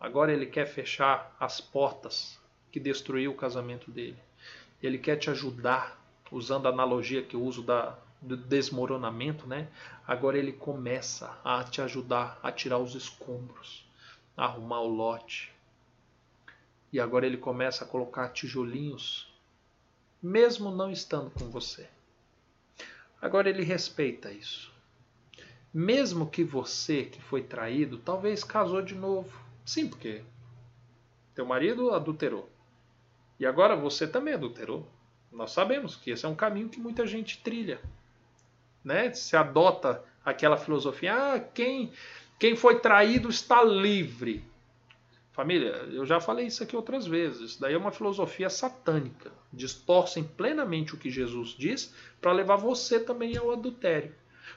Agora 0.00 0.32
ele 0.32 0.46
quer 0.46 0.66
fechar 0.66 1.36
as 1.38 1.60
portas 1.60 2.38
que 2.70 2.80
destruiu 2.80 3.30
o 3.30 3.36
casamento 3.36 3.90
dele. 3.90 4.18
Ele 4.82 4.98
quer 4.98 5.16
te 5.16 5.30
ajudar, 5.30 5.96
usando 6.30 6.66
a 6.66 6.70
analogia 6.70 7.22
que 7.22 7.36
eu 7.36 7.42
uso 7.42 7.62
da, 7.62 7.96
do 8.20 8.36
desmoronamento, 8.36 9.46
né? 9.46 9.68
Agora 10.06 10.38
ele 10.38 10.52
começa 10.52 11.38
a 11.44 11.62
te 11.62 11.80
ajudar 11.80 12.40
a 12.42 12.50
tirar 12.50 12.78
os 12.78 12.94
escombros, 12.94 13.86
a 14.36 14.46
arrumar 14.46 14.80
o 14.80 14.88
lote. 14.88 15.52
E 16.92 16.98
agora 16.98 17.26
ele 17.26 17.36
começa 17.36 17.84
a 17.84 17.88
colocar 17.88 18.30
tijolinhos, 18.30 19.32
mesmo 20.22 20.70
não 20.70 20.90
estando 20.90 21.30
com 21.30 21.48
você. 21.50 21.88
Agora 23.22 23.48
ele 23.48 23.62
respeita 23.62 24.30
isso. 24.30 24.70
Mesmo 25.72 26.28
que 26.28 26.44
você 26.44 27.04
que 27.04 27.22
foi 27.22 27.42
traído, 27.42 27.96
talvez 27.96 28.44
casou 28.44 28.82
de 28.82 28.94
novo. 28.94 29.40
Sim, 29.64 29.88
porque 29.88 30.22
teu 31.34 31.46
marido 31.46 31.94
adulterou. 31.94 32.50
E 33.40 33.46
agora 33.46 33.74
você 33.74 34.06
também 34.06 34.34
adulterou. 34.34 34.86
Nós 35.30 35.52
sabemos 35.52 35.96
que 35.96 36.10
esse 36.10 36.26
é 36.26 36.28
um 36.28 36.34
caminho 36.34 36.68
que 36.68 36.78
muita 36.78 37.06
gente 37.06 37.38
trilha 37.42 37.80
né? 38.84 39.12
Se 39.12 39.36
adota 39.36 40.02
aquela 40.24 40.56
filosofia, 40.56 41.14
ah, 41.14 41.40
quem, 41.40 41.92
quem 42.38 42.56
foi 42.56 42.80
traído 42.80 43.28
está 43.28 43.62
livre. 43.62 44.44
Família, 45.32 45.70
eu 45.90 46.04
já 46.04 46.20
falei 46.20 46.46
isso 46.46 46.62
aqui 46.62 46.76
outras 46.76 47.06
vezes. 47.06 47.52
Isso 47.52 47.60
daí 47.60 47.72
é 47.72 47.78
uma 47.78 47.90
filosofia 47.90 48.50
satânica. 48.50 49.32
Distorcem 49.50 50.22
plenamente 50.22 50.94
o 50.94 50.98
que 50.98 51.10
Jesus 51.10 51.50
diz 51.50 51.94
para 52.20 52.32
levar 52.32 52.56
você 52.56 53.00
também 53.00 53.36
ao 53.36 53.50
adultério. 53.50 54.14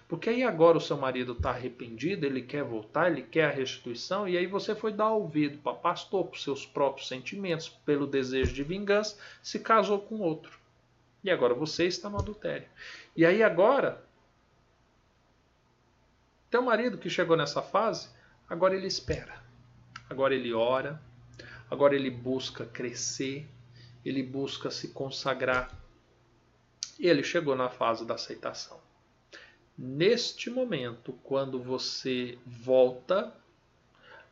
Porque 0.07 0.29
aí 0.29 0.43
agora 0.43 0.77
o 0.77 0.81
seu 0.81 0.97
marido 0.97 1.31
está 1.31 1.51
arrependido, 1.51 2.25
ele 2.25 2.41
quer 2.41 2.63
voltar, 2.63 3.09
ele 3.09 3.23
quer 3.23 3.45
a 3.45 3.51
restituição, 3.51 4.27
e 4.27 4.37
aí 4.37 4.45
você 4.45 4.75
foi 4.75 4.91
dar 4.91 5.11
ouvido 5.11 5.57
para 5.59 5.73
pastor, 5.73 6.27
para 6.27 6.39
seus 6.39 6.65
próprios 6.65 7.07
sentimentos, 7.07 7.69
pelo 7.69 8.05
desejo 8.05 8.53
de 8.53 8.61
vingança, 8.61 9.17
se 9.41 9.59
casou 9.59 9.99
com 9.99 10.19
outro. 10.19 10.59
E 11.23 11.31
agora 11.31 11.53
você 11.53 11.85
está 11.85 12.09
no 12.09 12.19
adultério. 12.19 12.67
E 13.15 13.25
aí 13.25 13.41
agora 13.41 14.03
teu 16.51 16.61
marido 16.61 16.97
que 16.97 17.09
chegou 17.09 17.35
nessa 17.35 17.61
fase, 17.61 18.09
agora 18.47 18.75
ele 18.75 18.87
espera. 18.87 19.44
Agora 20.09 20.35
ele 20.35 20.53
ora, 20.53 21.01
agora 21.69 21.95
ele 21.95 22.09
busca 22.09 22.65
crescer, 22.65 23.47
ele 24.03 24.21
busca 24.21 24.69
se 24.69 24.89
consagrar. 24.89 25.73
E 26.99 27.07
ele 27.07 27.23
chegou 27.23 27.55
na 27.55 27.69
fase 27.69 28.05
da 28.05 28.13
aceitação. 28.13 28.79
Neste 29.77 30.49
momento, 30.49 31.11
quando 31.23 31.61
você 31.61 32.37
volta, 32.45 33.35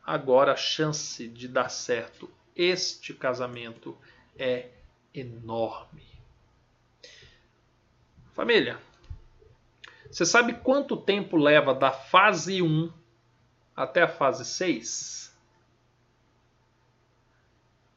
agora 0.04 0.52
a 0.52 0.56
chance 0.56 1.28
de 1.28 1.46
dar 1.46 1.68
certo 1.68 2.30
este 2.56 3.12
casamento 3.12 3.96
é 4.38 4.68
enorme. 5.12 6.04
Família, 8.32 8.78
você 10.10 10.24
sabe 10.24 10.54
quanto 10.54 10.96
tempo 10.96 11.36
leva 11.36 11.74
da 11.74 11.90
fase 11.90 12.62
1 12.62 12.92
até 13.76 14.02
a 14.02 14.08
fase 14.08 14.44
6? 14.44 15.23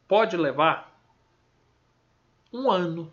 Pode 0.07 0.37
levar 0.37 0.97
um 2.51 2.71
ano. 2.71 3.11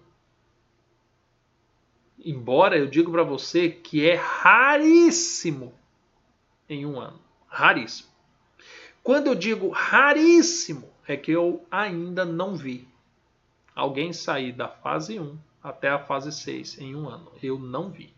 Embora 2.18 2.78
eu 2.78 2.86
digo 2.86 3.10
para 3.10 3.22
você 3.22 3.68
que 3.68 4.08
é 4.08 4.14
raríssimo 4.14 5.74
em 6.68 6.86
um 6.86 7.00
ano. 7.00 7.20
Raríssimo. 7.46 8.08
Quando 9.02 9.26
eu 9.26 9.34
digo 9.34 9.68
raríssimo, 9.68 10.88
é 11.06 11.16
que 11.16 11.30
eu 11.30 11.66
ainda 11.70 12.24
não 12.24 12.56
vi 12.56 12.88
alguém 13.74 14.12
sair 14.12 14.52
da 14.52 14.68
fase 14.68 15.20
1 15.20 15.38
até 15.62 15.88
a 15.88 15.98
fase 15.98 16.32
6 16.32 16.78
em 16.78 16.94
um 16.94 17.08
ano. 17.08 17.30
Eu 17.42 17.58
não 17.58 17.90
vi. 17.90 18.14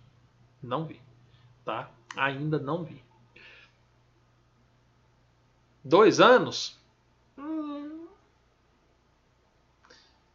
Não 0.62 0.84
vi. 0.84 1.00
Tá? 1.64 1.90
Ainda 2.16 2.58
não 2.58 2.84
vi. 2.84 3.02
Dois 5.84 6.20
anos? 6.20 6.78
Hum. 7.38 7.95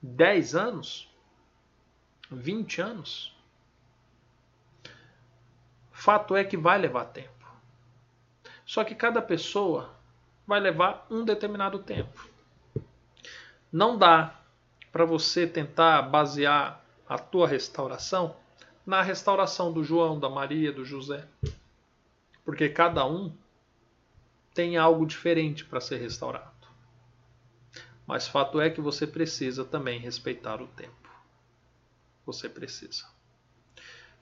Dez 0.01 0.55
anos? 0.55 1.09
Vinte 2.29 2.81
anos? 2.81 3.35
Fato 5.91 6.35
é 6.35 6.43
que 6.43 6.57
vai 6.57 6.79
levar 6.79 7.05
tempo. 7.05 7.29
Só 8.65 8.83
que 8.83 8.95
cada 8.95 9.21
pessoa 9.21 9.93
vai 10.47 10.59
levar 10.59 11.05
um 11.09 11.23
determinado 11.23 11.79
tempo. 11.79 12.27
Não 13.71 13.97
dá 13.97 14.39
para 14.91 15.05
você 15.05 15.45
tentar 15.45 16.01
basear 16.01 16.83
a 17.07 17.17
tua 17.17 17.47
restauração 17.47 18.35
na 18.85 19.01
restauração 19.01 19.71
do 19.71 19.83
João, 19.83 20.19
da 20.19 20.29
Maria, 20.29 20.71
do 20.71 20.83
José. 20.83 21.27
Porque 22.43 22.67
cada 22.67 23.05
um 23.05 23.31
tem 24.53 24.77
algo 24.77 25.05
diferente 25.05 25.63
para 25.63 25.79
ser 25.79 25.97
restaurado. 25.97 26.50
Mas 28.05 28.27
fato 28.27 28.59
é 28.59 28.69
que 28.69 28.81
você 28.81 29.07
precisa 29.07 29.63
também 29.63 29.99
respeitar 29.99 30.61
o 30.61 30.67
tempo. 30.67 31.09
Você 32.25 32.49
precisa. 32.49 33.05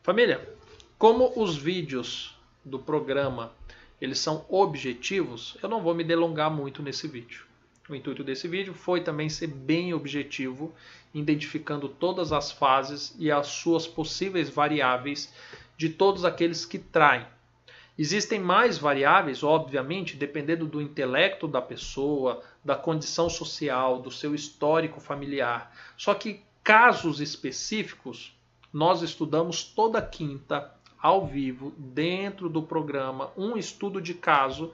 Família, 0.01 0.55
como 0.97 1.33
os 1.35 1.57
vídeos 1.57 2.37
do 2.63 2.79
programa 2.79 3.53
eles 4.01 4.19
são 4.19 4.45
objetivos, 4.47 5.57
eu 5.61 5.67
não 5.67 5.81
vou 5.81 5.93
me 5.93 6.03
delongar 6.03 6.49
muito 6.49 6.81
nesse 6.81 7.07
vídeo. 7.07 7.45
O 7.89 7.95
intuito 7.95 8.23
desse 8.23 8.47
vídeo 8.47 8.73
foi 8.73 9.01
também 9.01 9.27
ser 9.29 9.47
bem 9.47 9.93
objetivo, 9.93 10.73
identificando 11.13 11.89
todas 11.89 12.31
as 12.31 12.51
fases 12.51 13.15
e 13.17 13.31
as 13.31 13.47
suas 13.47 13.87
possíveis 13.87 14.49
variáveis 14.49 15.33
de 15.75 15.89
todos 15.89 16.23
aqueles 16.23 16.65
que 16.65 16.77
traem. 16.77 17.25
Existem 17.97 18.39
mais 18.39 18.77
variáveis, 18.77 19.43
obviamente, 19.43 20.15
dependendo 20.15 20.65
do 20.65 20.81
intelecto 20.81 21.47
da 21.47 21.61
pessoa, 21.61 22.41
da 22.63 22.75
condição 22.75 23.29
social, 23.29 24.01
do 24.01 24.11
seu 24.11 24.35
histórico 24.35 24.99
familiar. 24.99 25.75
Só 25.97 26.13
que 26.13 26.41
casos 26.63 27.19
específicos 27.19 28.35
nós 28.71 29.01
estudamos 29.01 29.63
toda 29.63 30.01
quinta 30.01 30.73
ao 31.01 31.25
vivo, 31.25 31.73
dentro 31.77 32.49
do 32.49 32.61
programa, 32.61 33.31
um 33.37 33.57
estudo 33.57 34.01
de 34.01 34.13
caso 34.13 34.73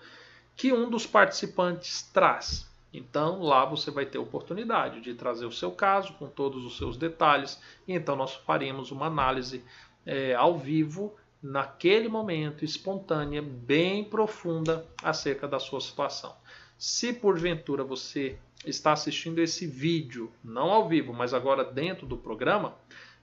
que 0.55 0.73
um 0.73 0.89
dos 0.89 1.05
participantes 1.05 2.01
traz. 2.01 2.67
Então 2.91 3.41
lá 3.41 3.65
você 3.65 3.91
vai 3.91 4.05
ter 4.05 4.17
oportunidade 4.17 5.01
de 5.01 5.13
trazer 5.13 5.45
o 5.45 5.51
seu 5.51 5.71
caso 5.71 6.13
com 6.13 6.27
todos 6.27 6.65
os 6.65 6.77
seus 6.77 6.97
detalhes 6.97 7.61
e 7.87 7.93
então 7.93 8.15
nós 8.15 8.33
faremos 8.33 8.89
uma 8.89 9.07
análise 9.07 9.63
é, 10.05 10.33
ao 10.33 10.57
vivo 10.57 11.13
naquele 11.43 12.07
momento 12.07 12.65
espontânea, 12.65 13.41
bem 13.41 14.03
profunda 14.03 14.85
acerca 15.03 15.47
da 15.47 15.59
sua 15.59 15.79
situação. 15.79 16.35
Se 16.77 17.13
porventura 17.13 17.83
você 17.83 18.37
está 18.65 18.91
assistindo 18.91 19.39
esse 19.39 19.65
vídeo, 19.65 20.31
não 20.43 20.71
ao 20.71 20.87
vivo, 20.87 21.13
mas 21.13 21.33
agora 21.33 21.63
dentro 21.63 22.05
do 22.05 22.17
programa, 22.17 22.75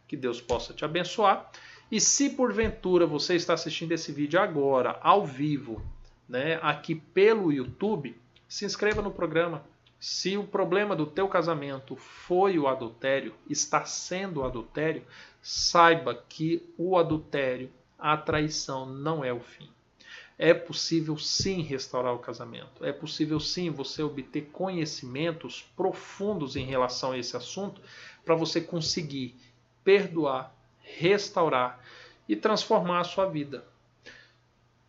que 0.09 0.17
Deus 0.17 0.41
possa 0.41 0.73
te 0.73 0.85
abençoar. 0.85 1.51
E 1.91 2.01
se 2.01 2.31
porventura 2.31 3.07
você 3.07 3.35
está 3.35 3.55
assistindo 3.55 3.93
esse 3.93 4.13
vídeo 4.13 4.41
agora, 4.41 4.99
ao 5.03 5.27
vivo, 5.27 5.83
né, 6.29 6.59
aqui 6.63 6.95
pelo 6.95 7.53
YouTube, 7.53 8.17
se 8.49 8.65
inscreva 8.65 9.03
no 9.03 9.11
programa. 9.11 9.65
Se 10.01 10.37
o 10.37 10.45
problema 10.45 10.97
do 10.97 11.07
teu 11.07 11.29
casamento 11.29 11.95
foi 11.95 12.59
o 12.59 12.67
adultério, 12.67 13.35
está 13.49 13.85
sendo 13.85 14.41
o 14.41 14.45
adultério, 14.45 15.05
saiba 15.41 16.15
que 16.15 16.63
o 16.77 16.97
adultério, 16.97 17.71
a 17.99 18.17
traição 18.17 18.87
não 18.87 19.25
é 19.25 19.33
o 19.33 19.41
fim. 19.41 19.69
É 20.45 20.53
possível 20.53 21.17
sim 21.17 21.63
restaurar 21.63 22.13
o 22.13 22.19
casamento. 22.19 22.85
É 22.85 22.93
possível 22.93 23.39
sim 23.39 23.71
você 23.71 24.03
obter 24.03 24.49
conhecimentos 24.51 25.63
profundos 25.77 26.57
em 26.57 26.65
relação 26.65 27.13
a 27.13 27.19
esse 27.19 27.37
assunto 27.37 27.81
para 28.25 28.35
você 28.35 28.61
conseguir 28.61 29.37
perdoar 29.85 30.53
restaurar 30.83 31.81
e 32.29 32.35
transformar 32.35 33.01
a 33.01 33.05
sua 33.05 33.27
vida. 33.27 33.65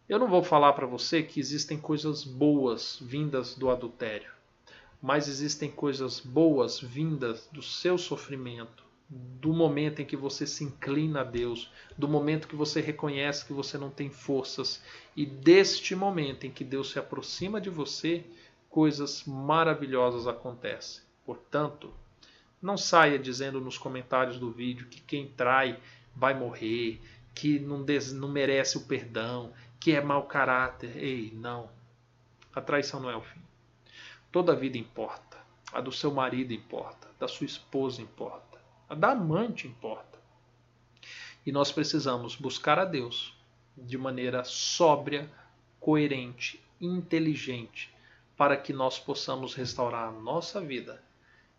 Eu 0.10 0.18
não 0.18 0.28
vou 0.28 0.44
falar 0.44 0.74
para 0.74 0.88
você 0.88 1.22
que 1.22 1.40
existem 1.40 1.78
coisas 1.78 2.24
boas 2.24 2.98
vindas 3.00 3.54
do 3.54 3.70
adultério, 3.70 4.32
mas 5.00 5.28
existem 5.28 5.70
coisas 5.70 6.20
boas 6.20 6.80
vindas 6.80 7.48
do 7.52 7.62
seu 7.62 7.96
sofrimento, 7.96 8.83
do 9.10 9.54
momento 9.54 10.02
em 10.02 10.06
que 10.06 10.16
você 10.16 10.48
se 10.48 10.64
inclina 10.64 11.22
a 11.22 11.24
Deus, 11.24 11.72
do 11.98 12.08
momento 12.08 12.48
que 12.48 12.56
você 12.56 12.82
reconhece 12.82 13.46
que 13.46 13.54
você 13.54 13.78
não 13.78 13.90
tem 13.90 14.10
forças 14.10 14.82
e 15.16 15.26
deste 15.26 15.96
momento 15.96 16.46
em 16.46 16.52
que 16.52 16.64
Deus 16.64 16.92
se 16.92 17.00
aproxima 17.00 17.62
de 17.62 17.70
você, 17.70 18.26
coisas 18.70 19.24
maravilhosas 19.26 20.28
acontecem. 20.28 21.04
Portanto, 21.26 21.94
não 22.62 22.78
saia 22.78 23.20
dizendo 23.20 23.62
nos 23.62 23.78
comentários 23.78 24.40
do 24.40 24.50
vídeo 24.50 24.88
que 24.88 25.02
quem 25.02 25.28
trai 25.28 25.80
vai 26.16 26.34
morrer, 26.34 27.02
que 27.36 27.60
não, 27.60 27.84
des, 27.84 28.14
não 28.14 28.30
merece 28.30 28.78
o 28.78 28.86
perdão, 28.86 29.54
que 29.80 29.92
é 29.92 30.02
mau 30.02 30.24
caráter. 30.24 30.96
Ei, 30.98 31.32
não. 31.36 31.70
A 32.56 32.62
traição 32.62 33.00
não 33.00 33.10
é 33.10 33.16
o 33.16 33.22
fim. 33.22 33.42
Toda 34.32 34.56
vida 34.56 34.78
importa. 34.78 35.38
A 35.72 35.82
do 35.82 35.92
seu 35.92 36.12
marido 36.12 36.54
importa, 36.54 37.08
da 37.20 37.28
sua 37.28 37.46
esposa 37.46 38.02
importa, 38.02 38.53
a 38.94 38.96
da 38.96 39.12
amante 39.12 39.68
importa. 39.68 40.20
E 41.44 41.52
nós 41.52 41.72
precisamos 41.72 42.36
buscar 42.36 42.78
a 42.78 42.86
Deus 42.86 43.36
de 43.76 43.98
maneira 43.98 44.44
sóbria, 44.44 45.30
coerente, 45.80 46.64
inteligente, 46.80 47.92
para 48.38 48.56
que 48.56 48.72
nós 48.72 49.00
possamos 49.00 49.56
restaurar 49.56 50.10
a 50.10 50.12
nossa 50.12 50.62
vida 50.62 51.04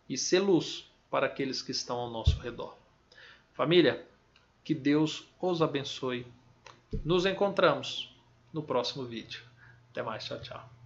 e 0.07 0.17
ser 0.17 0.39
luz 0.39 0.89
para 1.11 1.27
aqueles 1.27 1.61
que 1.61 1.71
estão 1.71 1.97
ao 1.97 2.09
nosso 2.09 2.39
redor. 2.39 2.77
Família, 3.53 4.07
que 4.63 4.73
Deus 4.73 5.27
os 5.41 5.61
abençoe. 5.61 6.25
Nos 7.03 7.25
encontramos 7.25 8.15
no 8.53 8.63
próximo 8.63 9.03
vídeo. 9.03 9.43
Até 9.91 10.01
mais, 10.01 10.23
tchau, 10.23 10.39
tchau. 10.39 10.84